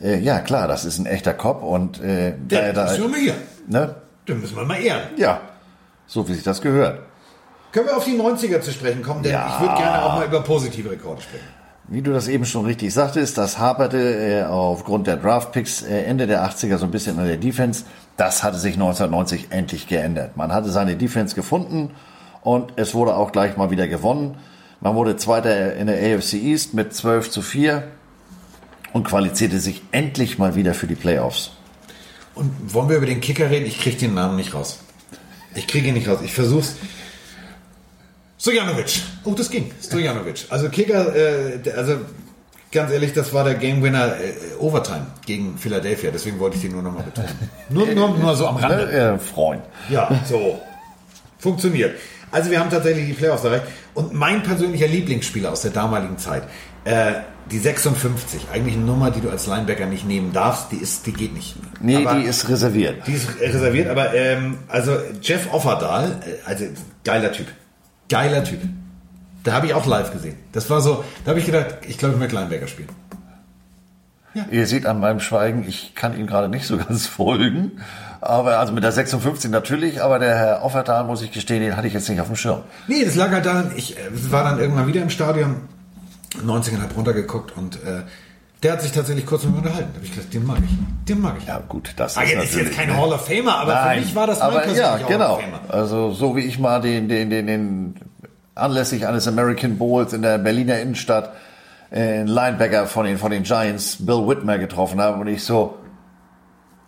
[0.00, 3.34] Äh, ja, klar, das ist ein echter Cop und äh, Der, da, wir mal hier.
[3.68, 3.94] ne?
[4.28, 5.02] Den müssen wir mal ehren.
[5.16, 5.40] Ja,
[6.06, 7.00] so wie sich das gehört.
[7.72, 9.54] Können wir auf die 90er zu sprechen kommen, denn Ja.
[9.54, 11.44] ich würde gerne auch mal über positive Rekorde sprechen.
[11.88, 16.26] Wie du das eben schon richtig sagtest, das haperte äh, aufgrund der Draftpicks äh, Ende
[16.26, 17.84] der 80er so ein bisschen an der Defense.
[18.16, 20.36] Das hatte sich 1990 endlich geändert.
[20.36, 21.90] Man hatte seine Defense gefunden
[22.42, 24.36] und es wurde auch gleich mal wieder gewonnen.
[24.80, 27.82] Man wurde Zweiter in der AFC East mit 12 zu 4
[28.94, 31.50] und qualifizierte sich endlich mal wieder für die Playoffs.
[32.34, 33.66] Und wollen wir über den Kicker reden?
[33.66, 34.78] Ich kriege den Namen nicht raus.
[35.54, 36.20] Ich kriege ihn nicht raus.
[36.24, 36.76] Ich versuch's.
[38.38, 39.02] Stojanovic.
[39.24, 39.70] Oh, das ging.
[39.82, 40.46] Stojanovic.
[40.48, 41.96] Also Kicker, äh, also
[42.70, 46.10] ganz ehrlich, das war der Game Winner äh, Overtime gegen Philadelphia.
[46.12, 47.50] Deswegen wollte ich den nur nochmal betonen.
[47.70, 48.92] Nur, nur, nur so am Rande.
[48.92, 49.62] Äh, Freund.
[49.90, 50.60] Ja, so.
[51.38, 51.96] Funktioniert.
[52.30, 53.66] Also wir haben tatsächlich die Playoffs erreicht.
[53.94, 56.44] Und mein persönlicher Lieblingsspieler aus der damaligen Zeit,
[56.84, 57.14] äh,
[57.50, 61.12] die 56, eigentlich eine Nummer, die du als Linebacker nicht nehmen darfst, die ist, die
[61.12, 61.54] geht nicht.
[61.80, 63.06] Nee, Aber- die ist reserviert.
[63.06, 66.64] die ist reserviert, aber ähm, also Jeff Offerdahl, äh, also
[67.04, 67.46] geiler Typ.
[68.08, 68.60] Geiler Typ.
[69.42, 70.36] Da habe ich auch live gesehen.
[70.52, 72.88] Das war so, da habe ich gedacht, ich glaube, ich möchte Linebacker spielen.
[74.50, 77.72] Ihr seht an meinem Schweigen, ich kann ihm gerade nicht so ganz folgen.
[78.20, 81.86] Aber also mit der 56 natürlich, aber der Herr Offertal, muss ich gestehen, den hatte
[81.86, 82.62] ich jetzt nicht auf dem Schirm.
[82.88, 84.00] Nee, das lag halt daran, ich äh,
[84.32, 85.56] war dann irgendwann wieder im Stadion,
[86.42, 88.02] 90 halb runtergeguckt und äh,
[88.62, 89.90] der hat sich tatsächlich kurz mit mir unterhalten.
[89.92, 91.04] Da habe ich gedacht, den mag ich.
[91.06, 91.46] Den mag ich.
[91.46, 94.14] Ja gut, das Ah, ist jetzt ist jetzt kein Hall of Famer, aber für mich
[94.14, 95.34] war das mein aber ja, Hall genau.
[95.34, 95.60] of Famer.
[95.68, 97.94] Also so wie ich mal den, den, den, den
[98.54, 101.34] anlässlich eines American Bowls in der Berliner Innenstadt
[101.90, 105.76] äh, einen Linebacker von den, von den Giants, Bill Whitmer, getroffen habe und ich so,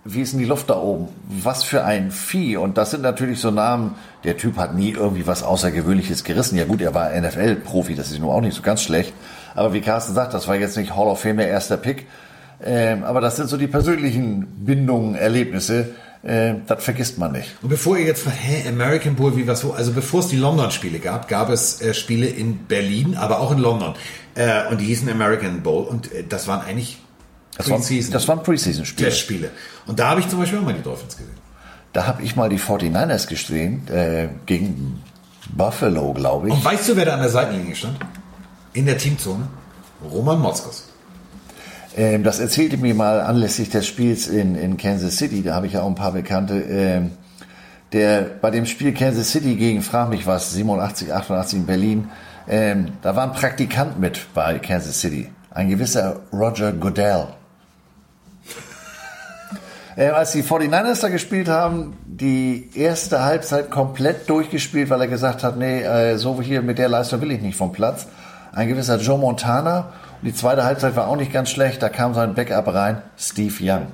[0.04, 1.08] wie ist denn die Luft da oben?
[1.28, 2.56] Was für ein Vieh.
[2.56, 3.96] Und das sind natürlich so Namen,
[4.26, 6.58] der Typ hat nie irgendwie was Außergewöhnliches gerissen.
[6.58, 9.14] Ja gut, er war NFL-Profi, das ist nun auch nicht so ganz schlecht.
[9.54, 12.06] Aber wie Carsten sagt, das war jetzt nicht Hall of Fame der erster Pick.
[12.62, 15.94] Ähm, aber das sind so die persönlichen Bindungen, Erlebnisse.
[16.22, 17.56] Äh, das vergisst man nicht.
[17.62, 19.72] Und bevor ihr jetzt fragt, hä, American Bowl, wie was wo?
[19.72, 23.58] Also bevor es die London-Spiele gab, gab es äh, Spiele in Berlin, aber auch in
[23.58, 23.94] London.
[24.34, 26.98] Äh, und die hießen American Bowl und äh, das waren eigentlich
[27.56, 29.08] Das waren, das waren Preseason-Spiele.
[29.08, 29.50] Testspiele.
[29.86, 31.45] Und da habe ich zum Beispiel auch mal die Dolphins gesehen.
[31.96, 35.02] Da habe ich mal die 49ers gesehen, äh, gegen
[35.48, 36.52] Buffalo, glaube ich.
[36.52, 37.96] Und weißt du, wer da an der Seitenlinie stand?
[38.74, 39.48] In der Teamzone?
[40.12, 40.90] Roman Moskos.
[41.96, 45.72] Ähm, das erzählte mir mal anlässlich des Spiels in, in Kansas City, da habe ich
[45.72, 47.12] ja auch ein paar Bekannte, ähm,
[47.94, 52.08] der bei dem Spiel Kansas City gegen, frag mich was, 87, 88 in Berlin,
[52.46, 57.28] ähm, da war ein Praktikant mit bei Kansas City, ein gewisser Roger Goodell.
[59.96, 65.42] Ähm, als die 49ers da gespielt haben, die erste Halbzeit komplett durchgespielt, weil er gesagt
[65.42, 68.06] hat, nee, äh, so hier mit der Leistung will ich nicht vom Platz.
[68.52, 69.92] Ein gewisser Joe Montana.
[70.20, 71.82] Und die zweite Halbzeit war auch nicht ganz schlecht.
[71.82, 73.86] Da kam sein Backup rein, Steve Young.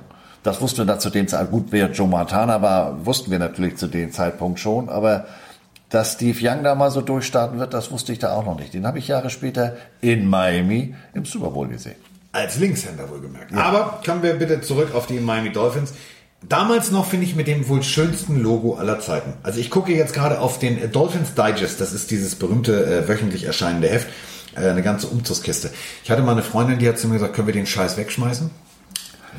[0.43, 1.51] Das wussten wir da zu dem Zeitpunkt.
[1.51, 4.89] Gut, wer Joe Montana war, wussten wir natürlich zu dem Zeitpunkt schon.
[4.89, 5.25] Aber
[5.89, 8.73] dass Steve Young da mal so durchstarten wird, das wusste ich da auch noch nicht.
[8.73, 11.95] Den habe ich Jahre später in Miami im Super Bowl gesehen.
[12.33, 13.53] Als Linkshänder wohlgemerkt.
[13.53, 15.93] Aber kommen wir bitte zurück auf die Miami Dolphins.
[16.49, 19.33] Damals noch, finde ich, mit dem wohl schönsten Logo aller Zeiten.
[19.43, 21.79] Also ich gucke jetzt gerade auf den äh, Dolphins Digest.
[21.79, 24.07] Das ist dieses berühmte äh, wöchentlich erscheinende Heft.
[24.55, 25.71] Äh, eine ganze Umzugskiste.
[26.03, 28.49] Ich hatte mal eine Freundin, die hat zu mir gesagt, können wir den Scheiß wegschmeißen?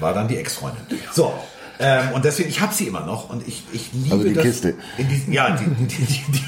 [0.00, 0.82] War dann die Ex-Freundin.
[1.12, 1.34] So.
[1.78, 4.44] Ähm, und deswegen, ich habe sie immer noch und ich, ich liebe Also die das.
[4.44, 4.74] Kiste.
[4.98, 6.44] Diesen, ja, die, die, die, die,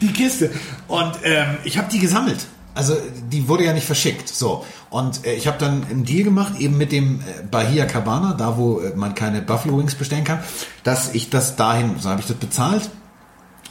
[0.00, 0.50] die Kiste.
[0.88, 2.46] Und ähm, ich habe die gesammelt.
[2.74, 2.96] Also
[3.30, 4.28] die wurde ja nicht verschickt.
[4.28, 4.64] So.
[4.90, 8.56] Und äh, ich habe dann einen Deal gemacht, eben mit dem äh, Bahia Cabana, da
[8.56, 10.40] wo äh, man keine Buffalo Wings bestellen kann,
[10.82, 12.90] dass ich das dahin, so habe ich das bezahlt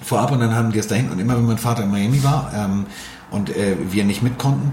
[0.02, 1.10] vorab und dann haben die es dahin.
[1.10, 2.86] Und immer wenn mein Vater in Miami war ähm,
[3.32, 4.72] und äh, wir nicht mit konnten,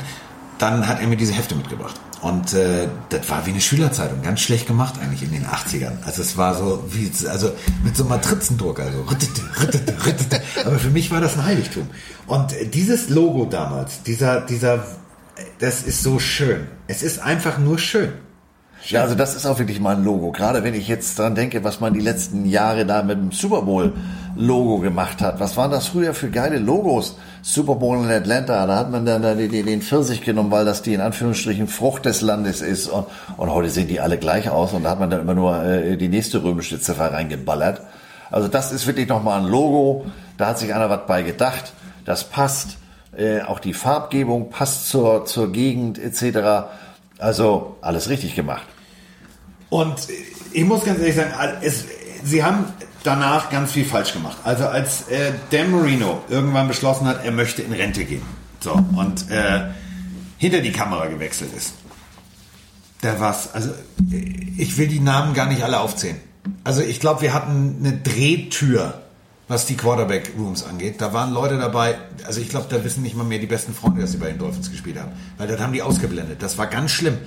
[0.59, 1.95] dann hat er mir diese Hefte mitgebracht.
[2.23, 6.03] Und äh, das war wie eine Schülerzeitung, ganz schlecht gemacht eigentlich in den 80ern.
[6.05, 7.53] Also es war so wie also
[7.83, 10.43] mit so einem Matrizendruck, also rittete, rittete, rittete.
[10.67, 11.89] aber für mich war das ein Heiligtum.
[12.27, 14.85] Und dieses Logo damals, dieser dieser
[15.59, 16.67] das ist so schön.
[16.87, 18.13] Es ist einfach nur schön.
[18.87, 20.33] Ja, also das ist auch wirklich mal ein Logo.
[20.33, 23.63] Gerade wenn ich jetzt dran denke, was man die letzten Jahre da mit dem Super
[23.63, 23.93] Bowl
[24.37, 25.39] Logo gemacht hat.
[25.41, 27.17] Was waren das früher für geile Logos?
[27.43, 31.01] Super Bowl in Atlanta, da hat man dann den Pfirsich genommen, weil das die in
[31.01, 32.89] Anführungsstrichen Frucht des Landes ist.
[32.89, 35.63] Und, und heute sehen die alle gleich aus und da hat man dann immer nur
[35.65, 37.83] äh, die nächste römische Ziffer reingeballert.
[38.31, 40.07] Also das ist wirklich nochmal ein Logo.
[40.39, 41.73] Da hat sich einer was bei gedacht.
[42.05, 42.79] Das passt.
[43.17, 46.69] Äh, auch die Farbgebung passt zur, zur Gegend etc.
[47.21, 48.67] Also alles richtig gemacht.
[49.69, 50.09] Und
[50.53, 51.33] ich muss ganz ehrlich sagen,
[51.63, 51.85] es,
[52.25, 52.65] sie haben
[53.05, 54.39] danach ganz viel falsch gemacht.
[54.45, 58.23] Also als äh, Dan Marino irgendwann beschlossen hat, er möchte in Rente gehen.
[58.61, 59.69] So, und äh,
[60.39, 61.75] hinter die Kamera gewechselt ist.
[63.01, 63.55] Da war's.
[63.55, 63.71] Also
[64.57, 66.17] ich will die Namen gar nicht alle aufzählen.
[66.65, 69.01] Also ich glaube, wir hatten eine Drehtür,
[69.51, 71.01] was die Quarterback Rooms angeht.
[71.01, 71.99] Da waren Leute dabei.
[72.25, 74.39] Also ich glaube, da wissen nicht mal mehr die besten Freunde, dass sie bei den
[74.39, 76.41] Dolphins gespielt haben, weil das haben die ausgeblendet.
[76.41, 77.19] Das war ganz schlimm.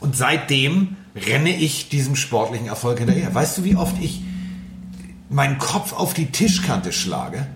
[0.00, 3.34] Und seitdem renne ich diesem sportlichen Erfolg hinterher.
[3.34, 4.22] Weißt du, wie oft ich
[5.28, 7.46] meinen Kopf auf die Tischkante schlage?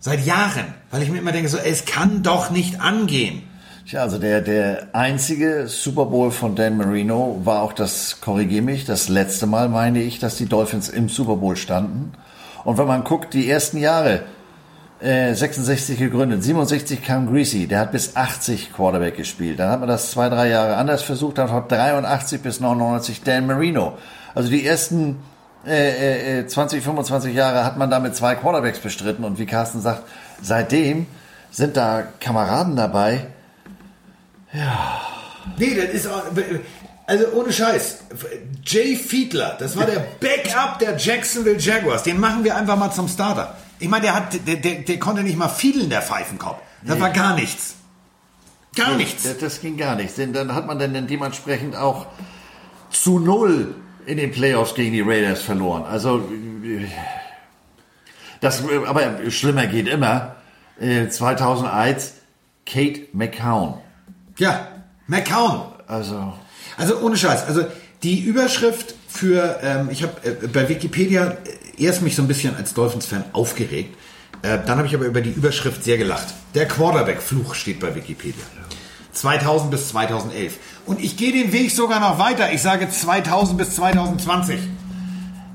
[0.00, 3.42] Seit Jahren, weil ich mir immer denke, so, es kann doch nicht angehen.
[3.88, 8.84] Tja, also der, der einzige Super Bowl von Dan Marino war auch das, korrigier mich,
[8.84, 12.14] das letzte Mal meine ich, dass die Dolphins im Super Bowl standen.
[12.64, 14.24] Und wenn man guckt, die ersten Jahre,
[15.00, 19.58] äh, 66 gegründet, 67 kam Greasy, der hat bis 80 Quarterback gespielt.
[19.58, 23.46] Dann hat man das zwei, drei Jahre anders versucht, dann hat 83 bis 99 Dan
[23.46, 23.96] Marino.
[24.34, 25.16] Also die ersten
[25.66, 30.02] äh, äh, 20, 25 Jahre hat man damit zwei Quarterbacks bestritten und wie Carsten sagt,
[30.42, 31.06] seitdem
[31.50, 33.26] sind da Kameraden dabei,
[34.52, 35.00] ja.
[35.56, 36.22] Nee, das ist auch,
[37.08, 37.98] also ohne Scheiß.
[38.64, 42.02] Jay Fiedler, das war der Backup der Jacksonville Jaguars.
[42.02, 43.56] Den machen wir einfach mal zum Starter.
[43.78, 46.58] Ich meine, der hat, der, der, der konnte nicht mal fiedeln, der Pfeifenkopf.
[46.82, 47.00] Das nee.
[47.00, 47.74] war gar nichts.
[48.76, 49.22] Gar nee, nichts.
[49.24, 50.14] Das, das, ging gar nichts.
[50.14, 52.06] Denn dann hat man dann dementsprechend auch
[52.90, 53.74] zu null
[54.06, 55.84] in den Playoffs gegen die Raiders verloren.
[55.84, 56.28] Also,
[58.40, 60.36] das, aber schlimmer geht immer.
[60.78, 62.10] 2001 äh,
[62.64, 63.78] Kate McCown
[64.38, 64.68] ja,
[65.06, 65.72] McCown.
[65.86, 66.32] Also.
[66.78, 67.46] Also ohne Scheiß.
[67.46, 67.64] Also
[68.02, 71.36] die Überschrift für, ähm, ich habe äh, bei Wikipedia
[71.76, 73.96] erst mich so ein bisschen als Dolphins-Fan aufgeregt.
[74.42, 76.28] Äh, dann habe ich aber über die Überschrift sehr gelacht.
[76.54, 78.44] Der Quarterback-Fluch steht bei Wikipedia.
[79.12, 80.54] 2000 bis 2011.
[80.86, 82.52] Und ich gehe den Weg sogar noch weiter.
[82.52, 84.60] Ich sage 2000 bis 2020.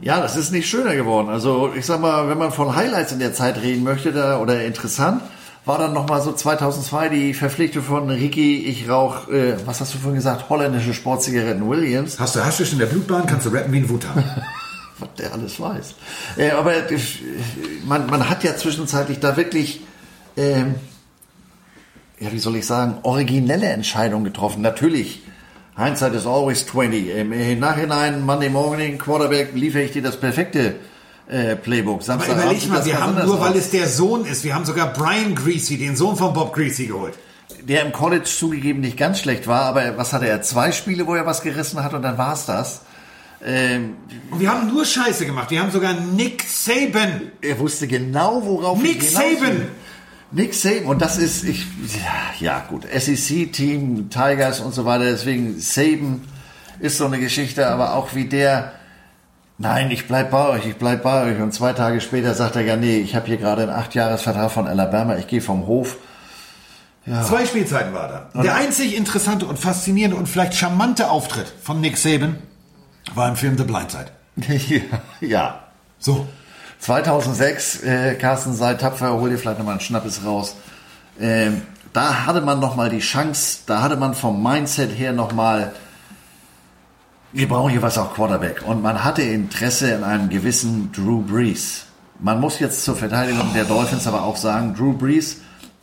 [0.02, 1.30] Ja, das ist nicht schöner geworden.
[1.30, 4.66] Also ich sag mal, wenn man von Highlights in der Zeit reden möchte da, oder
[4.66, 5.22] interessant,
[5.66, 9.98] war dann nochmal so 2002 die Verpflichtung von Ricky, ich rauch, äh, was hast du
[9.98, 12.20] vorhin gesagt, holländische Sportzigaretten Williams.
[12.20, 14.24] Hast du Haschisch in der Blutbahn, kannst du rappen wie ein Wutan.
[15.00, 15.96] was der alles weiß.
[16.38, 17.00] Äh, aber äh,
[17.86, 19.82] man, man hat ja zwischenzeitlich da wirklich,
[20.36, 20.76] ähm,
[22.20, 24.62] ja, wie soll ich sagen, originelle Entscheidungen getroffen.
[24.62, 25.22] Natürlich,
[25.78, 27.10] Hindsight is always 20.
[27.10, 30.76] Im Nachhinein, Monday Morning, Quarterback, liefere ich dir das perfekte
[31.28, 32.04] äh, Playbook.
[32.04, 34.94] Samstag Aber überleg mal, wir haben nur, weil es der Sohn ist, wir haben sogar
[34.94, 37.14] Brian Greasy, den Sohn von Bob Greasy geholt.
[37.62, 40.42] Der im College zugegeben nicht ganz schlecht war, aber was hatte er?
[40.42, 42.82] Zwei Spiele, wo er was gerissen hat und dann war es das.
[43.46, 43.96] Ähm,
[44.32, 45.52] und wir haben nur Scheiße gemacht.
[45.52, 47.32] Wir haben sogar Nick Saban.
[47.42, 49.68] Er wusste genau, worauf Nick Saban.
[50.32, 50.86] Nick Saban.
[50.86, 51.66] Und das ist, ich,
[52.40, 55.06] ja, ja gut, SEC-Team, Tigers und so weiter.
[55.06, 56.22] Deswegen Saban
[56.80, 58.74] ist so eine Geschichte, aber auch wie der
[59.58, 61.40] Nein, ich bleib bei euch, ich bleib bei euch.
[61.40, 64.68] Und zwei Tage später sagt er ja, nee, ich habe hier gerade einen Achtjahresvertrag von
[64.68, 65.98] Alabama, ich gehe vom Hof.
[67.06, 67.22] Ja.
[67.24, 68.30] Zwei Spielzeiten war da.
[68.34, 72.38] Und Der einzig interessante und faszinierende und vielleicht charmante Auftritt von Nick Saban
[73.14, 74.12] war im Film The Blind Side.
[75.22, 75.60] ja, ja.
[76.00, 76.28] So.
[76.80, 80.56] 2006, äh, Carsten sei tapfer, hol dir vielleicht nochmal einen Schnappes raus.
[81.20, 81.62] Ähm,
[81.94, 85.74] da hatte man nochmal die Chance, da hatte man vom Mindset her nochmal
[87.34, 88.62] wir brauchen hier was auch Quarterback.
[88.66, 91.86] Und man hatte Interesse in einem gewissen Drew Brees.
[92.20, 95.38] Man muss jetzt zur Verteidigung der Dolphins aber auch sagen, Drew Brees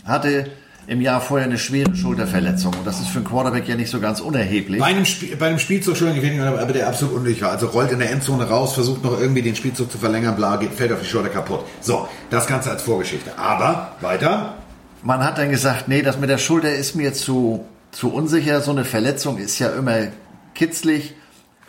[0.05, 0.47] hatte
[0.86, 2.72] im Jahr vorher eine schwere Schulterverletzung.
[2.74, 4.81] Und das ist für einen Quarterback ja nicht so ganz unerheblich.
[4.81, 7.51] Bei einem, Spiel, bei einem Spielzug, Entschuldigung, aber der absolut unnötig war.
[7.51, 10.72] Also rollt in der Endzone raus, versucht noch irgendwie den Spielzug zu verlängern, bla, geht,
[10.72, 11.64] fällt auf die Schulter kaputt.
[11.81, 13.39] So, das Ganze als Vorgeschichte.
[13.39, 14.55] Aber, weiter.
[15.02, 18.60] Man hat dann gesagt, nee, das mit der Schulter ist mir zu, zu unsicher.
[18.60, 20.09] So eine Verletzung ist ja immer
[20.55, 21.14] kitzlig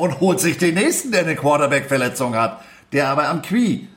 [0.02, 2.62] und holt sich den nächsten, der eine Quarterback-Verletzung hat,
[2.92, 3.88] der aber am Knie.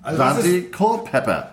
[0.00, 1.50] Also Randy Culpepper.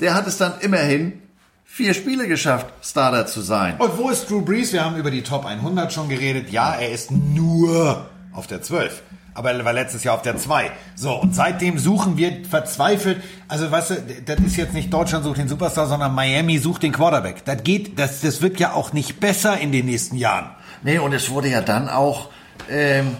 [0.00, 1.22] Der hat es dann immerhin
[1.64, 3.76] vier Spiele geschafft, Starter zu sein.
[3.78, 4.72] Und wo ist Drew Brees?
[4.72, 6.50] Wir haben über die Top 100 schon geredet.
[6.50, 9.02] Ja, er ist nur auf der 12.
[9.34, 10.72] Aber er war letztes Jahr auf der 2.
[10.96, 13.94] So, und seitdem suchen wir verzweifelt, also weißt du,
[14.26, 17.44] das ist jetzt nicht Deutschland sucht den Superstar, sondern Miami sucht den Quarterback.
[17.44, 20.50] Das geht, das, das wird ja auch nicht besser in den nächsten Jahren.
[20.82, 22.30] Nee, und es wurde ja dann auch,
[22.68, 23.16] ähm,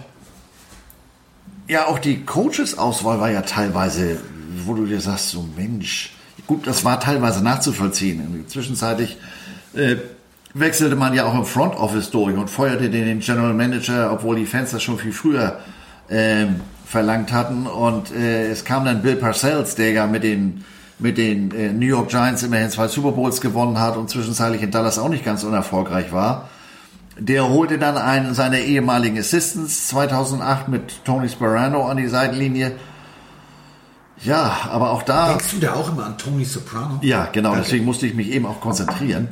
[1.69, 4.17] ja, auch die Coaches-Auswahl war ja teilweise,
[4.65, 6.11] wo du dir sagst, so Mensch,
[6.47, 8.43] gut, das war teilweise nachzuvollziehen.
[8.47, 9.17] Zwischenzeitlich
[9.75, 9.97] äh,
[10.55, 14.47] wechselte man ja auch im Front Office durch und feuerte den General Manager, obwohl die
[14.47, 15.59] Fans das schon viel früher
[16.09, 16.47] äh,
[16.87, 17.67] verlangt hatten.
[17.67, 20.65] Und äh, es kam dann Bill Parcells, der ja mit den
[20.97, 24.71] mit den äh, New York Giants immerhin zwei Super Bowls gewonnen hat und zwischenzeitlich in
[24.71, 26.49] Dallas auch nicht ganz unerfolgreich war.
[27.19, 32.71] Der holte dann einen seiner ehemaligen Assistants 2008 mit Tony Sperano an die Seitenlinie.
[34.23, 35.29] Ja, aber auch da.
[35.29, 36.99] Denkst du da auch immer an Tony Soprano?
[37.01, 37.51] Ja, genau.
[37.51, 37.61] Okay.
[37.63, 39.29] Deswegen musste ich mich eben auch konzentrieren.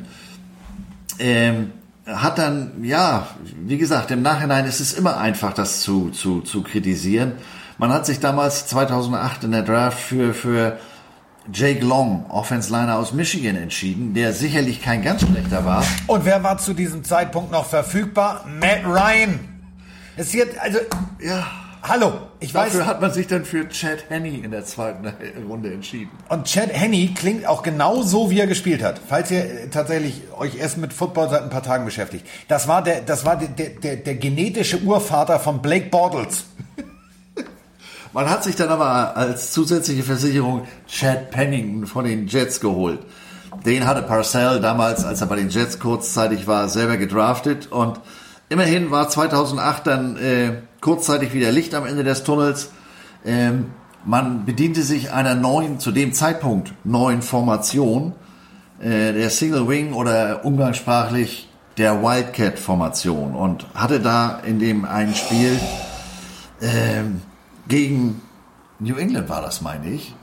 [1.18, 1.72] Ähm,
[2.06, 3.28] hat dann, ja,
[3.64, 7.32] wie gesagt, im Nachhinein ist es immer einfach, das zu, zu, zu kritisieren.
[7.76, 10.78] Man hat sich damals 2008 in der Draft für, für
[11.52, 15.82] Jake Long, Offense Liner aus Michigan, entschieden, der sicherlich kein ganz schlechter war.
[16.06, 18.44] Und wer war zu diesem Zeitpunkt noch verfügbar?
[18.60, 19.38] Matt Ryan.
[20.16, 20.78] Es wird, also,
[21.20, 21.46] Ja.
[21.82, 22.72] hallo, ich weiß.
[22.72, 25.06] Dafür hat man sich dann für Chad Henney in der zweiten
[25.48, 26.10] Runde entschieden.
[26.28, 29.00] Und Chad Henney klingt auch genau so, wie er gespielt hat.
[29.08, 32.26] Falls ihr äh, tatsächlich euch erst mit Football seit ein paar Tagen beschäftigt.
[32.48, 36.44] Das war der, das war der, der, der genetische Urvater von Blake Bortles.
[38.12, 43.00] Man hat sich dann aber als zusätzliche Versicherung Chad Pennington von den Jets geholt.
[43.64, 48.00] Den hatte Parcell damals, als er bei den Jets kurzzeitig war, selber gedraftet und
[48.48, 52.70] immerhin war 2008 dann äh, kurzzeitig wieder Licht am Ende des Tunnels.
[53.24, 53.66] Ähm,
[54.04, 58.14] man bediente sich einer neuen, zu dem Zeitpunkt neuen Formation,
[58.80, 65.14] äh, der Single Wing oder umgangssprachlich der Wildcat Formation und hatte da in dem einen
[65.14, 65.58] Spiel
[66.60, 67.22] ähm,
[67.68, 68.20] gegen
[68.78, 70.14] New England war das, meine ich,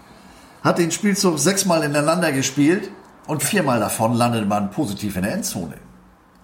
[0.64, 2.90] hat den Spielzug sechsmal ineinander gespielt
[3.28, 5.76] und viermal davon landete man positiv in der Endzone.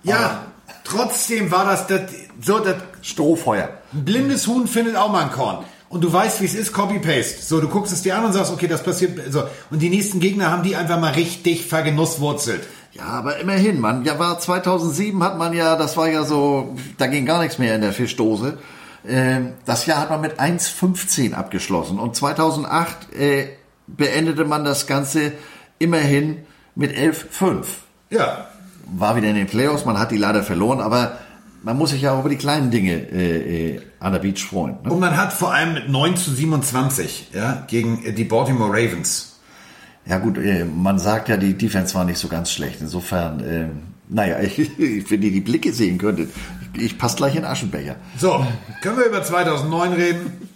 [0.03, 0.45] Ja,
[0.84, 2.02] trotzdem war das, das
[2.41, 3.69] so, das Strohfeuer.
[3.94, 5.65] ein blindes Huhn findet auch mal ein Korn.
[5.90, 7.41] Und du weißt, wie es ist, Copy-Paste.
[7.41, 9.44] So, du guckst es dir an und sagst, okay, das passiert, so.
[9.69, 12.65] Und die nächsten Gegner haben die einfach mal richtig vergenusswurzelt.
[12.94, 17.07] Ja, aber immerhin, man, ja war 2007 hat man ja, das war ja so, da
[17.07, 18.57] ging gar nichts mehr in der Fischdose.
[19.07, 23.48] Ähm, das Jahr hat man mit 1,15 abgeschlossen und 2008 äh,
[23.88, 25.32] beendete man das Ganze
[25.80, 26.40] immerhin
[26.76, 27.65] mit 11,5.
[28.10, 28.48] Ja.
[28.86, 31.18] War wieder in den Playoffs, man hat die leider verloren, aber
[31.64, 34.78] man muss sich ja auch über die kleinen Dinge äh, äh, an der Beach freuen.
[34.84, 34.91] Ne?
[34.91, 39.40] Und man hat vor allem mit 9 zu 27, ja, gegen äh, die Baltimore Ravens.
[40.06, 42.82] Ja gut, äh, man sagt ja, die Defense war nicht so ganz schlecht.
[42.82, 43.68] Insofern, äh,
[44.10, 46.32] naja, ich, wenn ihr die Blicke sehen könntet,
[46.73, 47.95] ich passe gleich in Aschenbecher.
[48.18, 48.45] So,
[48.81, 50.49] können wir über 2009 reden?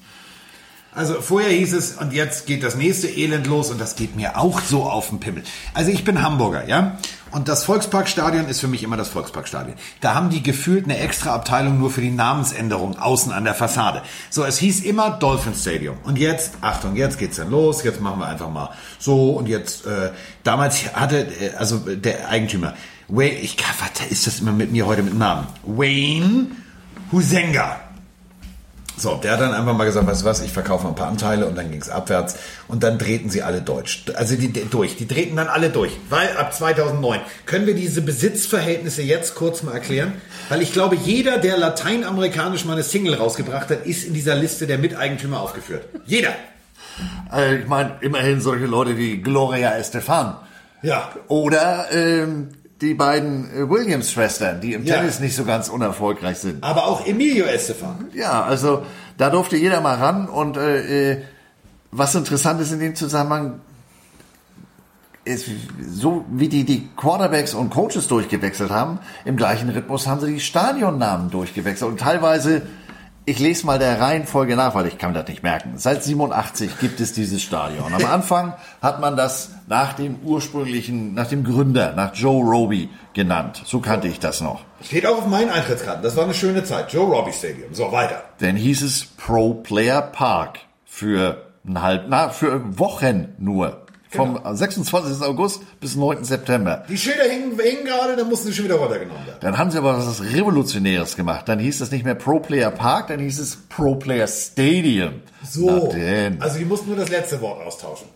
[0.96, 4.38] Also vorher hieß es, und jetzt geht das nächste Elend los und das geht mir
[4.38, 5.44] auch so auf den Pimmel.
[5.74, 6.98] Also ich bin Hamburger, ja?
[7.32, 9.76] Und das Volksparkstadion ist für mich immer das Volksparkstadion.
[10.00, 14.04] Da haben die gefühlt eine extra Abteilung nur für die Namensänderung außen an der Fassade.
[14.30, 15.98] So, es hieß immer Dolphin Stadium.
[16.04, 19.86] Und jetzt, Achtung, jetzt geht's dann los, jetzt machen wir einfach mal so und jetzt,
[19.86, 20.12] äh,
[20.44, 22.74] damals hatte, äh, also der Eigentümer,
[23.08, 25.48] Wayne, ich, was ist das immer mit mir heute mit Namen?
[25.64, 26.48] Wayne
[27.12, 27.80] Husenga.
[28.98, 31.10] So, der hat dann einfach mal gesagt, weißt du was, ich verkaufe mal ein paar
[31.10, 32.38] Anteile und dann ging es abwärts
[32.70, 34.06] und dann drehten sie alle deutsch.
[34.16, 39.02] Also die, durch, die drehten dann alle durch, weil ab 2009 können wir diese Besitzverhältnisse
[39.02, 40.14] jetzt kurz mal erklären,
[40.48, 44.66] weil ich glaube, jeder, der lateinamerikanisch mal eine Single rausgebracht hat, ist in dieser Liste
[44.66, 45.88] der Miteigentümer aufgeführt.
[46.06, 46.34] Jeder.
[47.34, 50.38] Äh, ich meine, immerhin solche Leute wie Gloria Estefan.
[50.84, 51.12] Ja.
[51.28, 52.50] Oder ähm,
[52.82, 54.98] die beiden äh, Williams-Schwestern, die im Ja.
[54.98, 56.64] Tennis nicht so ganz unerfolgreich sind.
[56.64, 58.08] Aber auch Emilio Estefan.
[58.14, 58.84] Ja, also
[59.18, 61.22] da durfte jeder mal ran und äh, äh,
[61.92, 63.62] was interessant ist in dem Zusammenhang,
[65.24, 65.48] ist,
[65.92, 70.40] so wie die die Quarterbacks und Coaches durchgewechselt haben, im gleichen Rhythmus haben sie die
[70.40, 72.62] Stadionnamen durchgewechselt und teilweise,
[73.26, 75.74] ich lese mal der Reihenfolge nach, weil ich kann das nicht merken.
[75.78, 77.94] Seit 87 gibt es dieses Stadion.
[77.94, 83.64] Am Anfang hat man das nach dem ursprünglichen, nach dem Gründer, nach Joe Roby genannt.
[83.66, 84.62] So kannte ich das noch.
[84.84, 86.04] Steht auch auf meinen Eintrittskarten.
[86.04, 86.94] Das war eine schöne Zeit.
[86.94, 87.74] Joe Robbie Stadium.
[87.74, 88.24] So, weiter.
[88.40, 93.85] Dann hieß es Pro Player Park für ein halb, na, für Wochen nur.
[94.16, 95.22] Vom 26.
[95.22, 96.24] August bis 9.
[96.24, 96.84] September.
[96.90, 99.40] Die Schilder hingen, hingen gerade, dann mussten sie schon wieder runtergenommen werden.
[99.42, 101.48] Dann haben sie aber was Revolutionäres gemacht.
[101.48, 105.22] Dann hieß es nicht mehr Pro Player Park, dann hieß es Pro Player Stadium.
[105.48, 105.94] So.
[106.40, 108.08] Also die mussten nur das letzte Wort austauschen.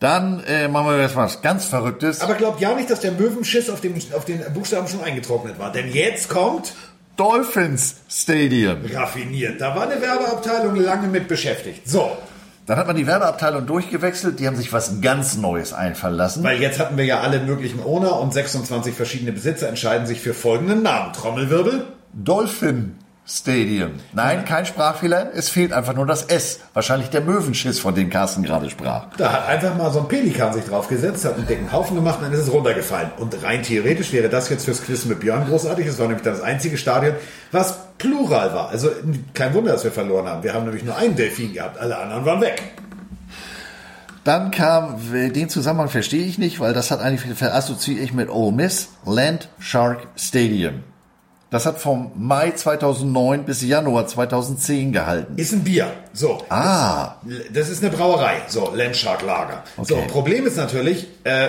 [0.00, 2.22] Dann äh, machen wir jetzt was ganz Verrücktes.
[2.22, 5.70] Aber glaubt ja nicht, dass der Möwenschiss auf, dem, auf den Buchstaben schon eingetrocknet war.
[5.72, 6.72] Denn jetzt kommt
[7.16, 8.78] Dolphins Stadium.
[8.94, 9.60] raffiniert.
[9.60, 11.86] Da war eine Werbeabteilung lange mit beschäftigt.
[11.86, 12.16] So,
[12.70, 14.38] Dann hat man die Werbeabteilung durchgewechselt.
[14.38, 16.44] Die haben sich was ganz Neues einfallen lassen.
[16.44, 20.34] weil jetzt hatten wir ja alle möglichen Owner und 26 verschiedene Besitzer entscheiden sich für
[20.34, 21.12] folgenden Namen.
[21.12, 21.88] Trommelwirbel.
[22.12, 22.94] Dolphin
[23.26, 23.94] Stadium.
[24.12, 25.32] Nein, kein Sprachfehler.
[25.34, 26.60] Es fehlt einfach nur das S.
[26.72, 29.06] Wahrscheinlich der Möwenschiss, von dem Carsten gerade sprach.
[29.16, 32.26] Da hat einfach mal so ein Pelikan sich draufgesetzt, hat einen dicken Haufen gemacht und
[32.26, 33.10] dann ist es runtergefallen.
[33.18, 35.88] Und rein theoretisch wäre das jetzt fürs Quiz mit Björn großartig.
[35.88, 37.16] Es war nämlich das einzige Stadion,
[37.50, 38.70] was plural war.
[38.70, 38.90] Also
[39.34, 40.42] kein Wunder, dass wir verloren haben.
[40.42, 42.60] Wir haben nämlich nur einen Delfin gehabt, alle anderen waren weg.
[44.24, 48.52] Dann kam, den Zusammenhang verstehe ich nicht, weil das hat eigentlich, verassoziiere ich mit Ole
[48.52, 50.82] Miss, Land Shark Stadium.
[51.50, 55.34] Das hat vom Mai 2009 bis Januar 2010 gehalten.
[55.36, 55.90] Ist ein Bier.
[56.12, 56.44] So.
[56.48, 57.16] Ah.
[57.52, 58.42] Das ist eine Brauerei.
[58.46, 59.64] So, Landshark Lager.
[59.82, 60.06] So, Okay.
[60.08, 61.48] Problem ist natürlich, äh,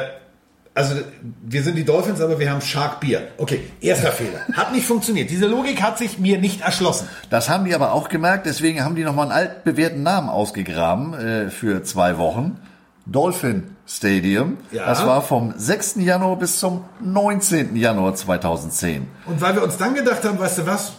[0.74, 0.96] also
[1.44, 3.28] wir sind die Dolphins, aber wir haben Shark Beer.
[3.38, 4.40] Okay, erster Fehler.
[4.54, 5.30] Hat nicht funktioniert.
[5.30, 7.10] Diese Logik hat sich mir nicht erschlossen.
[7.30, 11.50] Das haben die aber auch gemerkt, deswegen haben die nochmal einen altbewährten Namen ausgegraben äh,
[11.50, 12.58] für zwei Wochen.
[13.06, 14.58] Dolphin Stadium.
[14.72, 14.86] Ja.
[14.86, 15.96] Das war vom 6.
[15.98, 17.76] Januar bis zum 19.
[17.76, 19.08] Januar 2010.
[19.26, 20.94] Und weil wir uns dann gedacht haben, weißt du was,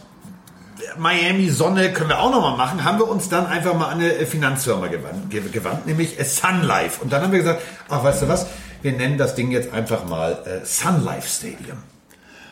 [0.98, 4.10] Miami Sonne können wir auch nochmal machen, haben wir uns dann einfach mal an eine
[4.26, 7.02] Finanzfirma gewandt, ge- gewandt nämlich äh, Sun Life.
[7.02, 8.46] Und dann haben wir gesagt, ach weißt du was,
[8.82, 11.78] wir nennen das Ding jetzt einfach mal äh, Sun Life Stadium.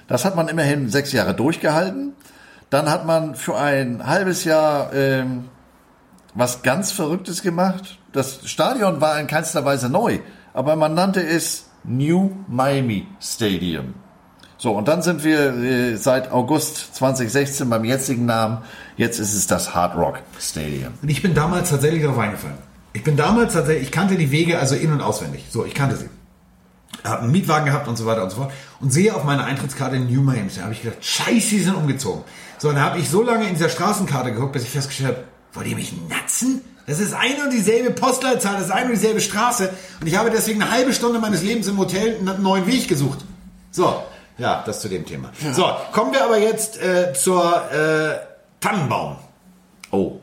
[0.09, 2.15] Das hat man immerhin sechs Jahre durchgehalten.
[2.71, 5.47] Dann hat man für ein halbes Jahr ähm,
[6.35, 7.99] was ganz Verrücktes gemacht.
[8.13, 10.19] Das Stadion war in keinster Weise neu,
[10.55, 13.95] aber man nannte es New Miami Stadium.
[14.61, 18.59] So, und dann sind wir äh, seit August 2016 beim jetzigen Namen.
[18.99, 20.93] Jetzt ist es das Hard Rock Stadium.
[21.01, 22.59] Und ich bin damals tatsächlich darauf eingefallen.
[22.93, 25.47] Ich bin damals tatsächlich, ich kannte die Wege also in- und auswendig.
[25.49, 26.11] So, ich kannte sie.
[27.05, 28.53] Hab einen Mietwagen gehabt und so weiter und so fort.
[28.81, 30.51] Und sehe auf meiner Eintrittskarte New Miami.
[30.55, 32.23] Da habe ich gedacht, scheiße, die sind umgezogen.
[32.59, 35.25] So, dann habe ich so lange in dieser Straßenkarte geguckt, bis ich festgestellt habe,
[35.55, 36.61] wollt ihr mich natzen?
[36.87, 39.71] Das ist ein und dieselbe Postleitzahl, das ist ein und dieselbe Straße.
[40.03, 43.21] Und ich habe deswegen eine halbe Stunde meines Lebens im Hotel einen neuen Weg gesucht.
[43.71, 44.03] So,
[44.41, 45.31] ja, das zu dem Thema.
[45.53, 48.19] So, kommen wir aber jetzt äh, zur äh,
[48.61, 49.17] Tannenbaum.
[49.91, 50.19] Oh,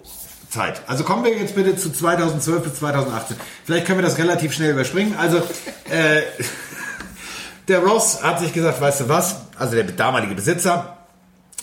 [0.49, 0.81] Zeit.
[0.87, 3.37] Also kommen wir jetzt bitte zu 2012 bis 2018.
[3.65, 5.15] Vielleicht können wir das relativ schnell überspringen.
[5.17, 6.21] Also äh,
[7.67, 9.41] der Ross hat sich gesagt, weißt du was?
[9.57, 10.97] Also der damalige Besitzer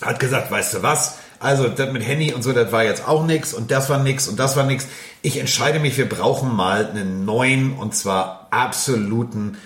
[0.01, 1.15] hat gesagt, weißt du was?
[1.39, 4.29] Also das mit Henny und so, das war jetzt auch nix und das war nix
[4.29, 4.87] und das war nix.
[5.21, 9.57] Ich entscheide mich, wir brauchen mal einen neuen und zwar absoluten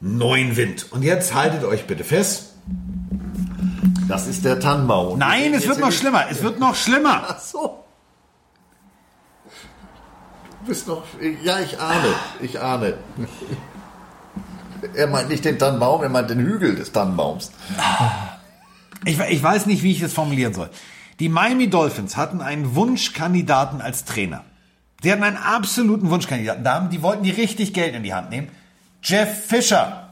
[0.00, 0.86] neuen Wind.
[0.92, 2.54] Und jetzt haltet euch bitte fest.
[4.08, 5.18] das ist der Tannenbaum.
[5.18, 6.26] Nein, es wird noch schlimmer.
[6.30, 7.24] Es wird noch schlimmer.
[7.28, 7.84] Ach so.
[10.60, 11.04] Du bist noch.
[11.42, 12.14] Ja, ich ahne.
[12.40, 12.94] Ich ahne.
[14.94, 17.50] Er meint nicht den Tannenbaum, er meint den Hügel des Tannenbaums.
[19.04, 20.70] Ich, ich weiß nicht, wie ich das formulieren soll.
[21.18, 24.44] Die Miami Dolphins hatten einen Wunschkandidaten als Trainer.
[25.02, 26.64] Die hatten einen absoluten Wunschkandidaten.
[26.64, 28.48] Da haben, die wollten die richtig Geld in die Hand nehmen.
[29.02, 30.08] Jeff Fisher.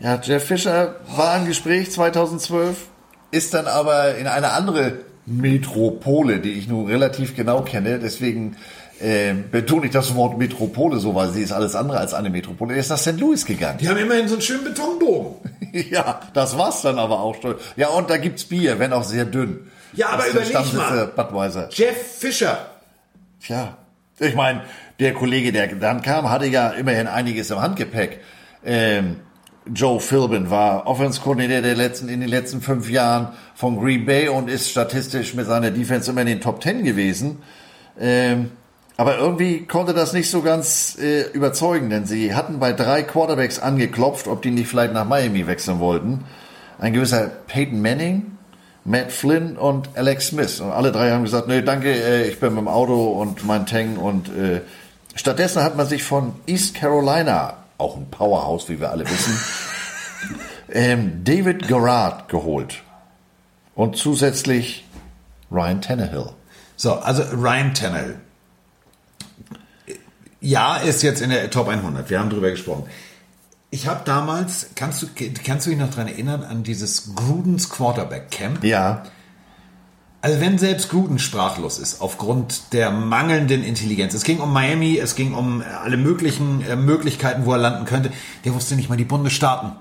[0.00, 2.76] Ja, Jeff Fischer war im Gespräch 2012,
[3.30, 7.98] ist dann aber in eine andere Metropole, die ich nun relativ genau kenne.
[7.98, 8.56] Deswegen
[8.98, 12.74] äh, betone ich das Wort Metropole so, weil sie ist alles andere als eine Metropole.
[12.74, 13.18] Er ist nach St.
[13.20, 13.78] Louis gegangen.
[13.78, 15.34] Die haben immerhin so einen schönen Betonbogen.
[15.72, 17.54] Ja, das war's dann aber auch schon.
[17.76, 19.70] Ja, und da gibt's Bier, wenn auch sehr dünn.
[19.92, 20.96] Ja, aber Das ist der überleg mal.
[20.96, 21.68] der Budweiser.
[21.70, 22.58] Jeff Fisher.
[23.40, 23.76] Tja,
[24.20, 24.62] ich meine,
[25.00, 28.20] der Kollege, der dann kam, hatte ja immerhin einiges im Handgepäck.
[28.64, 29.16] Ähm,
[29.72, 34.48] Joe Philbin war Offense-Koordinator der letzten, in den letzten fünf Jahren von Green Bay und
[34.48, 37.38] ist statistisch mit seiner Defense immer in den Top Ten gewesen.
[37.98, 38.50] Ähm,
[38.96, 43.58] aber irgendwie konnte das nicht so ganz äh, überzeugen, denn sie hatten bei drei Quarterbacks
[43.58, 46.24] angeklopft, ob die nicht vielleicht nach Miami wechseln wollten.
[46.78, 48.38] Ein gewisser Peyton Manning,
[48.84, 50.60] Matt Flynn und Alex Smith.
[50.60, 53.66] Und alle drei haben gesagt, nee, danke, äh, ich bin mit dem Auto und mein
[53.66, 53.96] Tang.
[53.96, 54.62] Und äh,
[55.14, 59.38] stattdessen hat man sich von East Carolina, auch ein Powerhouse, wie wir alle wissen,
[60.72, 62.82] ähm, David Garrard geholt.
[63.74, 64.84] Und zusätzlich
[65.50, 66.30] Ryan Tannehill.
[66.76, 68.16] So, also Ryan Tannehill.
[70.40, 72.08] Ja, ist jetzt in der Top 100.
[72.08, 72.84] Wir haben drüber gesprochen.
[73.70, 75.06] Ich habe damals, kannst du,
[75.44, 78.64] kannst du dich noch dran erinnern, an dieses Grudens Quarterback Camp?
[78.64, 79.04] Ja,
[80.22, 84.12] Also wenn selbst Gruden sprachlos ist aufgrund der mangelnden Intelligenz.
[84.12, 88.10] Es ging um Miami, es ging um alle möglichen äh, Möglichkeiten, wo er landen könnte.
[88.44, 89.72] Der wusste nicht mal die Bundesstaaten.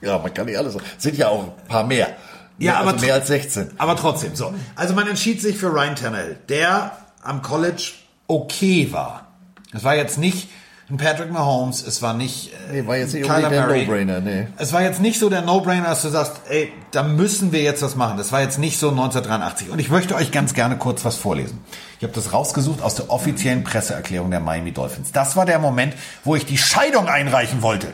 [0.00, 0.76] ja, man kann nicht alles.
[0.98, 2.16] Sind ja auch ein paar mehr.
[2.58, 3.72] Ja, also aber mehr als 16.
[3.78, 4.52] Aber trotzdem, so.
[4.76, 7.92] Also man entschied sich für Ryan Tannehill, der am College
[8.26, 9.28] okay war.
[9.72, 10.48] Es war jetzt nicht
[10.90, 13.66] ein Patrick Mahomes, es war nicht äh, Nee, war jetzt nicht Kyler der.
[13.66, 14.48] No-Brainer, nee.
[14.56, 17.82] Es war jetzt nicht so der No-Brainer, dass du sagst, ey, da müssen wir jetzt
[17.82, 18.18] was machen.
[18.18, 19.70] Das war jetzt nicht so 1983.
[19.70, 21.62] Und ich möchte euch ganz gerne kurz was vorlesen.
[21.98, 25.12] Ich habe das rausgesucht aus der offiziellen Presseerklärung der Miami Dolphins.
[25.12, 25.94] Das war der Moment,
[26.24, 27.88] wo ich die Scheidung einreichen wollte.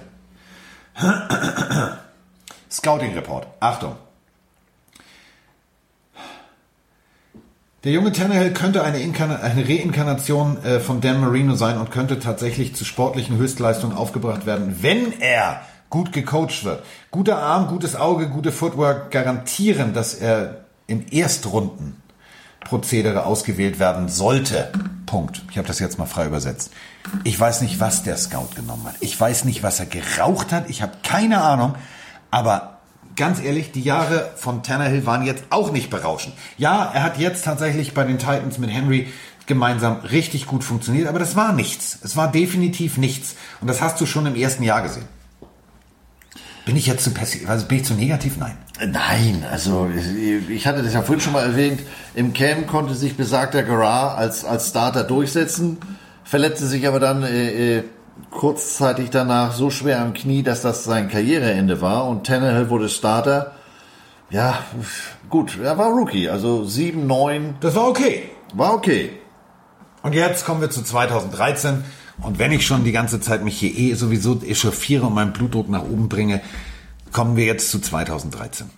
[2.71, 3.47] Scouting Report.
[3.61, 3.97] Achtung.
[7.87, 12.75] Der junge Tannehill könnte eine, eine Reinkarnation äh, von Dan Marino sein und könnte tatsächlich
[12.75, 16.83] zu sportlichen Höchstleistungen aufgebracht werden, wenn er gut gecoacht wird.
[17.13, 22.03] Guter Arm, gutes Auge, gute Footwork garantieren, dass er im Erstrunden
[22.59, 24.73] Prozedere ausgewählt werden sollte.
[25.07, 25.43] Punkt.
[25.53, 26.73] Ich habe das jetzt mal frei übersetzt.
[27.23, 28.97] Ich weiß nicht, was der Scout genommen hat.
[28.99, 30.69] Ich weiß nicht, was er geraucht hat.
[30.69, 31.77] Ich habe keine Ahnung.
[32.33, 32.76] Aber
[33.17, 36.35] ganz ehrlich, die Jahre von Tannehill waren jetzt auch nicht berauschend.
[36.59, 39.09] Ja, er hat jetzt tatsächlich bei den Titans mit Henry
[39.47, 41.99] gemeinsam richtig gut funktioniert, aber das war nichts.
[42.03, 43.37] Es war definitiv nichts.
[43.61, 45.07] Und das hast du schon im ersten Jahr gesehen.
[46.65, 48.37] Bin ich jetzt zu passiv, also bin ich zu negativ?
[48.39, 48.57] Nein.
[48.85, 49.89] Nein, also
[50.49, 51.81] ich hatte das ja vorhin schon mal erwähnt.
[52.15, 55.79] Im Camp konnte sich besagter Gerard als, als Starter durchsetzen,
[56.25, 57.85] verletzte sich aber dann äh, äh,
[58.31, 63.53] kurzzeitig danach so schwer am Knie, dass das sein Karriereende war und Tannehill wurde Starter.
[64.31, 64.59] Ja,
[65.29, 67.57] gut, er war Rookie, also 7, 9.
[67.61, 68.31] Das war okay.
[68.55, 69.11] War okay.
[70.03, 71.85] Und jetzt kommen wir zu 2013.
[72.23, 75.69] Und wenn ich schon die ganze Zeit mich hier eh sowieso echauffiere und meinen Blutdruck
[75.69, 76.41] nach oben bringe,
[77.13, 78.71] kommen wir jetzt zu 2013.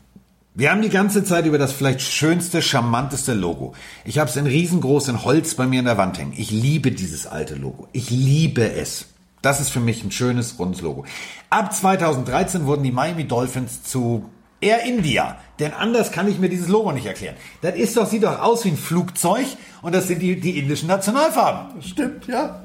[0.54, 3.74] Wir haben die ganze Zeit über das vielleicht schönste, charmanteste Logo.
[4.04, 6.34] Ich habe es in riesengroß in Holz bei mir in der Wand hängen.
[6.36, 7.88] Ich liebe dieses alte Logo.
[7.92, 9.06] Ich liebe es.
[9.42, 11.04] Das ist für mich ein schönes, rundes Logo.
[11.50, 14.28] Ab 2013 wurden die Miami Dolphins zu
[14.60, 15.36] Air India.
[15.58, 17.36] Denn anders kann ich mir dieses Logo nicht erklären.
[17.62, 19.46] Das ist doch, sieht doch aus wie ein Flugzeug
[19.82, 21.82] und das sind die, die indischen Nationalfarben.
[21.82, 22.62] Stimmt, ja.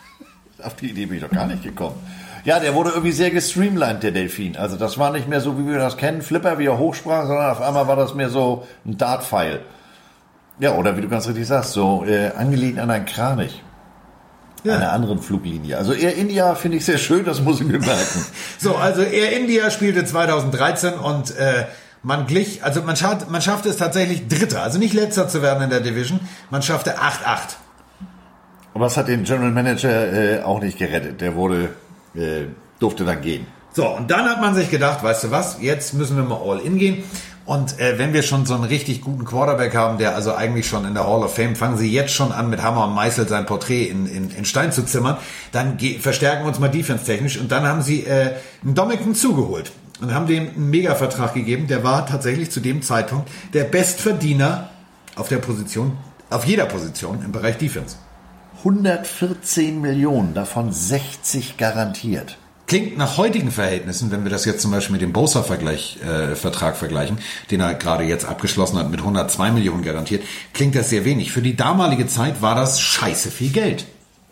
[0.62, 1.96] Auf die Idee bin ich doch gar nicht gekommen.
[2.44, 4.56] Ja, der wurde irgendwie sehr gestreamlined, der Delfin.
[4.56, 7.50] Also das war nicht mehr so, wie wir das kennen, Flipper, wie er hochsprang, sondern
[7.50, 9.60] auf einmal war das mehr so ein Dart-Pfeil.
[10.58, 13.62] Ja, oder wie du ganz richtig sagst, so äh, angelehnt an einen Kranich.
[14.64, 14.76] Ja.
[14.76, 15.76] Einer anderen Fluglinie.
[15.76, 18.24] Also Air India finde ich sehr schön, das muss ich mir merken.
[18.58, 21.64] so, also Air India spielte 2013 und äh,
[22.02, 25.64] man glich, also man, schaffte, man schaffte es tatsächlich Dritter, also nicht Letzter zu werden
[25.64, 26.20] in der Division.
[26.50, 27.56] Man schaffte 8-8.
[28.74, 31.20] Aber das hat den General Manager äh, auch nicht gerettet.
[31.20, 31.70] Der wurde,
[32.14, 32.46] äh,
[32.78, 33.46] durfte dann gehen.
[33.74, 36.60] So, und dann hat man sich gedacht, weißt du was, jetzt müssen wir mal all
[36.60, 37.04] in gehen.
[37.44, 40.84] Und äh, wenn wir schon so einen richtig guten Quarterback haben, der also eigentlich schon
[40.84, 43.46] in der Hall of Fame, fangen sie jetzt schon an, mit Hammer und Meißel sein
[43.46, 45.16] Porträt in, in, in Stein zu zimmern,
[45.50, 47.38] dann verstärken wir uns mal defense-technisch.
[47.38, 51.66] Und dann haben sie äh, einen Dominican zugeholt und haben dem einen Mega-Vertrag gegeben.
[51.66, 54.70] Der war tatsächlich zu dem Zeitpunkt der Bestverdiener
[55.16, 55.96] auf der Position,
[56.30, 57.96] auf jeder Position im Bereich Defense.
[58.58, 62.38] 114 Millionen, davon 60 garantiert.
[62.72, 67.18] Klingt nach heutigen Verhältnissen, wenn wir das jetzt zum Beispiel mit dem Bosa-Vertrag äh, vergleichen,
[67.50, 70.24] den er gerade jetzt abgeschlossen hat mit 102 Millionen garantiert,
[70.54, 71.32] klingt das sehr wenig.
[71.32, 73.84] Für die damalige Zeit war das scheiße viel Geld.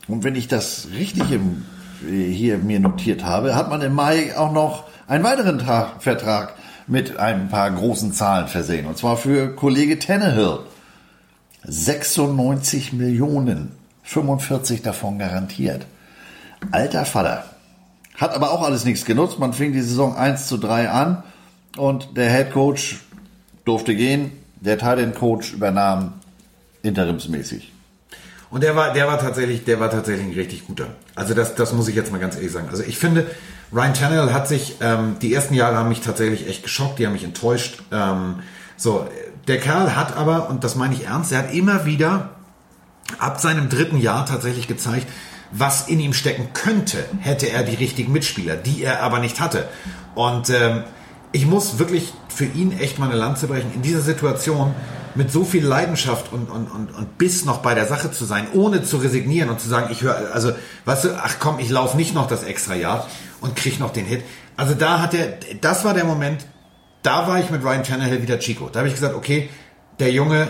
[0.09, 1.67] Und wenn ich das richtig im,
[2.11, 6.55] äh, hier mir notiert habe, hat man im Mai auch noch einen weiteren Tag, Vertrag
[6.87, 8.87] mit ein paar großen Zahlen versehen.
[8.87, 10.61] Und zwar für Kollege Tannehill.
[11.65, 13.73] 96 Millionen
[14.03, 15.85] 45 davon garantiert.
[16.71, 17.45] Alter Vater.
[18.21, 19.39] Hat aber auch alles nichts genutzt.
[19.39, 21.23] Man fing die Saison 1 zu 3 an
[21.79, 23.01] und der Head Coach
[23.65, 24.31] durfte gehen.
[24.61, 26.13] Der Tight Coach übernahm
[26.83, 27.73] interimsmäßig.
[28.51, 30.89] Und der war, der war tatsächlich, der war tatsächlich ein richtig guter.
[31.15, 32.69] Also das, das muss ich jetzt mal ganz ehrlich sagen.
[32.69, 33.27] Also ich finde,
[33.73, 37.15] Ryan Tannehill hat sich, ähm, die ersten Jahre haben mich tatsächlich echt geschockt, die haben
[37.15, 37.83] mich enttäuscht.
[37.91, 38.41] Ähm,
[38.77, 39.07] so,
[39.49, 42.31] der Kerl hat aber, und das meine ich ernst, er hat immer wieder
[43.19, 45.07] ab seinem dritten Jahr tatsächlich gezeigt,
[45.51, 49.69] was in ihm stecken könnte, hätte er die richtigen Mitspieler, die er aber nicht hatte.
[50.15, 50.85] Und ähm,
[51.33, 53.73] ich muss wirklich für ihn echt mal eine Lanze brechen.
[53.75, 54.75] In dieser Situation
[55.15, 58.47] mit so viel Leidenschaft und, und, und, und Biss noch bei der Sache zu sein,
[58.53, 60.53] ohne zu resignieren und zu sagen, ich höre, also,
[60.85, 63.09] weißt du, ach komm, ich laufe nicht noch das extra Jahr
[63.41, 64.23] und krieg noch den Hit.
[64.57, 66.47] Also da hat er, das war der Moment,
[67.03, 68.69] da war ich mit Ryan Tannehill wieder Chico.
[68.69, 69.49] Da habe ich gesagt, okay,
[69.99, 70.49] der Junge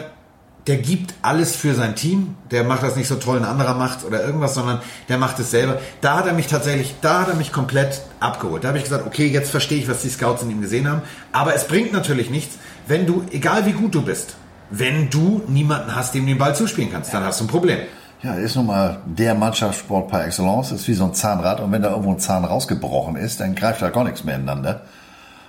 [0.70, 2.36] der gibt alles für sein Team.
[2.52, 5.50] Der macht das nicht so toll, ein anderer macht oder irgendwas, sondern der macht es
[5.50, 5.80] selber.
[6.00, 8.62] Da hat er mich tatsächlich, da hat er mich komplett abgeholt.
[8.62, 11.02] Da habe ich gesagt, okay, jetzt verstehe ich, was die Scouts in ihm gesehen haben.
[11.32, 12.56] Aber es bringt natürlich nichts,
[12.86, 14.36] wenn du, egal wie gut du bist,
[14.70, 17.80] wenn du niemanden hast, dem den Ball zuspielen kannst, dann hast du ein Problem.
[18.22, 21.82] Ja, ist nun mal der Mannschaftssport par excellence, ist wie so ein Zahnrad und wenn
[21.82, 24.82] da irgendwo ein Zahn rausgebrochen ist, dann greift da gar nichts mehr ineinander.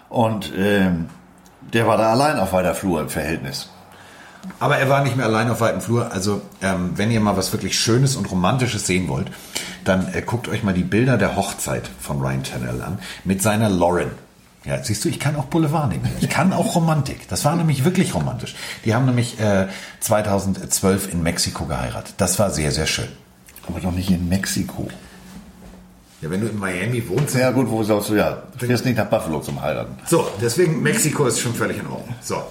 [0.09, 1.09] Und ähm,
[1.73, 3.69] der war da allein auf weiter Flur im Verhältnis.
[4.59, 6.11] Aber er war nicht mehr allein auf weiten Flur.
[6.11, 9.31] Also, ähm, wenn ihr mal was wirklich Schönes und Romantisches sehen wollt,
[9.83, 13.69] dann äh, guckt euch mal die Bilder der Hochzeit von Ryan Tannehill an mit seiner
[13.69, 14.11] Lauren.
[14.63, 16.07] Ja, siehst du, ich kann auch Boulevard nehmen.
[16.19, 17.27] Ich kann auch Romantik.
[17.29, 18.55] Das war nämlich wirklich romantisch.
[18.85, 19.67] Die haben nämlich äh,
[20.01, 22.13] 2012 in Mexiko geheiratet.
[22.17, 23.07] Das war sehr, sehr schön.
[23.67, 24.87] Aber doch nicht in Mexiko.
[26.21, 27.33] Ja, wenn du in Miami wohnst.
[27.35, 29.95] Ja, gut, wo sagst du, ja, du fährst nicht nach Buffalo zum Heiraten.
[30.05, 32.15] So, deswegen Mexiko ist schon völlig in Ordnung.
[32.21, 32.43] So.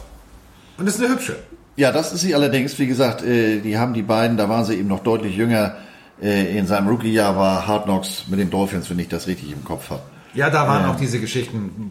[0.78, 1.36] Und das ist eine hübsche.
[1.80, 2.78] Ja, das ist sie allerdings.
[2.78, 5.76] Wie gesagt, äh, die haben die beiden, da waren sie eben noch deutlich jünger.
[6.20, 9.64] Äh, in seinem Rookie-Jahr war Hard Knocks mit den Dolphins, wenn ich das richtig im
[9.64, 10.02] Kopf habe.
[10.34, 11.90] Ja, da waren ähm, auch diese Geschichten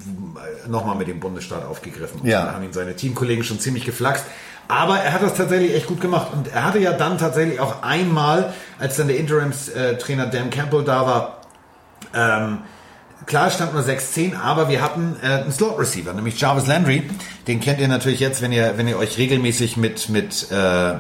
[0.68, 2.22] nochmal mit dem Bundesstaat aufgegriffen.
[2.22, 2.46] Und ja.
[2.46, 4.26] Da haben ihn seine Teamkollegen schon ziemlich geflaxt.
[4.68, 6.28] Aber er hat das tatsächlich echt gut gemacht.
[6.34, 11.08] Und er hatte ja dann tatsächlich auch einmal, als dann der Interimstrainer Dan Campbell da
[11.08, 11.42] war,
[12.14, 12.60] ähm,
[13.30, 17.04] Klar stand nur 6-10, aber wir hatten äh, einen Slot-Receiver, nämlich Jarvis Landry.
[17.46, 20.96] Den kennt ihr natürlich jetzt, wenn ihr, wenn ihr euch regelmäßig mit, mit, äh,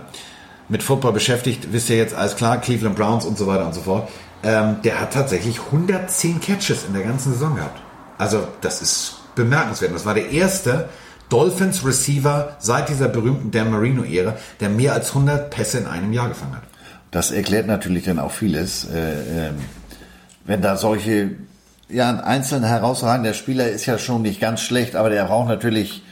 [0.67, 3.81] mit Football beschäftigt, wisst ihr jetzt alles klar, Cleveland Browns und so weiter und so
[3.81, 4.09] fort.
[4.43, 7.81] ähm, der hat tatsächlich 110 Catches in der ganzen Saison gehabt.
[8.19, 9.95] Also das ist bemerkenswert.
[9.95, 10.87] Das war der erste
[11.29, 16.29] Dolphins Receiver seit dieser berühmten Dan Marino-Ära, der mehr als 100 Pässe in einem Jahr
[16.29, 16.63] gefangen hat.
[17.09, 18.85] Das erklärt natürlich dann auch vieles.
[18.85, 19.55] Äh, ähm,
[20.45, 21.31] wenn da solche,
[21.89, 26.03] ja, ein einzelner herausragender Spieler ist ja schon nicht ganz schlecht, aber der braucht natürlich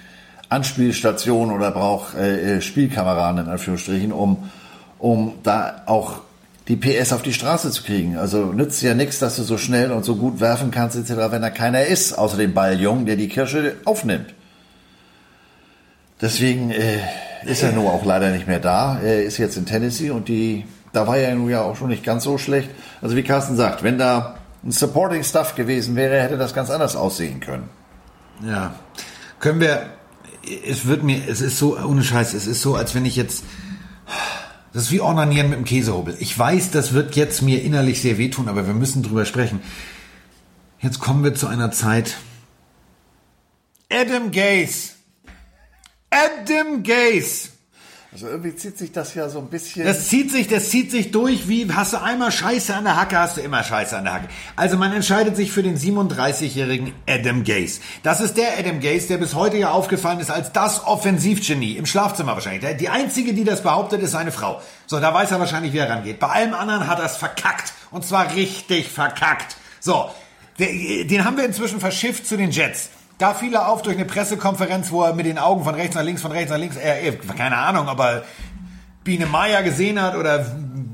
[0.49, 4.49] Anspielstationen oder braucht äh, äh Spielkameraden in Anführungsstrichen, um,
[4.97, 6.21] um da auch
[6.67, 8.17] die PS auf die Straße zu kriegen.
[8.17, 11.41] Also nützt ja nichts, dass du so schnell und so gut werfen kannst, etc., wenn
[11.41, 14.33] da keiner ist, außer dem Balljungen, der die Kirsche aufnimmt.
[16.19, 16.99] Deswegen äh,
[17.45, 18.99] ist er nur auch leider nicht mehr da.
[18.99, 22.03] Er ist jetzt in Tennessee und die, da war er nun ja auch schon nicht
[22.03, 22.69] ganz so schlecht.
[23.01, 26.95] Also wie Carsten sagt, wenn da ein Supporting Stuff gewesen wäre, hätte das ganz anders
[26.95, 27.69] aussehen können.
[28.43, 28.75] Ja.
[29.39, 29.87] Können wir,
[30.65, 33.43] es wird mir, es ist so, ohne Scheiß, es ist so, als wenn ich jetzt,
[34.73, 36.15] das ist wie Ornanieren mit dem Käsehobel.
[36.19, 39.61] Ich weiß, das wird jetzt mir innerlich sehr wehtun, aber wir müssen drüber sprechen.
[40.79, 42.17] Jetzt kommen wir zu einer Zeit.
[43.91, 44.91] Adam Gaze.
[46.09, 47.49] Adam Gaze.
[48.13, 49.85] Also irgendwie zieht sich das ja so ein bisschen.
[49.85, 53.19] Das zieht sich, das zieht sich durch, wie hast du einmal Scheiße an der Hacke,
[53.19, 54.27] hast du immer Scheiße an der Hacke.
[54.55, 57.81] Also man entscheidet sich für den 37-jährigen Adam Gaze.
[58.03, 61.85] Das ist der Adam Gaze, der bis heute ja aufgefallen ist als das Offensivgenie im
[61.85, 62.77] Schlafzimmer wahrscheinlich.
[62.77, 64.61] Die einzige, die das behauptet, ist seine Frau.
[64.85, 66.19] So, da weiß er wahrscheinlich, wie er rangeht.
[66.19, 67.73] Bei allem anderen hat er es verkackt.
[67.91, 69.57] Und zwar richtig verkackt.
[69.81, 70.09] So,
[70.57, 72.89] den haben wir inzwischen verschifft zu den Jets.
[73.17, 76.03] Da fiel er auf durch eine Pressekonferenz, wo er mit den Augen von rechts nach
[76.03, 78.23] links, von rechts nach links, äh, keine Ahnung, ob er
[79.03, 80.45] Biene Meier gesehen hat oder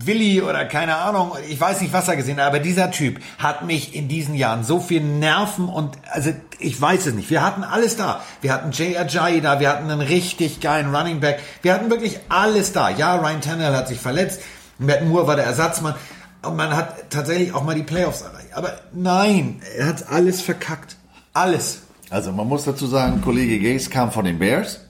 [0.05, 3.65] Willi oder keine Ahnung, ich weiß nicht, was er gesehen hat, aber dieser Typ hat
[3.65, 7.29] mich in diesen Jahren so viel Nerven und, also ich weiß es nicht.
[7.29, 8.21] Wir hatten alles da.
[8.41, 12.19] Wir hatten Jay Ajayi da, wir hatten einen richtig geilen Running Back, wir hatten wirklich
[12.29, 12.89] alles da.
[12.89, 14.41] Ja, Ryan Tannehill hat sich verletzt,
[14.77, 15.95] Matt Moore war der Ersatzmann
[16.43, 18.53] und man hat tatsächlich auch mal die Playoffs erreicht.
[18.53, 20.97] Aber nein, er hat alles verkackt.
[21.33, 21.81] Alles.
[22.13, 24.81] Also man muss dazu sagen, Kollege Gaze kam von den Bears.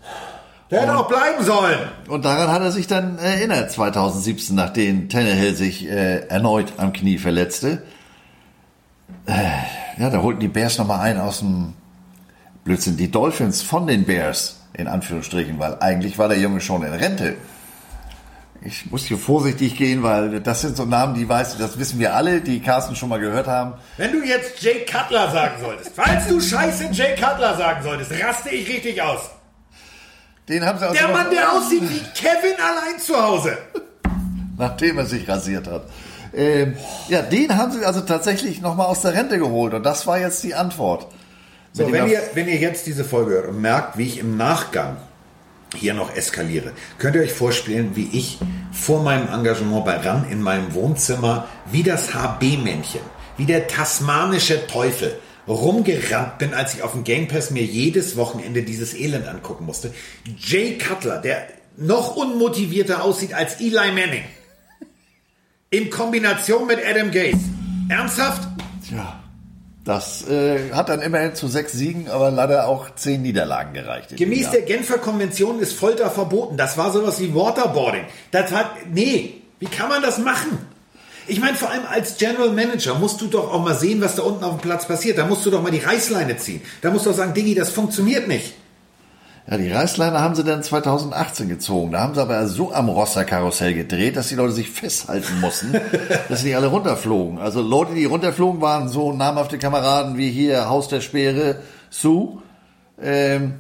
[0.70, 1.80] Der hätte auch bleiben sollen.
[2.10, 7.18] Und daran hat er sich dann erinnert, 2017, nachdem Tannehill sich äh, erneut am Knie
[7.18, 7.82] verletzte.
[9.26, 11.76] Äh, ja, da holten die Bears nochmal ein aus dem
[12.66, 16.92] Blödsinn, die Dolphins von den Bears, in Anführungsstrichen, weil eigentlich war der Junge schon in
[16.92, 17.38] Rente
[18.66, 22.16] ich muss hier vorsichtig gehen, weil das sind so Namen, die weiß, das wissen wir
[22.16, 23.74] alle, die Carsten schon mal gehört haben.
[23.98, 28.50] Wenn du jetzt Jay Cutler sagen solltest, falls du Scheiße Jay Cutler sagen solltest, raste
[28.50, 29.32] ich richtig aus.
[30.48, 33.58] Den haben sie Der Mann, der aussieht wie Kevin allein zu Hause.
[34.58, 35.88] Nachdem er sich rasiert hat.
[36.34, 36.76] Ähm,
[37.10, 40.42] ja, den haben sie also tatsächlich nochmal aus der Rente geholt und das war jetzt
[40.44, 41.08] die Antwort.
[41.74, 44.98] So, wenn ihr, wenn ihr jetzt diese Folge hört und merkt, wie ich im Nachgang
[45.76, 46.72] hier noch eskaliere.
[46.98, 48.40] Könnt ihr euch vorstellen, wie ich
[48.72, 53.02] vor meinem Engagement bei RAN in meinem Wohnzimmer wie das HB-Männchen,
[53.38, 55.18] wie der tasmanische Teufel
[55.48, 59.94] rumgerannt bin, als ich auf dem Game Pass mir jedes Wochenende dieses Elend angucken musste.
[60.38, 64.24] Jay Cutler, der noch unmotivierter aussieht als Eli Manning.
[65.70, 67.42] In Kombination mit Adam Gates.
[67.90, 68.48] Ernsthaft?
[68.88, 69.23] Tja.
[69.84, 74.16] Das äh, hat dann immerhin zu sechs Siegen, aber leider auch zehn Niederlagen gereicht.
[74.16, 76.56] Gemäß der Genfer Konvention ist Folter verboten.
[76.56, 78.06] Das war sowas wie Waterboarding.
[78.32, 80.58] Das hat, nee, wie kann man das machen?
[81.28, 84.24] Ich meine, vor allem als General Manager musst du doch auch mal sehen, was da
[84.24, 85.18] unten auf dem Platz passiert.
[85.18, 86.62] Da musst du doch mal die Reißleine ziehen.
[86.82, 88.54] Da musst du doch sagen, Diggi, das funktioniert nicht.
[89.50, 91.92] Ja, die Reißleine haben sie dann 2018 gezogen.
[91.92, 95.74] Da haben sie aber so am Rosser-Karussell gedreht, dass die Leute sich festhalten mussten,
[96.30, 97.40] dass sie nicht alle runterflogen.
[97.40, 101.58] Also Leute, die runterflogen, waren so namhafte Kameraden wie hier Haus der Speere,
[101.90, 102.42] Sue.
[103.02, 103.56] Ähm,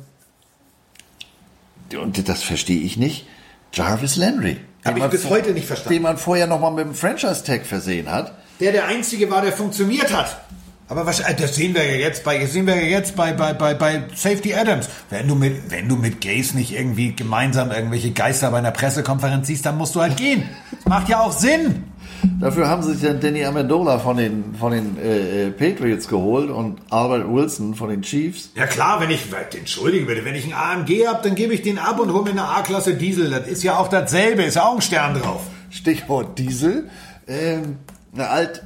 [2.01, 3.27] und das verstehe ich nicht.
[3.73, 4.57] Jarvis Landry.
[4.85, 5.93] Habe ich bis heute nicht verstanden.
[5.93, 8.33] Den man vorher nochmal mit dem Franchise-Tag versehen hat.
[8.59, 10.37] Der der Einzige war, der funktioniert hat.
[10.93, 13.51] Aber was, äh, das sehen wir ja jetzt bei, sehen wir ja jetzt bei, bei,
[13.53, 14.87] bei, bei Safety Adams.
[15.09, 19.47] Wenn du mit, wenn du mit Gaze nicht irgendwie gemeinsam irgendwelche Geister bei einer Pressekonferenz
[19.47, 20.47] siehst, dann musst du halt gehen.
[20.69, 21.85] Das macht ja auch Sinn.
[22.39, 26.51] Dafür haben sie sich dann Danny Amendola von den, von den äh, äh Patriots geholt
[26.51, 28.51] und Albert Wilson von den Chiefs.
[28.53, 29.21] Ja klar, wenn ich,
[29.57, 32.29] entschuldige bitte, wenn ich einen AMG habe, dann gebe ich den ab und hole mir
[32.29, 33.31] eine A-Klasse Diesel.
[33.31, 35.41] Das ist ja auch dasselbe, ist ja auch ein Stern drauf.
[35.71, 36.87] Stichwort Diesel.
[37.27, 37.79] Ähm,
[38.13, 38.61] eine alt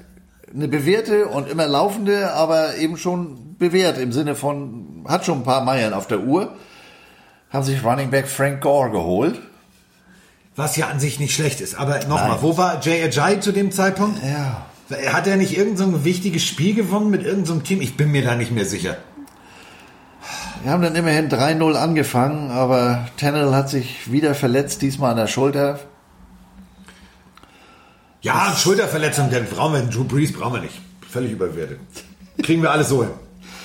[0.54, 5.44] eine bewährte und immer laufende, aber eben schon bewährt im Sinne von, hat schon ein
[5.44, 6.54] paar Meilen auf der Uhr,
[7.50, 9.42] haben sich Running Back Frank Gore geholt.
[10.56, 11.76] Was ja an sich nicht schlecht ist.
[11.76, 14.20] Aber nochmal, wo war Jay Ajay zu dem Zeitpunkt?
[14.24, 14.66] Ja.
[15.14, 17.82] Hat er nicht irgendein so wichtiges Spiel gewonnen mit irgendeinem so Team?
[17.82, 18.98] Ich bin mir da nicht mehr sicher.
[20.64, 25.28] Wir haben dann immerhin 3-0 angefangen, aber Tennell hat sich wieder verletzt, diesmal an der
[25.28, 25.80] Schulter.
[28.28, 30.82] Ja, Schulterverletzung, dann brauchen wir Drew Brees brauchen wir nicht.
[31.10, 31.80] Völlig überwertet.
[32.44, 33.14] Kriegen wir alles so hin.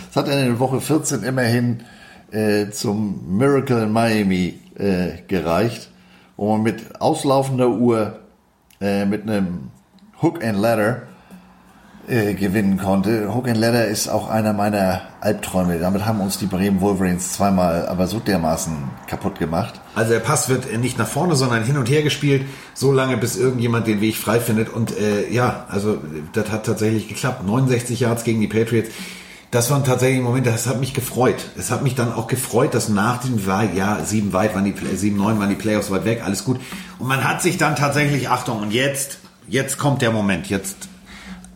[0.09, 1.83] Es hat in der Woche 14 immerhin
[2.31, 5.91] äh, zum Miracle in Miami äh, gereicht,
[6.37, 8.21] wo man mit auslaufender Uhr
[8.81, 9.73] äh, mit einem
[10.23, 11.09] Hook and Ladder
[12.09, 13.33] äh, gewinnen konnte.
[13.33, 15.79] Hook and Ladder ist auch einer meiner Albträume.
[15.79, 18.74] Damit haben uns die Bremen Wolverines zweimal aber so dermaßen
[19.07, 19.81] kaputt gemacht.
[19.95, 23.37] Also der Pass wird nicht nach vorne, sondern hin und her gespielt, so lange, bis
[23.37, 24.69] irgendjemand den Weg frei findet.
[24.69, 25.99] Und äh, ja, also
[26.33, 27.47] das hat tatsächlich geklappt.
[27.47, 28.91] 69 Yards gegen die Patriots.
[29.53, 31.51] Das waren tatsächlich Momente, das hat mich gefreut.
[31.59, 33.39] Es hat mich dann auch gefreut, dass nach dem
[33.77, 36.59] ja, sieben weit waren die, sieben, neun waren die Playoffs weit weg, alles gut.
[36.99, 40.89] Und man hat sich dann tatsächlich, Achtung, und jetzt, jetzt kommt der Moment, jetzt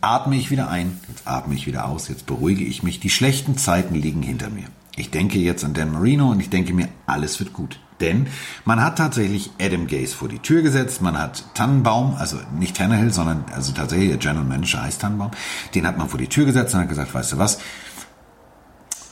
[0.01, 2.99] atme ich wieder ein, jetzt atme ich wieder aus, jetzt beruhige ich mich.
[2.99, 4.65] Die schlechten Zeiten liegen hinter mir.
[4.95, 7.79] Ich denke jetzt an Dan Marino und ich denke mir, alles wird gut.
[7.99, 8.27] Denn
[8.65, 13.11] man hat tatsächlich Adam Gaze vor die Tür gesetzt, man hat Tannenbaum, also nicht Tannehill,
[13.11, 15.31] sondern also tatsächlich der General Manager heißt Tannenbaum,
[15.73, 17.59] den hat man vor die Tür gesetzt und hat gesagt, weißt du was,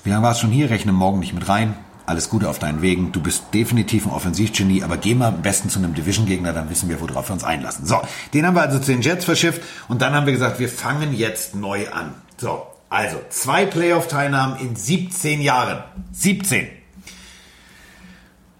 [0.03, 1.75] wie lange warst du schon hier, rechne morgen nicht mit rein,
[2.05, 3.11] alles Gute auf deinen Wegen.
[3.11, 6.89] Du bist definitiv ein Offensivgenie, aber geh mal am besten zu einem Division-Gegner, dann wissen
[6.89, 7.85] wir, worauf wir uns einlassen.
[7.85, 8.01] So,
[8.33, 11.13] den haben wir also zu den Jets verschifft und dann haben wir gesagt, wir fangen
[11.13, 12.13] jetzt neu an.
[12.37, 15.83] So, also zwei Playoff-Teilnahmen in 17 Jahren.
[16.11, 16.67] 17.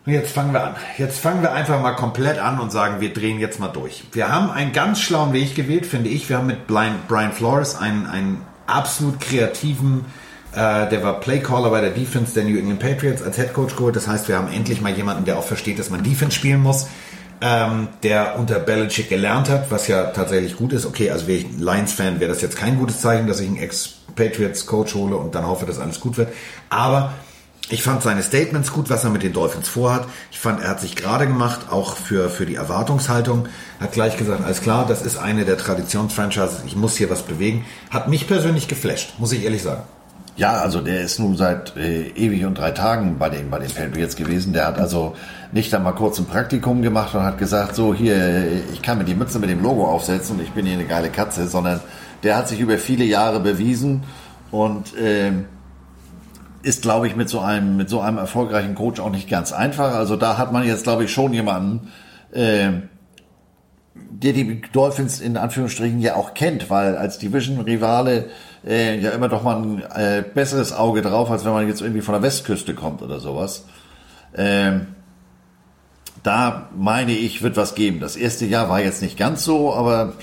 [0.06, 0.76] Und jetzt fangen wir an.
[0.98, 4.04] Jetzt fangen wir einfach mal komplett an und sagen, wir drehen jetzt mal durch.
[4.12, 6.30] Wir haben einen ganz schlauen Weg gewählt, finde ich.
[6.30, 10.06] Wir haben mit Brian Flores einen, einen absolut kreativen
[10.56, 13.96] äh, der war Playcaller bei der Defense der New England Patriots als Head Coach geholt.
[13.96, 16.88] Das heißt, wir haben endlich mal jemanden, der auch versteht, dass man Defense spielen muss.
[17.42, 20.86] Ähm, der unter Belichick gelernt hat, was ja tatsächlich gut ist.
[20.86, 24.96] Okay, also wäre ich Lions-Fan, wäre das jetzt kein gutes Zeichen, dass ich einen Ex-Patriots-Coach
[24.96, 26.30] hole und dann hoffe, dass alles gut wird.
[26.70, 27.14] Aber
[27.68, 30.08] ich fand seine Statements gut, was er mit den Dolphins vorhat.
[30.32, 33.48] Ich fand, er hat sich gerade gemacht, auch für, für die Erwartungshaltung.
[33.82, 37.66] Hat gleich gesagt, alles klar, das ist eine der Traditionsfranchises, ich muss hier was bewegen.
[37.90, 39.84] Hat mich persönlich geflasht, muss ich ehrlich sagen.
[40.38, 43.72] Ja, also der ist nun seit äh, ewig und drei Tagen bei den, bei den
[43.72, 44.52] Patriots gewesen.
[44.52, 45.16] Der hat also
[45.54, 49.16] nicht einmal kurz ein Praktikum gemacht und hat gesagt, so hier, ich kann mir die
[49.16, 51.80] Mütze mit dem Logo aufsetzen und ich bin hier eine geile Katze, sondern
[52.24, 54.04] der hat sich über viele Jahre bewiesen
[54.52, 55.32] und äh,
[56.64, 59.94] ist, glaube ich, mit so einem mit so einem erfolgreichen Coach auch nicht ganz einfach.
[59.94, 61.92] Also da hat man jetzt, glaube ich, schon jemanden,
[62.34, 62.72] äh,
[63.94, 68.26] der die Dolphins in Anführungsstrichen ja auch kennt, weil als Division-Rivale
[68.66, 72.02] äh, ja immer doch mal ein äh, besseres Auge drauf, als wenn man jetzt irgendwie
[72.02, 73.66] von der Westküste kommt oder sowas.
[74.36, 74.88] Ähm,
[76.24, 78.00] da meine ich, wird was geben.
[78.00, 80.14] Das erste Jahr war jetzt nicht ganz so, aber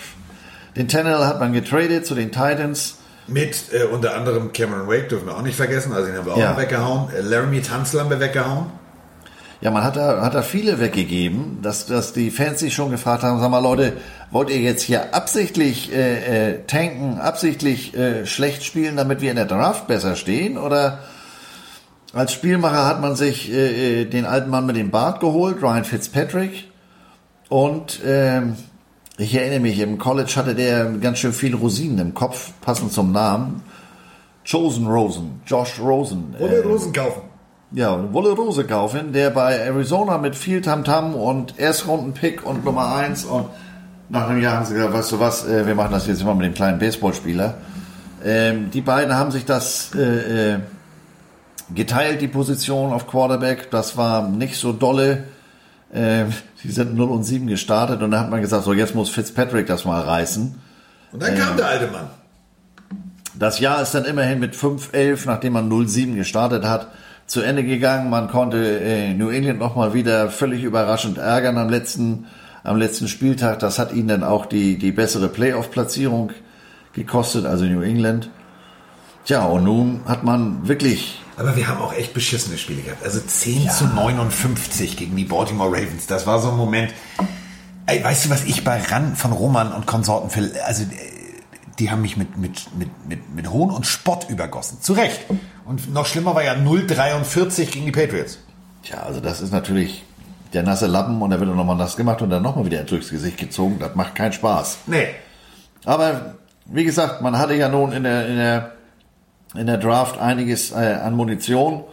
[0.77, 2.99] den Tannehill hat man getradet zu den Titans.
[3.29, 6.35] Mit äh, unter anderem Cameron Wake, dürfen wir auch nicht vergessen, also den haben wir
[6.35, 6.57] auch ja.
[6.57, 7.09] weggehauen.
[7.15, 8.67] Äh, Laramie Tunzel haben wir weggehauen.
[9.63, 13.23] Ja, man hat da, hat da viele weggegeben, dass, dass die Fans sich schon gefragt
[13.23, 13.93] haben, sag mal Leute,
[14.33, 19.37] wollt ihr jetzt hier absichtlich äh, äh, tanken, absichtlich äh, schlecht spielen, damit wir in
[19.37, 20.59] der Draft besser stehen?
[20.59, 20.99] Oder
[22.13, 25.85] als Spielmacher hat man sich äh, äh den alten Mann mit dem Bart geholt, Ryan
[25.85, 26.69] Fitzpatrick.
[27.49, 28.57] Und ähm,
[29.17, 33.13] ich erinnere mich, im College hatte der ganz schön viel Rosinen im Kopf, passend zum
[33.13, 33.63] Namen.
[34.45, 36.35] Chosen Rosen, Josh Rosen.
[36.41, 37.32] Oder äh, Rosen kaufen
[37.75, 42.95] ja, Wolle Rose kaufen, der bei Arizona mit viel Tamtam -Tam und Erstrunden-Pick und Nummer
[42.95, 43.47] 1 und
[44.09, 46.35] nach einem Jahr haben sie gesagt, weißt du was, äh, wir machen das jetzt immer
[46.35, 47.55] mit dem kleinen Baseballspieler.
[48.23, 50.59] Ähm, die beiden haben sich das äh, äh,
[51.75, 53.71] geteilt, die Position auf Quarterback.
[53.71, 55.25] Das war nicht so dolle.
[55.93, 56.27] Äh,
[56.63, 59.67] die sind 0 und 7 gestartet und dann hat man gesagt, so jetzt muss Fitzpatrick
[59.67, 60.61] das mal reißen.
[61.13, 62.09] Und dann kam der alte Mann.
[63.35, 66.89] Das Jahr ist dann immerhin mit 5-11, nachdem man 0-7 gestartet hat,
[67.27, 68.11] zu Ende gegangen.
[68.11, 72.27] Man konnte äh, New England nochmal wieder völlig überraschend ärgern am letzten,
[72.65, 73.59] am letzten Spieltag.
[73.59, 76.31] Das hat ihnen dann auch die, die bessere Playoff-Platzierung
[76.93, 78.31] gekostet, also New England.
[79.25, 81.21] Tja, und nun hat man wirklich.
[81.37, 83.05] Aber wir haben auch echt beschissene Spiele gehabt.
[83.05, 83.73] Also 10 ja.
[83.73, 86.07] zu 59 gegen die Baltimore Ravens.
[86.07, 86.93] Das war so ein Moment.
[87.87, 90.85] Ey, weißt du, was ich bei Ran von Roman und Konsorten für, also
[91.79, 94.81] die haben mich mit, mit, mit, mit, mit Hohn und Spott übergossen.
[94.81, 95.21] Zu Recht.
[95.65, 98.39] Und noch schlimmer war ja 0,43 gegen die Patriots.
[98.83, 100.05] Tja, also das ist natürlich
[100.53, 103.11] der nasse Lappen und da wird er nochmal nass gemacht und dann nochmal wieder durchs
[103.11, 103.79] Gesicht gezogen.
[103.79, 104.79] Das macht keinen Spaß.
[104.87, 105.09] Nee.
[105.85, 106.35] Aber
[106.67, 108.73] wie gesagt, man hatte ja nun in der, in der,
[109.55, 111.85] in der Draft einiges äh, an Munition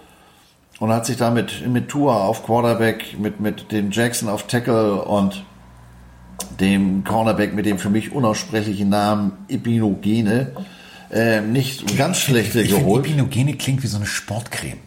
[0.80, 5.44] und hat sich damit mit Tour auf Quarterback, mit, mit dem Jackson auf Tackle und
[6.60, 10.52] dem Cornerback mit dem für mich unaussprechlichen Namen Epinogene
[11.12, 13.06] äh, nicht ganz schlechte ich geholt.
[13.06, 14.80] Epinogene klingt wie so eine Sportcreme.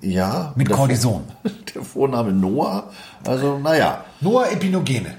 [0.00, 0.52] Ja.
[0.56, 1.24] Mit Cortison.
[1.74, 2.90] Der Vorname Noah.
[3.26, 4.04] Also, naja.
[4.20, 5.14] Noah Epinogene.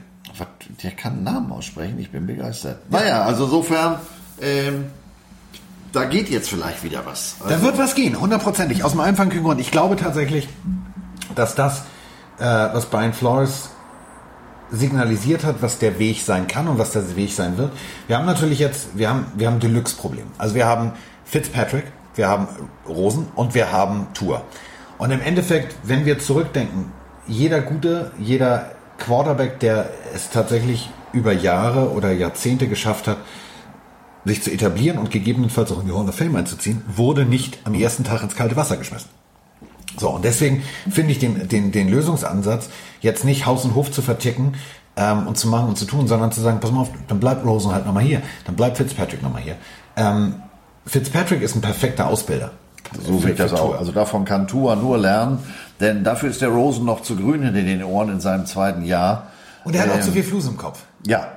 [0.83, 2.89] der kann einen Namen aussprechen, ich bin begeistert.
[2.89, 3.99] Naja, also insofern,
[4.41, 4.85] ähm,
[5.91, 7.35] da geht jetzt vielleicht wieder was.
[7.39, 8.83] Also, Da wird was gehen, hundertprozentig.
[8.83, 9.59] Aus dem einfachen Grund.
[9.59, 10.47] Ich glaube tatsächlich,
[11.35, 11.79] dass das,
[12.39, 13.70] äh, was Brian Flores
[14.71, 17.71] signalisiert hat, was der Weg sein kann und was der Weg sein wird.
[18.07, 20.25] Wir haben natürlich jetzt, wir haben, wir haben Deluxe-Problem.
[20.37, 20.93] Also wir haben
[21.25, 21.85] Fitzpatrick,
[22.15, 22.47] wir haben
[22.87, 24.43] Rosen und wir haben Tour.
[24.97, 26.91] Und im Endeffekt, wenn wir zurückdenken,
[27.27, 33.17] jeder gute, jeder Quarterback, der es tatsächlich über Jahre oder Jahrzehnte geschafft hat,
[34.25, 37.73] sich zu etablieren und gegebenenfalls auch in die Hall of Fame einzuziehen, wurde nicht am
[37.73, 39.09] ersten Tag ins kalte Wasser geschmissen.
[39.97, 42.69] So, und deswegen finde ich den, den, den Lösungsansatz,
[43.01, 44.53] jetzt nicht Haus und Hof zu verticken
[44.95, 47.45] ähm, und zu machen und zu tun, sondern zu sagen, pass mal auf, dann bleibt
[47.45, 49.55] Rosen halt nochmal hier, dann bleibt Fitzpatrick nochmal hier.
[49.95, 50.35] Ähm,
[50.85, 52.51] Fitzpatrick ist ein perfekter Ausbilder.
[52.99, 53.77] So ich das auch.
[53.77, 55.39] Also davon kann Tua nur lernen,
[55.79, 59.27] denn dafür ist der Rosen noch zu grün hinter den Ohren in seinem zweiten Jahr.
[59.63, 60.79] Und er hat auch Ähm, zu viel Fluss im Kopf.
[61.05, 61.27] Ja.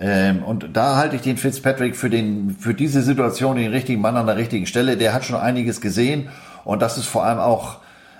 [0.00, 4.16] Ähm, und da halte ich den Fitzpatrick für den, für diese Situation den richtigen Mann
[4.16, 4.96] an der richtigen Stelle.
[4.96, 6.28] Der hat schon einiges gesehen
[6.64, 7.78] und das ist vor allem auch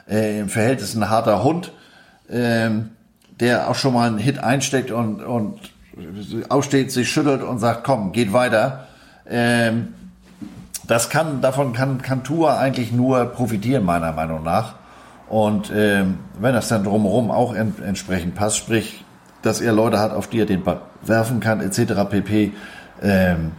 [0.08, 1.72] äh, im Verhältnis ein harter Hund,
[2.30, 2.90] ähm,
[3.40, 5.60] der auch schon mal einen Hit einsteckt und, und
[6.48, 8.86] aufsteht, sich schüttelt und sagt, komm, geht weiter.
[9.28, 9.94] Ähm,
[10.86, 14.74] das kann, davon kann, kann Tua eigentlich nur profitieren, meiner Meinung nach.
[15.28, 19.04] Und ähm, wenn das dann drumherum auch en entsprechend passt, sprich,
[19.42, 21.92] dass er Leute hat, auf die er den Ball werfen kann, etc.
[22.08, 22.52] pp.,
[23.02, 23.52] ähm,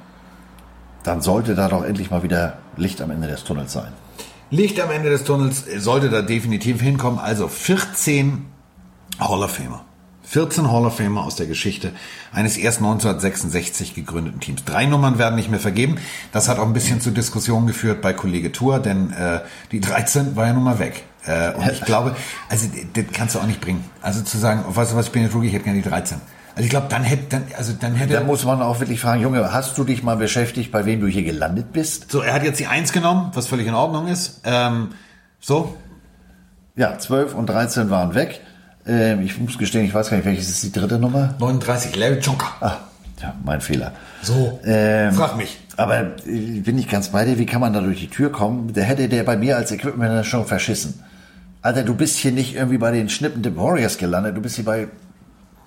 [1.04, 3.94] dann sollte da doch endlich mal wieder Licht am Ende des Tunnels sein.
[4.52, 7.20] Licht am Ende des Tunnels sollte da definitiv hinkommen.
[7.20, 8.46] Also 14
[9.20, 9.86] Hall of Famer.
[10.24, 11.92] 14 Hall of Famer aus der Geschichte
[12.32, 14.64] eines erst 1966 gegründeten Teams.
[14.64, 15.98] Drei Nummern werden nicht mehr vergeben.
[16.32, 20.36] Das hat auch ein bisschen zu Diskussionen geführt bei Kollege Tour, denn äh, die 13
[20.36, 21.04] war ja nun mal weg.
[21.26, 22.16] Äh, und ich glaube,
[22.48, 23.84] also das kannst du auch nicht bringen.
[24.02, 26.20] Also zu sagen, weißt du was, ich bin jetzt wirklich, ich hätte gerne die 13.
[26.56, 28.14] Also ich glaube, dann hätte, dann, also dann hätte.
[28.14, 31.08] Da muss man auch wirklich fragen, Junge, hast du dich mal beschäftigt, bei wem du
[31.08, 32.12] hier gelandet bist?
[32.12, 34.42] so, er hat jetzt die 1 genommen, was völlig in Ordnung ist.
[34.46, 34.90] Ähm,
[35.40, 35.76] so,
[36.76, 38.42] Ja, 12 und 13 waren weg.
[38.86, 41.36] Ähm, ich muss gestehen, ich weiß gar nicht, welches ist die dritte Nummer?
[41.40, 42.48] 39, Larry Jonker.
[42.62, 42.78] Ah,
[43.22, 43.92] ja, mein Fehler.
[44.22, 45.60] So, Ähm, frag mich.
[45.78, 48.74] Aber äh, bin ich ganz bei dir, wie kann man da durch die Tür kommen?
[48.74, 51.02] Der hätte der bei mir als Equipment schon verschissen.
[51.62, 54.66] Alter, du bist hier nicht irgendwie bei den Schnippen der Warriors gelandet, du bist hier
[54.66, 54.88] bei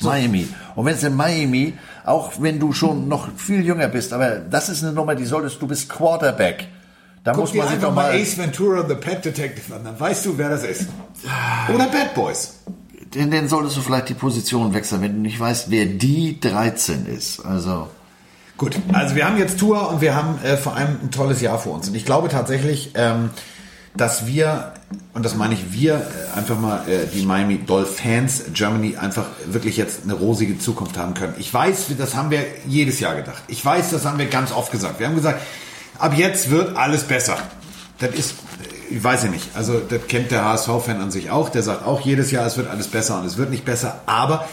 [0.03, 0.49] Miami.
[0.75, 1.75] Und wenn es in Miami,
[2.05, 5.61] auch wenn du schon noch viel jünger bist, aber das ist eine Nummer, die solltest,
[5.61, 6.69] du bist Quarterback.
[7.25, 10.37] Da muss man sich doch mal, Ace Ventura, The Pet Detective an, dann weißt du,
[10.37, 10.89] wer das ist.
[11.73, 12.55] Oder Bad Boys.
[13.15, 17.07] denn dann solltest du vielleicht die Position wechseln, wenn du nicht weißt, wer die 13
[17.07, 17.45] ist.
[17.45, 17.89] Also,
[18.59, 21.59] Gut, also wir haben jetzt Tour und wir haben äh, vor allem ein tolles Jahr
[21.59, 21.89] vor uns.
[21.89, 23.31] Und ich glaube tatsächlich, ähm,
[23.95, 24.73] dass wir,
[25.13, 29.77] und das meine ich wir, äh, einfach mal äh, die Miami Dolphins Germany einfach wirklich
[29.77, 31.35] jetzt eine rosige Zukunft haben können.
[31.39, 33.43] Ich weiß, das haben wir jedes Jahr gedacht.
[33.49, 34.99] Ich weiß, das haben wir ganz oft gesagt.
[34.99, 35.43] Wir haben gesagt,
[35.99, 37.37] ab jetzt wird alles besser.
[37.99, 41.51] Das ist, äh, ich weiß ja nicht, also das kennt der HSV-Fan an sich auch.
[41.51, 44.01] Der sagt auch jedes Jahr, es wird alles besser und es wird nicht besser.
[44.07, 44.49] Aber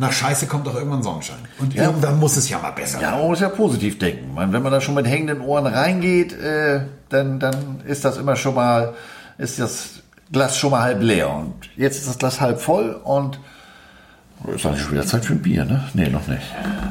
[0.00, 1.38] nach Scheiße kommt doch irgendwann Sonnenschein.
[1.58, 1.84] Und Ja.
[1.84, 4.34] irgendwann muss es ja mal besser ja, man muss ja positiv denken.
[4.34, 8.34] Man, wenn man da schon mit hängenden Ohren reingeht, äh, dann, dann ist das immer
[8.36, 8.94] schon mal,
[9.38, 10.00] ist das
[10.32, 11.30] Glas schon mal halb leer.
[11.30, 13.38] Und jetzt ist das Glas halb voll und
[14.54, 15.84] ist eigentlich schon wieder Zeit für ein Bier, ne?
[15.92, 16.42] Nee, noch nicht.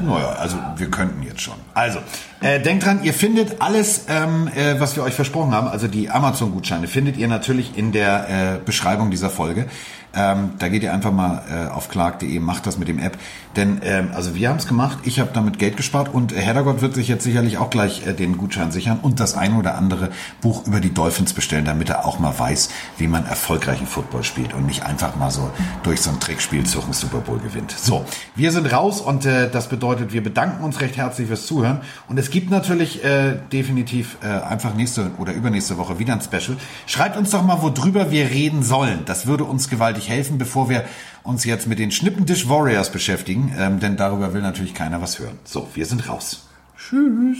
[0.04, 1.54] Naja, also wir könnten jetzt schon.
[1.74, 1.98] Also,
[2.40, 6.10] äh, denkt dran, ihr findet alles, ähm, äh, was wir euch versprochen haben, also die
[6.10, 9.66] Amazon-Gutscheine, findet ihr natürlich in der äh, Beschreibung dieser Folge.
[10.14, 13.16] Ähm, da geht ihr einfach mal äh, auf clark.de, macht das mit dem App.
[13.56, 16.82] Denn, ähm, also wir haben es gemacht, ich habe damit Geld gespart und äh, Heddergott
[16.82, 20.10] wird sich jetzt sicherlich auch gleich äh, den Gutschein sichern und das ein oder andere
[20.40, 24.54] Buch über die Dolphins bestellen, damit er auch mal weiß, wie man erfolgreichen Football spielt
[24.54, 25.50] und nicht einfach mal so
[25.82, 27.72] durch so ein Trickspielzug einen Super Bowl gewinnt.
[27.72, 28.04] So,
[28.36, 32.18] wir sind raus und äh, das bedeutet, wir bedanken uns recht herzlich fürs Zuhören und
[32.18, 36.56] es gibt natürlich äh, definitiv äh, einfach nächste oder übernächste Woche wieder ein Special.
[36.86, 39.00] Schreibt uns doch mal, worüber wir reden sollen.
[39.06, 40.84] Das würde uns gewaltig helfen, bevor wir
[41.22, 45.38] uns jetzt mit den Schnippendish Warriors beschäftigen, ähm, denn darüber will natürlich keiner was hören.
[45.44, 46.48] So, wir sind raus.
[46.76, 47.38] Tschüss.